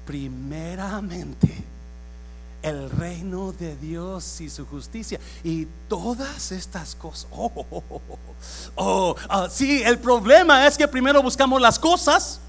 primeramente 0.05 1.61
el 2.63 2.89
reino 2.89 3.51
de 3.51 3.75
Dios 3.75 4.41
y 4.41 4.49
su 4.49 4.65
justicia 4.65 5.19
y 5.43 5.67
todas 5.87 6.51
estas 6.51 6.95
cosas. 6.95 7.27
Oh, 7.31 7.51
oh, 7.55 7.83
oh, 8.75 9.15
oh 9.27 9.49
sí, 9.49 9.83
el 9.83 9.99
problema 9.99 10.65
es 10.65 10.77
que 10.77 10.87
primero 10.87 11.21
buscamos 11.21 11.61
las 11.61 11.77
cosas 11.77 12.39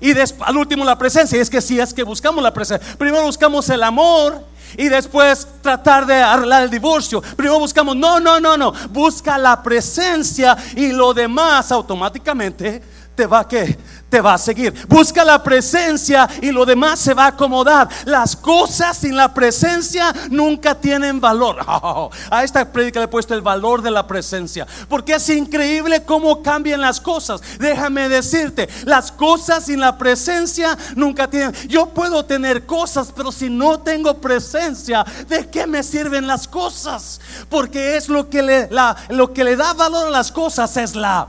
y 0.00 0.12
después, 0.12 0.48
al 0.48 0.56
último 0.56 0.84
la 0.84 0.98
presencia. 0.98 1.38
Y 1.38 1.40
es 1.40 1.50
que 1.50 1.60
si 1.60 1.78
es 1.78 1.94
que 1.94 2.02
buscamos 2.02 2.42
la 2.42 2.52
presencia, 2.52 2.96
primero 2.96 3.24
buscamos 3.24 3.68
el 3.68 3.82
amor 3.82 4.44
y 4.76 4.88
después 4.88 5.46
tratar 5.62 6.06
de 6.06 6.14
arreglar 6.14 6.64
el 6.64 6.70
divorcio. 6.70 7.20
Primero 7.20 7.58
buscamos, 7.58 7.94
no, 7.94 8.18
no, 8.18 8.40
no, 8.40 8.56
no, 8.56 8.72
busca 8.90 9.38
la 9.38 9.62
presencia 9.62 10.56
y 10.74 10.88
lo 10.88 11.14
demás 11.14 11.70
automáticamente 11.70 12.82
te 13.14 13.26
va 13.26 13.40
a 13.40 13.48
que 13.48 13.78
te 14.08 14.20
va 14.20 14.34
a 14.34 14.38
seguir. 14.38 14.72
Busca 14.86 15.24
la 15.24 15.42
presencia 15.42 16.28
y 16.40 16.52
lo 16.52 16.64
demás 16.64 17.00
se 17.00 17.14
va 17.14 17.24
a 17.24 17.28
acomodar. 17.28 17.88
Las 18.04 18.36
cosas 18.36 18.98
sin 18.98 19.16
la 19.16 19.34
presencia 19.34 20.14
nunca 20.30 20.74
tienen 20.76 21.20
valor. 21.20 21.56
a 22.30 22.44
esta 22.44 22.70
prédica 22.70 23.00
le 23.00 23.06
he 23.06 23.08
puesto 23.08 23.34
el 23.34 23.42
valor 23.42 23.82
de 23.82 23.90
la 23.90 24.06
presencia. 24.06 24.66
Porque 24.88 25.14
es 25.14 25.28
increíble 25.30 26.04
cómo 26.04 26.42
cambian 26.42 26.80
las 26.80 27.00
cosas. 27.00 27.40
Déjame 27.58 28.08
decirte, 28.08 28.68
las 28.84 29.10
cosas 29.10 29.64
sin 29.64 29.80
la 29.80 29.98
presencia 29.98 30.78
nunca 30.94 31.28
tienen. 31.28 31.52
Yo 31.68 31.86
puedo 31.86 32.24
tener 32.24 32.66
cosas, 32.66 33.12
pero 33.14 33.32
si 33.32 33.50
no 33.50 33.80
tengo 33.80 34.20
presencia, 34.20 35.04
¿de 35.28 35.48
qué 35.48 35.66
me 35.66 35.82
sirven 35.82 36.26
las 36.26 36.46
cosas? 36.46 37.20
Porque 37.48 37.96
es 37.96 38.08
lo 38.08 38.30
que 38.30 38.42
le, 38.42 38.68
lo 39.08 39.32
que 39.32 39.44
le 39.44 39.56
da 39.56 39.72
valor 39.72 40.06
a 40.06 40.10
las 40.10 40.30
cosas 40.30 40.76
es 40.76 40.94
la 40.94 41.28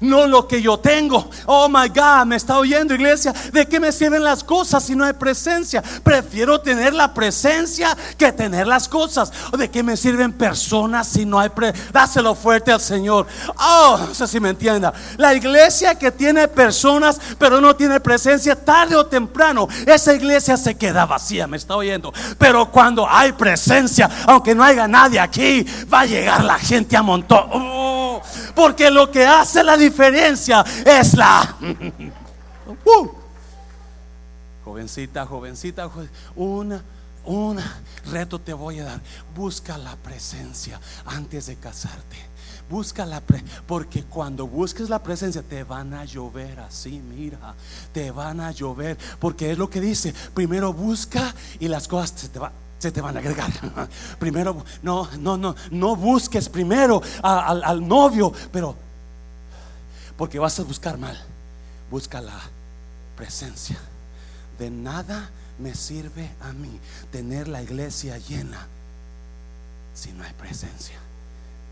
no 0.00 0.26
lo 0.26 0.46
que 0.46 0.60
yo 0.62 0.78
tengo. 0.78 1.30
Oh 1.46 1.68
my 1.68 1.88
God, 1.88 2.26
me 2.26 2.36
está 2.36 2.58
oyendo 2.58 2.94
iglesia. 2.94 3.32
¿De 3.52 3.66
qué 3.66 3.80
me 3.80 3.92
sirven 3.92 4.22
las 4.22 4.44
cosas 4.44 4.84
si 4.84 4.94
no 4.94 5.04
hay 5.04 5.12
presencia? 5.12 5.82
Prefiero 6.02 6.60
tener 6.60 6.94
la 6.94 7.14
presencia 7.14 7.96
que 8.16 8.32
tener 8.32 8.66
las 8.66 8.88
cosas. 8.88 9.32
¿De 9.56 9.70
qué 9.70 9.82
me 9.82 9.96
sirven 9.96 10.32
personas 10.32 11.08
si 11.08 11.24
no 11.24 11.38
hay 11.38 11.48
presencia? 11.48 11.90
Dáselo 11.92 12.34
fuerte 12.34 12.72
al 12.72 12.80
Señor. 12.80 13.26
Oh, 13.58 14.00
no 14.08 14.14
sé 14.14 14.26
si 14.26 14.40
me 14.40 14.50
entienda. 14.50 14.92
La 15.16 15.34
iglesia 15.34 15.94
que 15.94 16.10
tiene 16.10 16.48
personas 16.48 17.20
pero 17.38 17.60
no 17.60 17.76
tiene 17.76 18.00
presencia, 18.00 18.56
tarde 18.56 18.96
o 18.96 19.06
temprano, 19.06 19.68
esa 19.86 20.14
iglesia 20.14 20.56
se 20.56 20.76
queda 20.76 21.06
vacía. 21.06 21.46
Me 21.46 21.56
está 21.56 21.76
oyendo. 21.76 22.12
Pero 22.38 22.70
cuando 22.70 23.08
hay 23.08 23.32
presencia, 23.32 24.08
aunque 24.26 24.54
no 24.54 24.62
haya 24.62 24.88
nadie 24.88 25.20
aquí, 25.20 25.64
va 25.92 26.00
a 26.00 26.06
llegar 26.06 26.44
la 26.44 26.58
gente 26.58 26.96
a 26.96 27.02
montón. 27.02 27.87
Porque 28.58 28.90
lo 28.90 29.08
que 29.08 29.24
hace 29.24 29.62
la 29.62 29.76
diferencia 29.76 30.64
es 30.84 31.14
la... 31.14 31.56
Uh. 32.84 33.08
Jovencita, 34.62 35.24
jovencita, 35.24 35.88
una, 36.36 36.82
un 37.24 37.58
reto 38.10 38.38
te 38.40 38.52
voy 38.52 38.80
a 38.80 38.84
dar. 38.84 39.00
Busca 39.34 39.78
la 39.78 39.96
presencia 39.96 40.78
antes 41.06 41.46
de 41.46 41.56
casarte. 41.56 42.16
Busca 42.68 43.06
la 43.06 43.22
porque 43.66 44.02
cuando 44.02 44.46
busques 44.46 44.90
la 44.90 45.02
presencia 45.02 45.42
te 45.42 45.62
van 45.62 45.94
a 45.94 46.04
llover 46.04 46.60
así, 46.60 47.00
mira, 47.00 47.54
te 47.92 48.10
van 48.10 48.40
a 48.40 48.50
llover, 48.50 48.98
porque 49.18 49.52
es 49.52 49.56
lo 49.56 49.70
que 49.70 49.80
dice, 49.80 50.12
primero 50.34 50.72
busca 50.74 51.34
y 51.58 51.68
las 51.68 51.88
cosas 51.88 52.28
te 52.30 52.38
van 52.38 52.52
se 52.78 52.92
te 52.92 53.00
van 53.00 53.16
a 53.16 53.20
agregar. 53.20 53.50
Primero, 54.18 54.64
no, 54.82 55.08
no, 55.18 55.36
no, 55.36 55.54
no 55.70 55.96
busques 55.96 56.48
primero 56.48 57.02
al 57.22 57.86
novio, 57.86 58.32
pero 58.52 58.74
porque 60.16 60.38
vas 60.38 60.58
a 60.58 60.64
buscar 60.64 60.98
mal. 60.98 61.16
Busca 61.90 62.20
la 62.20 62.38
presencia. 63.16 63.78
De 64.58 64.68
nada 64.68 65.30
me 65.58 65.74
sirve 65.74 66.30
a 66.40 66.52
mí 66.52 66.80
tener 67.10 67.48
la 67.48 67.62
iglesia 67.62 68.18
llena 68.18 68.66
si 69.94 70.12
no 70.12 70.24
hay 70.24 70.32
presencia. 70.34 70.98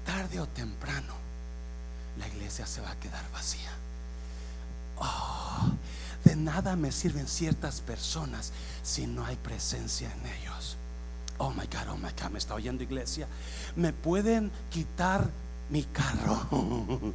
Tarde 0.05 0.41
o 0.41 0.47
temprano, 0.47 1.15
la 2.19 2.29
iglesia 2.29 2.67
se 2.67 2.81
va 2.81 2.91
a 2.91 2.97
quedar 2.97 3.25
vacía. 3.33 3.71
Oh, 4.99 5.71
de 6.25 6.37
nada 6.37 6.75
me 6.77 6.91
sirven 6.91 7.29
ciertas 7.29 7.81
personas 7.81 8.53
si 8.83 9.07
no 9.07 9.25
hay 9.25 9.37
presencia 9.37 10.11
en 10.13 10.27
ellos. 10.27 10.76
Oh 11.39 11.51
my 11.51 11.67
God, 11.67 11.89
oh 11.91 11.97
my 11.97 12.11
God, 12.21 12.31
me 12.31 12.39
está 12.39 12.55
oyendo 12.55 12.83
iglesia. 12.83 13.27
Me 13.75 13.93
pueden 13.93 14.51
quitar 14.71 15.29
mi 15.69 15.83
carro. 15.83 16.47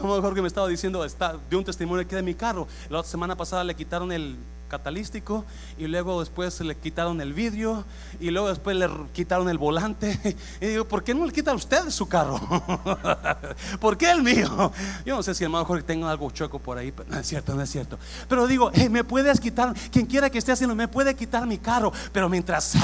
Como 0.00 0.16
mejor 0.16 0.34
que 0.34 0.42
me 0.42 0.48
estaba 0.48 0.68
diciendo, 0.68 1.04
está 1.04 1.36
de 1.50 1.56
un 1.56 1.64
testimonio 1.64 2.06
que 2.06 2.16
de 2.16 2.22
mi 2.22 2.34
carro. 2.34 2.66
La 2.88 3.02
semana 3.02 3.36
pasada 3.36 3.64
le 3.64 3.74
quitaron 3.74 4.12
el 4.12 4.36
catalístico 4.68 5.44
y 5.78 5.86
luego 5.86 6.20
después 6.20 6.60
le 6.60 6.76
quitaron 6.76 7.20
el 7.20 7.32
vidrio 7.32 7.84
y 8.20 8.30
luego 8.30 8.48
después 8.48 8.76
le 8.76 8.88
quitaron 9.12 9.48
el 9.48 9.58
volante. 9.58 10.18
Y 10.60 10.66
digo, 10.66 10.86
¿por 10.86 11.02
qué 11.02 11.14
no 11.14 11.26
le 11.26 11.32
quitan 11.32 11.56
usted 11.56 11.90
su 11.90 12.06
carro? 12.06 12.40
¿Por 13.80 13.96
qué 13.96 14.10
el 14.10 14.22
mío? 14.22 14.72
Yo 15.04 15.16
no 15.16 15.22
sé 15.22 15.34
si 15.34 15.44
a 15.44 15.48
lo 15.48 15.58
mejor 15.58 15.82
tengo 15.82 16.06
algo 16.06 16.30
choco 16.30 16.58
por 16.58 16.78
ahí, 16.78 16.92
pero 16.92 17.10
no 17.10 17.18
es 17.18 17.26
cierto, 17.26 17.54
no 17.54 17.62
es 17.62 17.70
cierto. 17.70 17.98
Pero 18.28 18.46
digo, 18.46 18.70
me 18.90 19.04
puedes 19.04 19.40
quitar, 19.40 19.74
quien 19.90 20.06
quiera 20.06 20.30
que 20.30 20.38
esté 20.38 20.52
haciendo, 20.52 20.74
me 20.74 20.88
puede 20.88 21.14
quitar 21.14 21.46
mi 21.46 21.58
carro, 21.58 21.92
pero 22.12 22.28
mientras 22.28 22.74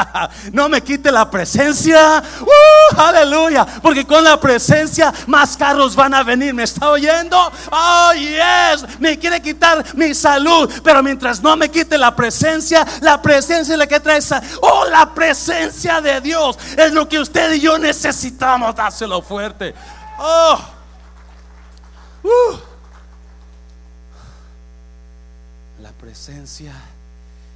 no 0.52 0.68
me 0.68 0.82
quite 0.82 1.10
la 1.10 1.30
presencia, 1.30 2.22
¡uh! 2.40 3.00
aleluya, 3.00 3.66
porque 3.80 4.06
con 4.06 4.24
la 4.24 4.38
presencia 4.38 5.12
más 5.26 5.56
carros 5.56 5.94
van 5.94 6.14
a 6.14 6.22
venir. 6.22 6.54
¿Me 6.54 6.64
está 6.64 6.90
oyendo? 6.90 7.36
Oh, 7.70 8.12
yes, 8.14 8.98
me 8.98 9.18
quiere 9.18 9.40
quitar 9.40 9.84
mi 9.96 10.14
salud, 10.14 10.70
pero 10.82 11.02
mientras 11.02 11.29
no 11.42 11.56
me 11.56 11.70
quite 11.70 11.96
la 11.96 12.14
presencia, 12.16 12.86
la 13.00 13.22
presencia 13.22 13.74
es 13.74 13.78
la 13.78 13.86
que 13.86 14.00
trae 14.00 14.20
Oh, 14.60 14.84
la 14.90 15.14
presencia 15.14 16.00
de 16.00 16.20
Dios 16.20 16.58
es 16.76 16.92
lo 16.92 17.08
que 17.08 17.20
usted 17.20 17.54
y 17.54 17.60
yo 17.60 17.78
necesitamos. 17.78 18.74
Dáselo 18.74 19.22
fuerte. 19.22 19.74
Oh. 20.18 20.60
Uh. 22.22 22.58
La 25.80 25.92
presencia 25.92 26.72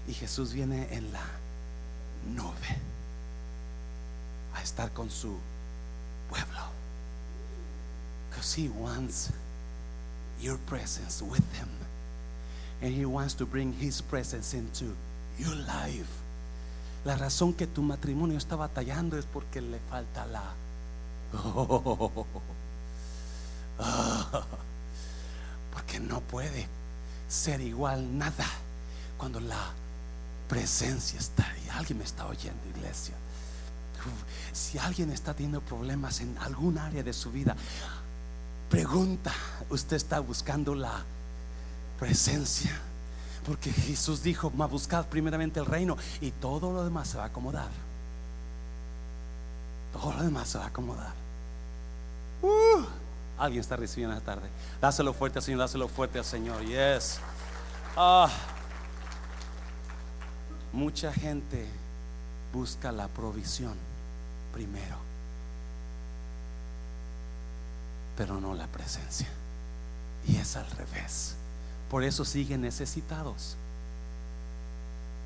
y 0.07 0.15
Jesús 0.15 0.53
viene 0.53 0.89
en 0.91 1.13
la 1.13 1.23
nube 2.35 2.79
a 4.55 4.63
estar 4.63 4.91
con 4.93 5.11
su 5.11 5.37
pueblo. 6.31 6.61
Because 8.31 8.55
he 8.55 8.69
wants 8.69 9.31
your 10.41 10.59
presence 10.67 11.23
with 11.23 11.45
him. 11.55 11.69
And 12.85 12.93
He 12.93 13.07
wants 13.07 13.33
to 13.37 13.47
bring 13.47 13.73
His 13.73 14.03
presence 14.03 14.53
into 14.53 14.85
your 15.39 15.57
life. 15.67 16.21
La 17.07 17.17
razón 17.17 17.55
que 17.55 17.67
tu 17.67 17.81
matrimonio 17.81 18.37
está 18.37 18.57
batallando 18.57 19.17
es 19.17 19.25
porque 19.25 19.63
le 19.63 19.79
falta 19.89 20.27
la. 20.27 20.43
porque 25.73 25.99
no 25.99 26.21
puede 26.21 26.69
ser 27.27 27.63
igual 27.63 28.19
nada 28.19 28.47
cuando 29.17 29.41
la 29.41 29.71
presencia 30.47 31.19
está 31.19 31.49
ahí. 31.49 31.67
Alguien 31.73 32.01
me 32.01 32.05
está 32.05 32.27
oyendo, 32.27 32.69
iglesia. 32.69 33.15
Si 34.53 34.77
alguien 34.77 35.11
está 35.11 35.33
teniendo 35.33 35.63
problemas 35.63 36.21
en 36.21 36.37
algún 36.37 36.77
área 36.77 37.03
de 37.03 37.15
su 37.15 37.33
vida, 37.33 37.57
pregunta, 38.69 39.33
¿usted 39.71 39.97
está 39.97 40.21
buscando 40.21 40.75
la 40.75 41.03
presencia. 41.99 42.73
Porque 43.47 43.71
Jesús 43.73 44.23
dijo, 44.23 44.51
ma 44.51 44.67
buscad 44.67 45.07
primeramente 45.07 45.61
el 45.61 45.67
reino 45.67 45.97
y 46.21 46.31
todo 46.31 46.73
lo 46.73 46.85
demás 46.85 47.09
se 47.09 47.19
va 47.19 47.25
a 47.25 47.27
acomodar. 47.27 47.69
Todo 49.93 50.15
lo 50.15 50.23
demás 50.23 50.49
se 50.49 50.59
va 50.59 50.65
a 50.65 50.69
acomodar. 50.69 51.13
Uh, 52.43 52.85
alguien 53.39 53.61
está 53.61 53.77
recibiendo 53.77 54.17
esta 54.17 54.35
tarde. 54.35 54.49
Dáselo 54.81 55.13
fuerte 55.13 55.39
al 55.39 55.45
Señor, 55.45 55.61
dáselo 55.61 55.89
fuerte 55.89 56.19
al 56.19 56.25
Señor. 56.25 56.65
Yes. 56.65 57.21
Ah. 57.97 58.31
Mucha 60.73 61.13
gente 61.13 61.69
busca 62.53 62.91
la 62.91 63.07
provisión 63.09 63.75
primero, 64.53 64.97
pero 68.17 68.41
no 68.41 68.55
la 68.55 68.67
presencia. 68.67 69.29
Y 70.27 70.37
es 70.37 70.57
al 70.57 70.69
revés. 70.73 71.37
Por 71.95 72.03
eso 72.03 72.25
siguen 72.25 72.63
necesitados. 72.63 73.55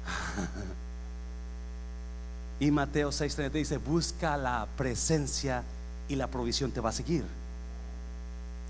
y 2.61 2.71
Mateo 2.71 3.09
6:30 3.09 3.51
dice, 3.53 3.79
busca 3.79 4.37
la 4.37 4.69
presencia 4.77 5.64
y 6.11 6.16
la 6.16 6.27
provisión 6.27 6.71
te 6.71 6.81
va 6.81 6.91
a 6.91 6.93
seguir. 6.93 7.25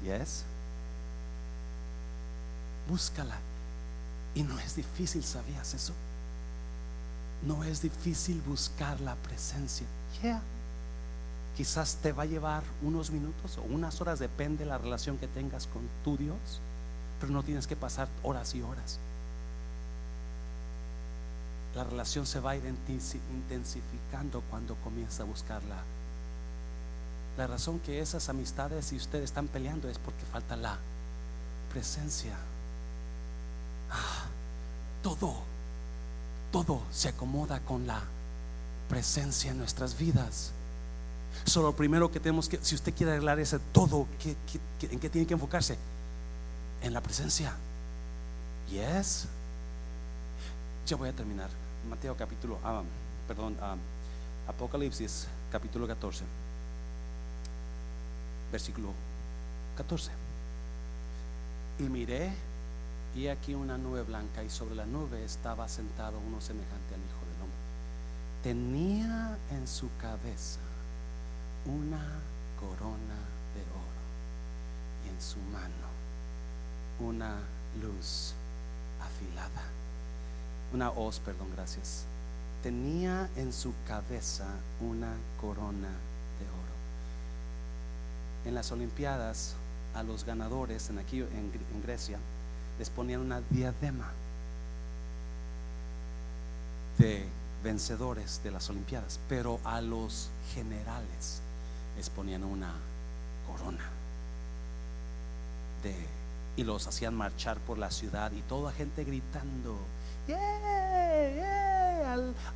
Yes. 0.05 0.45
Búscala. 2.89 3.35
Y 4.33 4.45
no 4.45 4.61
es 4.61 4.77
difícil, 4.77 5.25
¿sabías 5.25 5.75
eso? 5.75 5.93
No 7.43 7.65
es 7.65 7.83
difícil 7.83 8.41
buscar 8.43 9.01
la 9.01 9.17
presencia. 9.17 9.89
Yeah. 10.23 10.41
Quizás 11.57 11.97
te 11.97 12.13
va 12.13 12.23
a 12.23 12.27
llevar 12.27 12.63
unos 12.81 13.11
minutos 13.11 13.59
o 13.59 13.63
unas 13.63 14.01
horas, 14.01 14.21
depende 14.21 14.63
de 14.63 14.71
la 14.71 14.79
relación 14.79 15.19
que 15.19 15.27
tengas 15.27 15.67
con 15.67 15.83
tu 16.05 16.17
Dios 16.17 16.61
pero 17.21 17.33
no 17.33 17.43
tienes 17.43 17.66
que 17.66 17.77
pasar 17.77 18.09
horas 18.23 18.55
y 18.55 18.62
horas. 18.62 18.99
La 21.75 21.85
relación 21.85 22.27
se 22.27 22.41
va 22.41 22.57
intensificando 22.57 24.43
cuando 24.51 24.75
comienza 24.77 25.23
a 25.23 25.27
buscarla. 25.27 25.77
La 27.37 27.47
razón 27.47 27.79
que 27.79 28.01
esas 28.01 28.29
amistades 28.29 28.93
y 28.93 28.97
ustedes 28.97 29.27
están 29.27 29.47
peleando 29.47 29.89
es 29.89 29.99
porque 29.99 30.25
falta 30.33 30.57
la 30.57 30.77
presencia. 31.73 32.35
Ah, 33.91 34.27
todo, 35.03 35.37
todo 36.51 36.83
se 36.91 37.11
acomoda 37.11 37.61
con 37.61 37.87
la 37.87 38.03
presencia 38.89 39.53
en 39.53 39.59
nuestras 39.59 39.97
vidas. 39.97 40.51
Solo 41.45 41.77
primero 41.77 42.11
que 42.11 42.19
tenemos 42.19 42.49
que, 42.49 42.59
si 42.62 42.75
usted 42.75 42.93
quiere 42.95 43.12
arreglar 43.12 43.39
ese 43.39 43.59
todo, 43.59 44.09
¿en 44.83 44.99
qué 44.99 45.09
tiene 45.09 45.27
que 45.27 45.35
enfocarse? 45.35 45.79
En 46.83 46.93
la 46.93 47.01
presencia. 47.01 47.53
Yes. 48.70 49.26
Ya 50.87 50.97
voy 50.97 51.09
a 51.09 51.12
terminar. 51.12 51.51
Mateo 51.89 52.16
capítulo, 52.16 52.59
ah, 52.64 52.83
perdón, 53.26 53.57
ah, 53.61 53.76
Apocalipsis 54.49 55.26
capítulo 55.51 55.87
14, 55.87 56.24
versículo 58.51 58.93
14. 59.76 60.11
Y 61.79 61.83
miré 61.85 62.33
y 63.14 63.29
aquí 63.29 63.55
una 63.55 63.79
nube 63.79 64.03
blanca 64.03 64.43
y 64.43 64.51
sobre 64.51 64.74
la 64.74 64.87
nube 64.87 65.24
estaba 65.24 65.68
sentado 65.68 66.18
uno 66.18 66.41
semejante 66.41 66.95
al 66.95 67.01
Hijo 67.01 67.20
del 67.33 67.43
Hombre. 67.43 67.59
Tenía 68.43 69.39
en 69.51 69.66
su 69.66 69.89
cabeza 70.01 70.61
una 71.66 72.05
corona 72.59 73.18
de 73.55 73.62
oro 73.62 75.07
y 75.07 75.09
en 75.11 75.20
su 75.20 75.39
mano 75.53 75.98
una 77.01 77.37
luz 77.83 78.35
afilada. 79.01 79.63
Una 80.73 80.91
hoz, 80.91 81.21
perdón, 81.21 81.49
gracias. 81.55 82.05
Tenía 82.63 83.29
en 83.37 83.53
su 83.53 83.73
cabeza 83.87 84.47
una 84.81 85.13
corona 85.41 85.89
de 85.89 86.47
oro. 86.47 86.75
En 88.45 88.55
las 88.55 88.73
Olimpiadas, 88.73 89.55
a 89.95 90.03
los 90.03 90.25
ganadores 90.25 90.91
en 90.91 90.99
aquí 90.99 91.21
en, 91.21 91.51
en 91.75 91.83
Grecia 91.83 92.19
les 92.79 92.91
ponían 92.91 93.21
una 93.21 93.41
diadema 93.51 94.11
de 96.99 97.27
vencedores 97.63 98.41
de 98.45 98.51
las 98.51 98.69
Olimpiadas, 98.71 99.19
pero 99.29 99.61
a 99.65 99.81
los 99.81 100.29
generales 100.55 101.41
les 101.97 102.11
ponían 102.11 102.45
una 102.45 102.73
corona 103.47 103.85
de 105.83 106.18
y 106.59 106.65
los 106.65 106.89
hacían 106.89 107.15
marchar 107.15 107.57
por 107.59 107.79
la 107.79 107.89
ciudad 107.89 108.33
y 108.33 108.43
toda 108.43 108.73
gente 108.73 109.05
gritando 109.05 109.79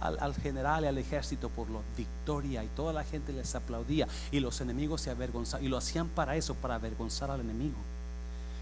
Al, 0.00 0.18
al, 0.18 0.34
general 0.34 0.82
y 0.84 0.88
al 0.88 0.98
ejército 0.98 1.48
por 1.50 1.70
la 1.70 1.78
victoria 1.96 2.64
y 2.64 2.66
toda 2.68 2.92
la 2.92 3.04
gente 3.04 3.32
les 3.32 3.54
aplaudía 3.54 4.08
y 4.32 4.40
los 4.40 4.60
enemigos 4.60 5.02
se 5.02 5.10
avergonzaban 5.10 5.64
y 5.64 5.68
lo 5.68 5.76
hacían 5.76 6.08
para 6.08 6.34
eso, 6.34 6.54
para 6.54 6.74
avergonzar 6.74 7.30
al 7.30 7.40
enemigo. 7.40 7.76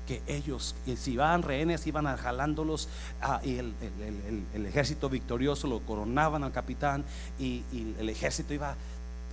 Que 0.07 0.23
ellos, 0.27 0.75
si 0.97 1.13
iban 1.13 1.43
rehenes, 1.43 1.87
iban 1.87 2.05
jalándolos 2.17 2.89
ah, 3.23 3.41
y 3.43 3.57
el, 3.57 3.75
ejército 4.67 5.09
victorioso 5.09 5.69
lo 5.69 5.81
coronaban 5.81 6.45
al 6.45 6.53
capitán 6.53 7.05
y, 7.39 7.63
el 7.99 8.11
ejército 8.11 8.53
iba 8.53 8.75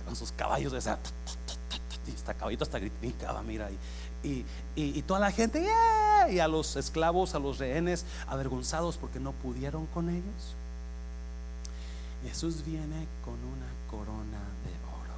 con 0.06 0.16
sus 0.16 0.32
caballos, 0.32 0.72
de 0.72 0.78
esa, 0.78 0.98
hasta 2.14 2.34
caballito 2.34 2.64
hasta 2.64 2.78
gritaba, 2.78 3.42
mira, 3.42 3.70
y, 3.70 3.78
y, 4.22 5.02
toda 5.02 5.20
la 5.20 5.30
gente, 5.30 5.66
y 6.30 6.38
a 6.38 6.48
los 6.48 6.76
esclavos, 6.76 7.34
a 7.34 7.38
los 7.38 7.58
rehenes, 7.58 8.04
avergonzados 8.26 8.96
porque 8.96 9.20
no 9.20 9.32
pudieron 9.32 9.86
con 9.86 10.10
ellos. 10.10 10.54
Jesús 12.24 12.64
viene 12.64 13.06
con 13.24 13.34
una 13.34 13.68
corona 13.88 14.40
de 14.64 14.74
oro, 14.92 15.14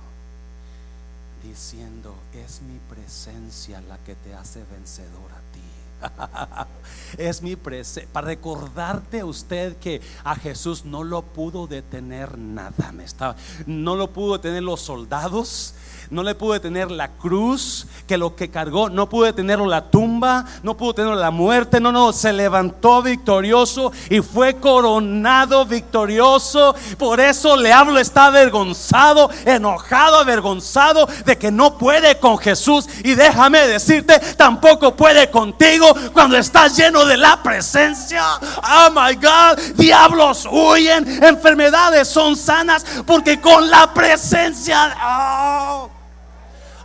diciendo, 1.42 2.14
es 2.34 2.60
mi 2.62 2.78
presencia 2.94 3.80
la 3.80 3.98
que 3.98 4.14
te 4.14 4.34
hace 4.34 4.64
vencedor 4.64 5.30
a 5.32 5.40
ti. 5.52 5.60
es 7.18 7.42
mi 7.42 7.56
presencia. 7.56 8.10
Para 8.12 8.28
recordarte 8.28 9.24
usted 9.24 9.76
que 9.78 10.00
a 10.24 10.36
Jesús 10.36 10.84
no 10.84 11.02
lo 11.04 11.22
pudo 11.22 11.66
detener 11.66 12.38
nada. 12.38 12.92
Me 12.92 13.04
estaba, 13.04 13.36
no 13.66 13.96
lo 13.96 14.10
pudo 14.10 14.34
detener 14.34 14.62
los 14.62 14.80
soldados 14.80 15.74
no 16.10 16.24
le 16.24 16.34
pude 16.34 16.58
tener 16.58 16.90
la 16.90 17.08
cruz, 17.08 17.86
que 18.08 18.18
lo 18.18 18.34
que 18.34 18.50
cargó, 18.50 18.90
no 18.90 19.08
pude 19.08 19.32
tenerlo 19.32 19.66
la 19.66 19.90
tumba, 19.90 20.44
no 20.64 20.76
pudo 20.76 20.94
tener 20.94 21.14
la 21.14 21.30
muerte, 21.30 21.80
no, 21.80 21.92
no, 21.92 22.12
se 22.12 22.32
levantó 22.32 23.00
victorioso 23.02 23.92
y 24.08 24.20
fue 24.20 24.56
coronado 24.56 25.64
victorioso. 25.64 26.74
Por 26.98 27.20
eso 27.20 27.56
le 27.56 27.72
hablo, 27.72 28.00
está 28.00 28.26
avergonzado, 28.26 29.30
enojado, 29.44 30.18
avergonzado 30.18 31.06
de 31.24 31.38
que 31.38 31.52
no 31.52 31.78
puede 31.78 32.18
con 32.18 32.38
Jesús. 32.38 32.88
Y 33.04 33.14
déjame 33.14 33.68
decirte, 33.68 34.18
tampoco 34.36 34.96
puede 34.96 35.30
contigo 35.30 35.94
cuando 36.12 36.36
estás 36.36 36.76
lleno 36.76 37.04
de 37.04 37.16
la 37.16 37.40
presencia. 37.40 38.24
Oh 38.42 38.90
my 38.90 39.14
God, 39.14 39.76
diablos 39.76 40.48
huyen, 40.50 41.22
enfermedades 41.22 42.08
son 42.08 42.36
sanas 42.36 42.84
porque 43.06 43.40
con 43.40 43.70
la 43.70 43.94
presencia. 43.94 44.96
Oh. 45.02 45.99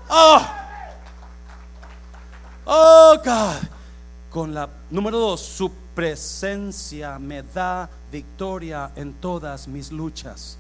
Oh, 0.10 0.48
oh 2.66 3.18
God. 3.24 3.70
Con 4.30 4.54
la 4.54 4.70
número 4.90 5.18
dos, 5.18 5.42
su 5.42 5.72
presencia 5.96 7.18
me 7.20 7.42
da 7.42 7.90
victoria 8.12 8.92
en 8.96 9.14
todas 9.14 9.68
mis 9.68 9.92
luchas. 9.92 10.58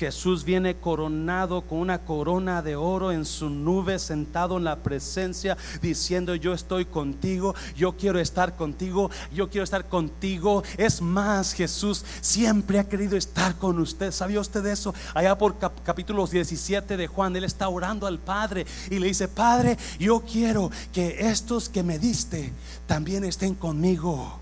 Jesús 0.00 0.44
viene 0.44 0.76
coronado 0.76 1.60
con 1.60 1.76
una 1.76 1.98
corona 1.98 2.62
de 2.62 2.74
oro 2.74 3.12
en 3.12 3.26
su 3.26 3.50
nube, 3.50 3.98
sentado 3.98 4.56
en 4.56 4.64
la 4.64 4.76
presencia, 4.76 5.58
diciendo, 5.82 6.34
yo 6.34 6.54
estoy 6.54 6.86
contigo, 6.86 7.54
yo 7.76 7.98
quiero 7.98 8.18
estar 8.18 8.56
contigo, 8.56 9.10
yo 9.30 9.50
quiero 9.50 9.64
estar 9.64 9.90
contigo. 9.90 10.62
Es 10.78 11.02
más, 11.02 11.52
Jesús 11.52 12.02
siempre 12.22 12.78
ha 12.78 12.88
querido 12.88 13.14
estar 13.14 13.56
con 13.56 13.78
usted. 13.78 14.10
¿Sabía 14.10 14.40
usted 14.40 14.64
eso? 14.64 14.94
Allá 15.12 15.36
por 15.36 15.58
capítulo 15.58 16.26
17 16.26 16.96
de 16.96 17.06
Juan, 17.06 17.36
él 17.36 17.44
está 17.44 17.68
orando 17.68 18.06
al 18.06 18.18
Padre 18.18 18.64
y 18.88 18.98
le 18.98 19.08
dice, 19.08 19.28
Padre, 19.28 19.76
yo 19.98 20.20
quiero 20.20 20.70
que 20.94 21.28
estos 21.28 21.68
que 21.68 21.82
me 21.82 21.98
diste 21.98 22.54
también 22.86 23.22
estén 23.22 23.54
conmigo 23.54 24.40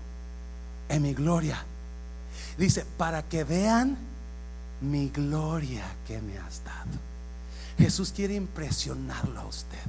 en 0.87 1.01
mi 1.01 1.13
gloria. 1.13 1.65
Dice, 2.57 2.85
para 2.97 3.23
que 3.23 3.43
vean 3.43 4.08
mi 4.81 5.09
gloria 5.09 5.85
que 6.07 6.21
me 6.21 6.37
has 6.37 6.63
dado. 6.63 6.97
Jesús 7.77 8.11
quiere 8.11 8.35
impresionarlo 8.35 9.39
a 9.39 9.45
usted. 9.45 9.79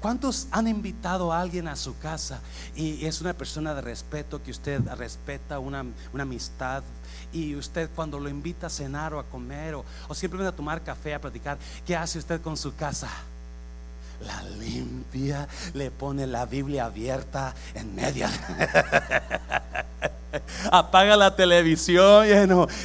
¿Cuántos 0.00 0.48
han 0.50 0.66
invitado 0.66 1.32
a 1.32 1.40
alguien 1.40 1.68
a 1.68 1.76
su 1.76 1.96
casa 1.98 2.40
y 2.74 3.04
es 3.06 3.20
una 3.20 3.32
persona 3.32 3.74
de 3.74 3.80
respeto 3.80 4.42
que 4.42 4.50
usted 4.50 4.80
respeta, 4.96 5.58
una, 5.58 5.84
amistad? 6.18 6.82
Y 7.32 7.54
usted 7.54 7.88
cuando 7.94 8.18
lo 8.18 8.28
invita 8.28 8.66
a 8.66 8.70
cenar 8.70 9.14
o 9.14 9.20
a 9.20 9.24
comer 9.24 9.74
o, 9.74 9.84
o 10.08 10.14
simplemente 10.14 10.52
a 10.52 10.56
tomar 10.56 10.82
café, 10.82 11.14
a 11.14 11.20
platicar, 11.20 11.58
¿qué 11.86 11.96
hace 11.96 12.18
usted 12.18 12.40
con 12.40 12.56
su 12.56 12.74
casa? 12.74 13.08
La 14.20 14.42
limpia, 14.42 15.46
le 15.74 15.90
pone 15.90 16.26
la 16.26 16.44
Biblia 16.44 16.86
abierta 16.86 17.54
en 17.74 17.94
media. 17.94 18.28
apaga 20.70 21.16
la 21.16 21.34
televisión, 21.34 22.26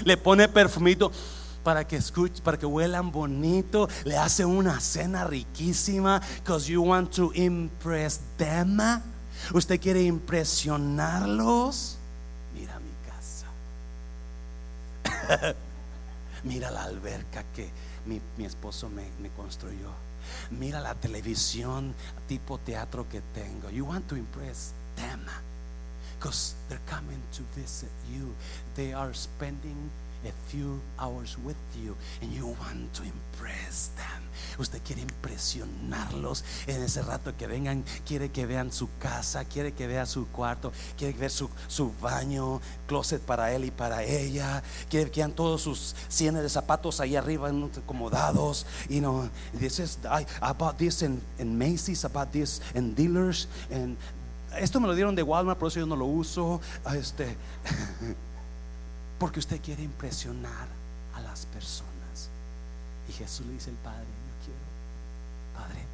le 0.05 0.17
pone 0.17 0.47
perfumito 0.47 1.11
para 1.63 1.87
que 1.87 1.95
escuche, 1.95 2.41
para 2.43 2.57
que 2.57 2.65
huelan 2.65 3.11
bonito, 3.11 3.87
le 4.03 4.17
hace 4.17 4.43
una 4.45 4.79
cena 4.79 5.23
riquísima, 5.25 6.21
because 6.37 6.67
you 6.69 6.81
want 6.83 7.11
to 7.15 7.31
impress 7.33 8.19
them. 8.37 8.79
Usted 9.53 9.79
quiere 9.79 10.03
impresionarlos. 10.03 11.97
Mira 12.53 12.79
mi 12.79 12.91
casa. 13.07 13.47
Mira 16.43 16.71
la 16.71 16.83
alberca 16.83 17.43
que 17.55 17.69
mi, 18.05 18.21
esposo 18.45 18.89
me, 18.89 19.05
me 19.21 19.29
construyó. 19.29 19.89
Mira 20.51 20.81
la 20.81 20.95
televisión 20.95 21.93
tipo 22.27 22.57
teatro 22.57 23.07
que 23.07 23.21
tengo. 23.33 23.69
You 23.69 23.85
want 23.85 24.07
to 24.07 24.15
impress 24.15 24.73
them 24.95 25.25
because 26.17 26.55
they're 26.69 26.79
coming 26.85 27.21
to 27.33 27.43
visit 27.55 27.91
you. 28.09 28.33
They 28.75 28.93
are 28.93 29.13
spending 29.13 29.91
a 30.25 30.31
few 30.49 30.79
hours 30.99 31.37
with 31.43 31.57
you 31.83 31.95
and 32.21 32.31
you 32.31 32.47
want 32.47 32.93
to 32.93 33.03
impress 33.03 33.91
them. 33.95 34.23
Usted 34.59 34.81
quiere 34.83 35.01
impresionarlos 35.01 36.43
en 36.67 36.81
ese 36.81 37.01
rato 37.01 37.33
que 37.37 37.47
vengan, 37.47 37.83
quiere 38.05 38.29
que 38.29 38.45
vean 38.45 38.71
su 38.71 38.89
casa, 38.99 39.45
quiere 39.45 39.73
que 39.73 39.87
vea 39.87 40.05
su 40.05 40.27
cuarto, 40.27 40.71
quiere 40.97 41.17
ver 41.17 41.31
su, 41.31 41.49
su 41.67 41.91
baño, 42.01 42.61
closet 42.87 43.21
para 43.21 43.51
él 43.53 43.65
y 43.65 43.71
para 43.71 44.03
ella, 44.03 44.63
quiere 44.89 45.11
que 45.11 45.21
vean 45.21 45.33
todos 45.33 45.61
sus 45.61 45.95
cienes 46.07 46.43
de 46.43 46.49
zapatos 46.49 46.99
ahí 46.99 47.15
arriba 47.15 47.49
acomodados. 47.77 48.65
You 48.89 49.01
know, 49.01 49.29
this 49.57 49.79
is 49.79 49.97
I, 50.05 50.25
I 50.41 50.53
bought 50.53 50.77
this 50.77 51.01
in, 51.01 51.21
in 51.39 51.57
Macy's, 51.57 52.05
I 52.05 52.09
bought 52.09 52.31
this 52.31 52.61
in 52.75 52.93
dealers 52.93 53.47
and 53.71 53.97
esto 54.59 54.79
me 54.79 54.87
lo 54.87 54.93
dieron 54.93 55.15
de 55.15 55.23
Walmart, 55.23 55.57
por 55.57 55.69
eso 55.69 55.79
yo 55.79 55.85
no 55.87 55.95
lo 55.95 56.05
uso. 56.05 56.61
Este, 56.95 57.35
porque 59.19 59.39
usted 59.39 59.61
quiere 59.61 59.83
impresionar 59.83 60.67
a 61.15 61.21
las 61.21 61.45
personas. 61.47 62.29
Y 63.07 63.13
Jesús 63.13 63.45
le 63.45 63.53
dice 63.53 63.69
al 63.69 63.75
Padre, 63.77 64.05
yo 64.05 64.45
quiero, 64.45 65.63
Padre, 65.65 65.85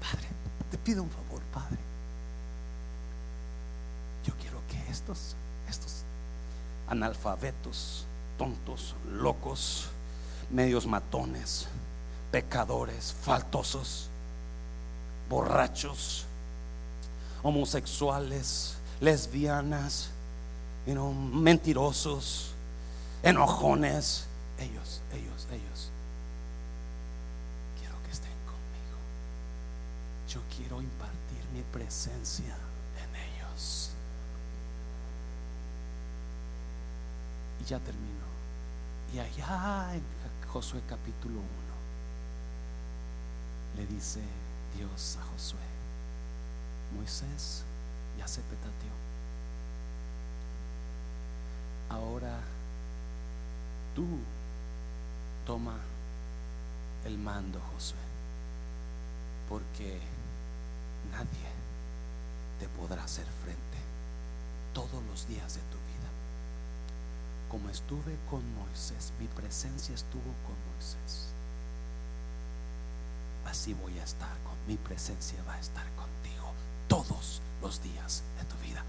Padre, 0.00 0.28
te 0.70 0.78
pido 0.78 1.02
un 1.02 1.10
favor, 1.10 1.42
Padre. 1.52 1.78
Yo 4.24 4.34
quiero 4.40 4.60
que 4.68 4.90
estos, 4.90 5.34
estos 5.68 6.02
analfabetos, 6.88 8.06
tontos, 8.38 8.94
locos, 9.10 9.88
medios 10.50 10.86
matones, 10.86 11.66
pecadores, 12.30 13.14
faltosos, 13.22 14.08
borrachos, 15.28 16.26
homosexuales, 17.42 18.76
lesbianas, 19.00 20.10
you 20.86 20.94
know, 20.94 21.12
mentirosos, 21.12 22.54
enojones. 23.22 24.26
Ellos, 24.58 25.00
ellos, 25.12 25.46
ellos. 25.50 25.90
Quiero 27.78 27.94
que 28.04 28.10
estén 28.10 28.32
conmigo. 28.46 28.98
Yo 30.28 30.40
quiero 30.56 30.80
impartir 30.80 31.44
mi 31.52 31.62
presencia 31.72 32.54
en 33.02 33.16
ellos. 33.16 33.90
Y 37.60 37.64
ya 37.64 37.78
termino. 37.80 38.22
Y 39.14 39.18
allá 39.18 39.94
en 39.94 40.02
Josué 40.48 40.80
capítulo 40.88 41.40
1 41.40 41.72
le 43.76 43.86
dice 43.86 44.20
Dios 44.76 45.18
a 45.20 45.24
Josué, 45.32 45.58
Moisés 46.96 47.62
ya 48.18 48.26
se 48.26 48.40
petateó. 48.42 49.11
Ahora 51.92 52.40
tú 53.94 54.06
toma 55.46 55.76
el 57.04 57.18
mando, 57.18 57.60
Josué, 57.74 57.98
porque 59.46 60.00
nadie 61.10 61.50
te 62.58 62.66
podrá 62.68 63.04
hacer 63.04 63.26
frente 63.44 63.78
todos 64.72 65.04
los 65.10 65.28
días 65.28 65.54
de 65.54 65.60
tu 65.60 65.76
vida. 65.76 66.08
Como 67.50 67.68
estuve 67.68 68.16
con 68.30 68.42
Moisés, 68.54 69.12
mi 69.20 69.26
presencia 69.26 69.94
estuvo 69.94 70.32
con 70.46 70.56
Moisés. 70.72 71.28
Así 73.44 73.74
voy 73.74 73.98
a 73.98 74.04
estar 74.04 74.34
con 74.44 74.56
mi 74.66 74.78
presencia, 74.78 75.42
va 75.46 75.54
a 75.54 75.60
estar 75.60 75.84
contigo 75.90 76.54
todos 76.88 77.42
los 77.60 77.82
días 77.82 78.22
de 78.38 78.44
tu 78.46 78.56
vida. 78.66 78.82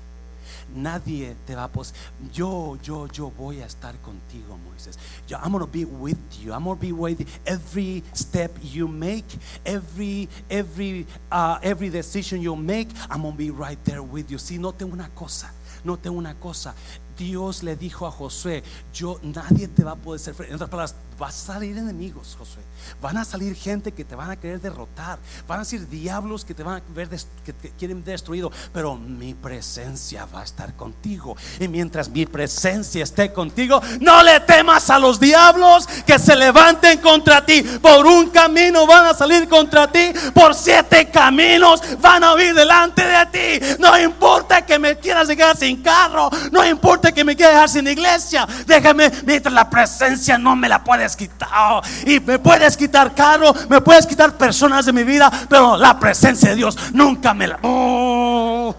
Nadie 0.75 1.35
te 1.45 1.55
va 1.55 1.65
a 1.65 1.71
pos 1.71 1.93
yo, 2.33 2.77
yo, 2.83 3.07
yo 3.07 3.31
voy 3.31 3.61
a 3.61 3.65
estar 3.65 3.95
contigo, 4.01 4.57
Moisés. 4.57 4.97
Yo, 5.27 5.37
I'm 5.37 5.51
gonna 5.51 5.65
be 5.65 5.85
with 5.85 6.17
you. 6.41 6.53
I'm 6.53 6.63
gonna 6.63 6.79
be 6.79 6.91
with 6.91 7.19
you. 7.19 7.25
Every 7.45 8.03
step 8.13 8.51
you 8.61 8.87
make, 8.87 9.25
every, 9.65 10.29
every, 10.49 11.05
uh, 11.31 11.59
every 11.61 11.89
decision 11.89 12.41
you 12.41 12.55
make, 12.55 12.89
I'm 13.09 13.23
gonna 13.23 13.35
be 13.35 13.51
right 13.51 13.83
there 13.85 14.01
with 14.01 14.29
you. 14.29 14.37
Si 14.37 14.57
note 14.57 14.83
una 14.83 15.09
cosa, 15.15 15.51
note 15.83 16.09
una 16.09 16.35
cosa. 16.35 16.73
Dios 17.17 17.61
le 17.63 17.75
dijo 17.75 18.07
a 18.07 18.11
Josué, 18.11 18.63
yo 18.93 19.19
nadie 19.21 19.67
te 19.67 19.83
va 19.83 19.91
a 19.91 19.95
poder 19.95 20.19
ser. 20.19 20.35
En 20.47 20.55
otras 20.55 20.69
palabras, 20.69 20.95
va 21.21 21.27
a 21.27 21.31
salir 21.31 21.77
enemigos, 21.77 22.35
Josué. 22.37 22.61
Van 23.01 23.17
a 23.17 23.25
salir 23.25 23.55
gente 23.55 23.91
que 23.91 24.03
te 24.03 24.15
van 24.15 24.31
a 24.31 24.35
querer 24.35 24.59
derrotar. 24.61 25.19
Van 25.47 25.59
a 25.59 25.65
salir 25.65 25.87
diablos 25.87 26.45
que 26.45 26.53
te 26.53 26.63
van 26.63 26.77
a 26.77 26.93
ver 26.93 27.09
que 27.45 27.53
te 27.53 27.69
quieren 27.71 28.03
destruido. 28.03 28.51
Pero 28.73 28.95
mi 28.95 29.33
presencia 29.33 30.25
va 30.25 30.41
a 30.41 30.43
estar 30.43 30.75
contigo. 30.75 31.35
Y 31.59 31.67
mientras 31.67 32.09
mi 32.09 32.25
presencia 32.25 33.03
esté 33.03 33.31
contigo, 33.33 33.81
no 33.99 34.23
le 34.23 34.39
temas 34.41 34.89
a 34.89 34.99
los 34.99 35.19
diablos 35.19 35.87
que 36.05 36.19
se 36.19 36.35
levanten 36.35 36.99
contra 36.99 37.45
ti. 37.45 37.61
Por 37.61 38.05
un 38.05 38.29
camino 38.29 38.85
van 38.85 39.07
a 39.07 39.13
salir 39.13 39.47
contra 39.47 39.91
ti. 39.91 40.11
Por 40.33 40.55
siete 40.55 41.09
caminos 41.09 41.81
van 42.01 42.23
a 42.23 42.33
huir 42.33 42.53
delante 42.53 43.03
de 43.05 43.25
ti. 43.27 43.65
No 43.79 43.97
importa 43.99 44.65
que 44.65 44.79
me 44.79 44.97
quieras 44.97 45.27
llegar 45.27 45.57
sin 45.57 45.81
carro. 45.81 46.29
No 46.51 46.65
importa 46.65 47.11
que 47.11 47.23
me 47.23 47.35
quieras 47.35 47.53
dejar 47.55 47.69
sin 47.69 47.87
iglesia. 47.87 48.47
Déjame 48.65 49.11
mientras 49.25 49.53
la 49.53 49.69
presencia 49.69 50.37
no 50.37 50.55
me 50.55 50.69
la 50.69 50.83
puedes 51.03 51.15
quitar. 51.15 51.83
Y 52.05 52.19
me 52.19 52.39
puedes 52.39 52.77
quitar 52.77 53.13
carro, 53.13 53.53
me 53.69 53.81
puedes 53.81 54.05
quitar 54.05 54.37
personas 54.37 54.85
de 54.85 54.93
mi 54.93 55.03
vida, 55.03 55.29
pero 55.49 55.75
la 55.75 55.99
presencia 55.99 56.51
de 56.51 56.55
Dios 56.55 56.77
nunca 56.93 57.33
me 57.33 57.47
la. 57.47 57.59
Oh, 57.63 58.73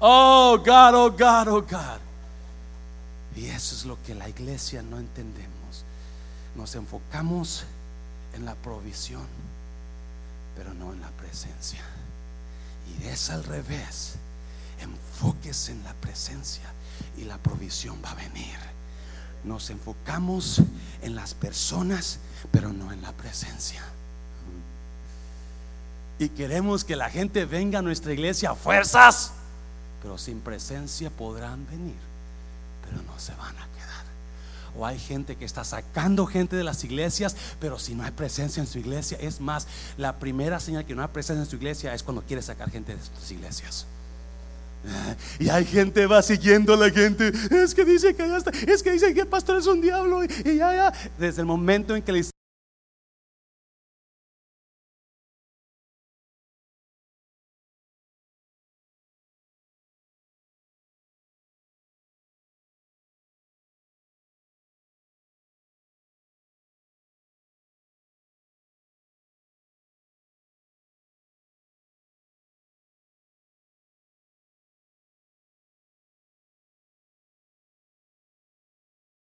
oh 0.00 0.58
God, 0.58 0.94
oh 0.94 1.10
God, 1.10 1.48
oh 1.48 1.62
God. 1.62 1.98
Y 3.36 3.46
eso 3.46 3.74
es 3.74 3.84
lo 3.84 4.02
que 4.02 4.14
la 4.14 4.28
iglesia 4.28 4.82
no 4.82 4.98
entendemos. 4.98 5.84
Nos 6.54 6.74
enfocamos 6.74 7.64
en 8.34 8.44
la 8.44 8.54
provisión, 8.56 9.26
pero 10.56 10.74
no 10.74 10.92
en 10.92 11.00
la 11.00 11.08
presencia. 11.08 11.80
Y 13.00 13.06
es 13.06 13.30
al 13.30 13.44
revés. 13.44 14.14
Enfóquese 14.80 15.72
en 15.72 15.82
la 15.84 15.92
presencia 15.94 16.62
y 17.16 17.24
la 17.24 17.38
provisión 17.38 18.00
va 18.04 18.10
a 18.10 18.14
venir. 18.14 18.77
Nos 19.44 19.70
enfocamos 19.70 20.62
en 21.02 21.14
las 21.14 21.34
personas, 21.34 22.18
pero 22.50 22.72
no 22.72 22.92
en 22.92 23.02
la 23.02 23.12
presencia. 23.12 23.82
Y 26.18 26.30
queremos 26.30 26.84
que 26.84 26.96
la 26.96 27.10
gente 27.10 27.44
venga 27.44 27.78
a 27.78 27.82
nuestra 27.82 28.12
iglesia 28.12 28.50
a 28.50 28.54
fuerzas, 28.56 29.32
pero 30.02 30.18
sin 30.18 30.40
presencia 30.40 31.10
podrán 31.10 31.64
venir, 31.66 31.96
pero 32.82 33.02
no 33.02 33.18
se 33.20 33.32
van 33.34 33.56
a 33.56 33.66
quedar. 33.68 34.04
O 34.76 34.84
hay 34.84 34.98
gente 34.98 35.36
que 35.36 35.44
está 35.44 35.62
sacando 35.62 36.26
gente 36.26 36.56
de 36.56 36.64
las 36.64 36.82
iglesias, 36.82 37.36
pero 37.60 37.78
si 37.78 37.94
no 37.94 38.02
hay 38.02 38.10
presencia 38.10 38.60
en 38.60 38.66
su 38.66 38.78
iglesia, 38.78 39.16
es 39.20 39.40
más, 39.40 39.68
la 39.96 40.18
primera 40.18 40.58
señal 40.58 40.84
que 40.84 40.94
no 40.96 41.02
hay 41.02 41.08
presencia 41.08 41.44
en 41.44 41.50
su 41.50 41.56
iglesia 41.56 41.94
es 41.94 42.02
cuando 42.02 42.22
quiere 42.22 42.42
sacar 42.42 42.70
gente 42.70 42.96
de 42.96 43.02
sus 43.02 43.30
iglesias. 43.30 43.86
Y 45.38 45.48
hay 45.48 45.64
gente 45.64 46.06
va 46.06 46.22
siguiendo 46.22 46.74
a 46.74 46.76
la 46.76 46.90
gente. 46.90 47.32
Es 47.50 47.74
que 47.74 47.84
dice 47.84 48.14
que 48.14 48.28
ya 48.28 48.36
está. 48.38 48.50
Es 48.66 48.82
que 48.82 48.92
dice 48.92 49.12
que 49.14 49.20
el 49.20 49.26
pastor 49.26 49.58
es 49.58 49.66
un 49.66 49.80
diablo. 49.80 50.24
Y 50.24 50.56
ya, 50.56 50.74
ya. 50.74 50.92
Desde 51.18 51.42
el 51.42 51.46
momento 51.46 51.94
en 51.94 52.02
que 52.02 52.12
le 52.12 52.18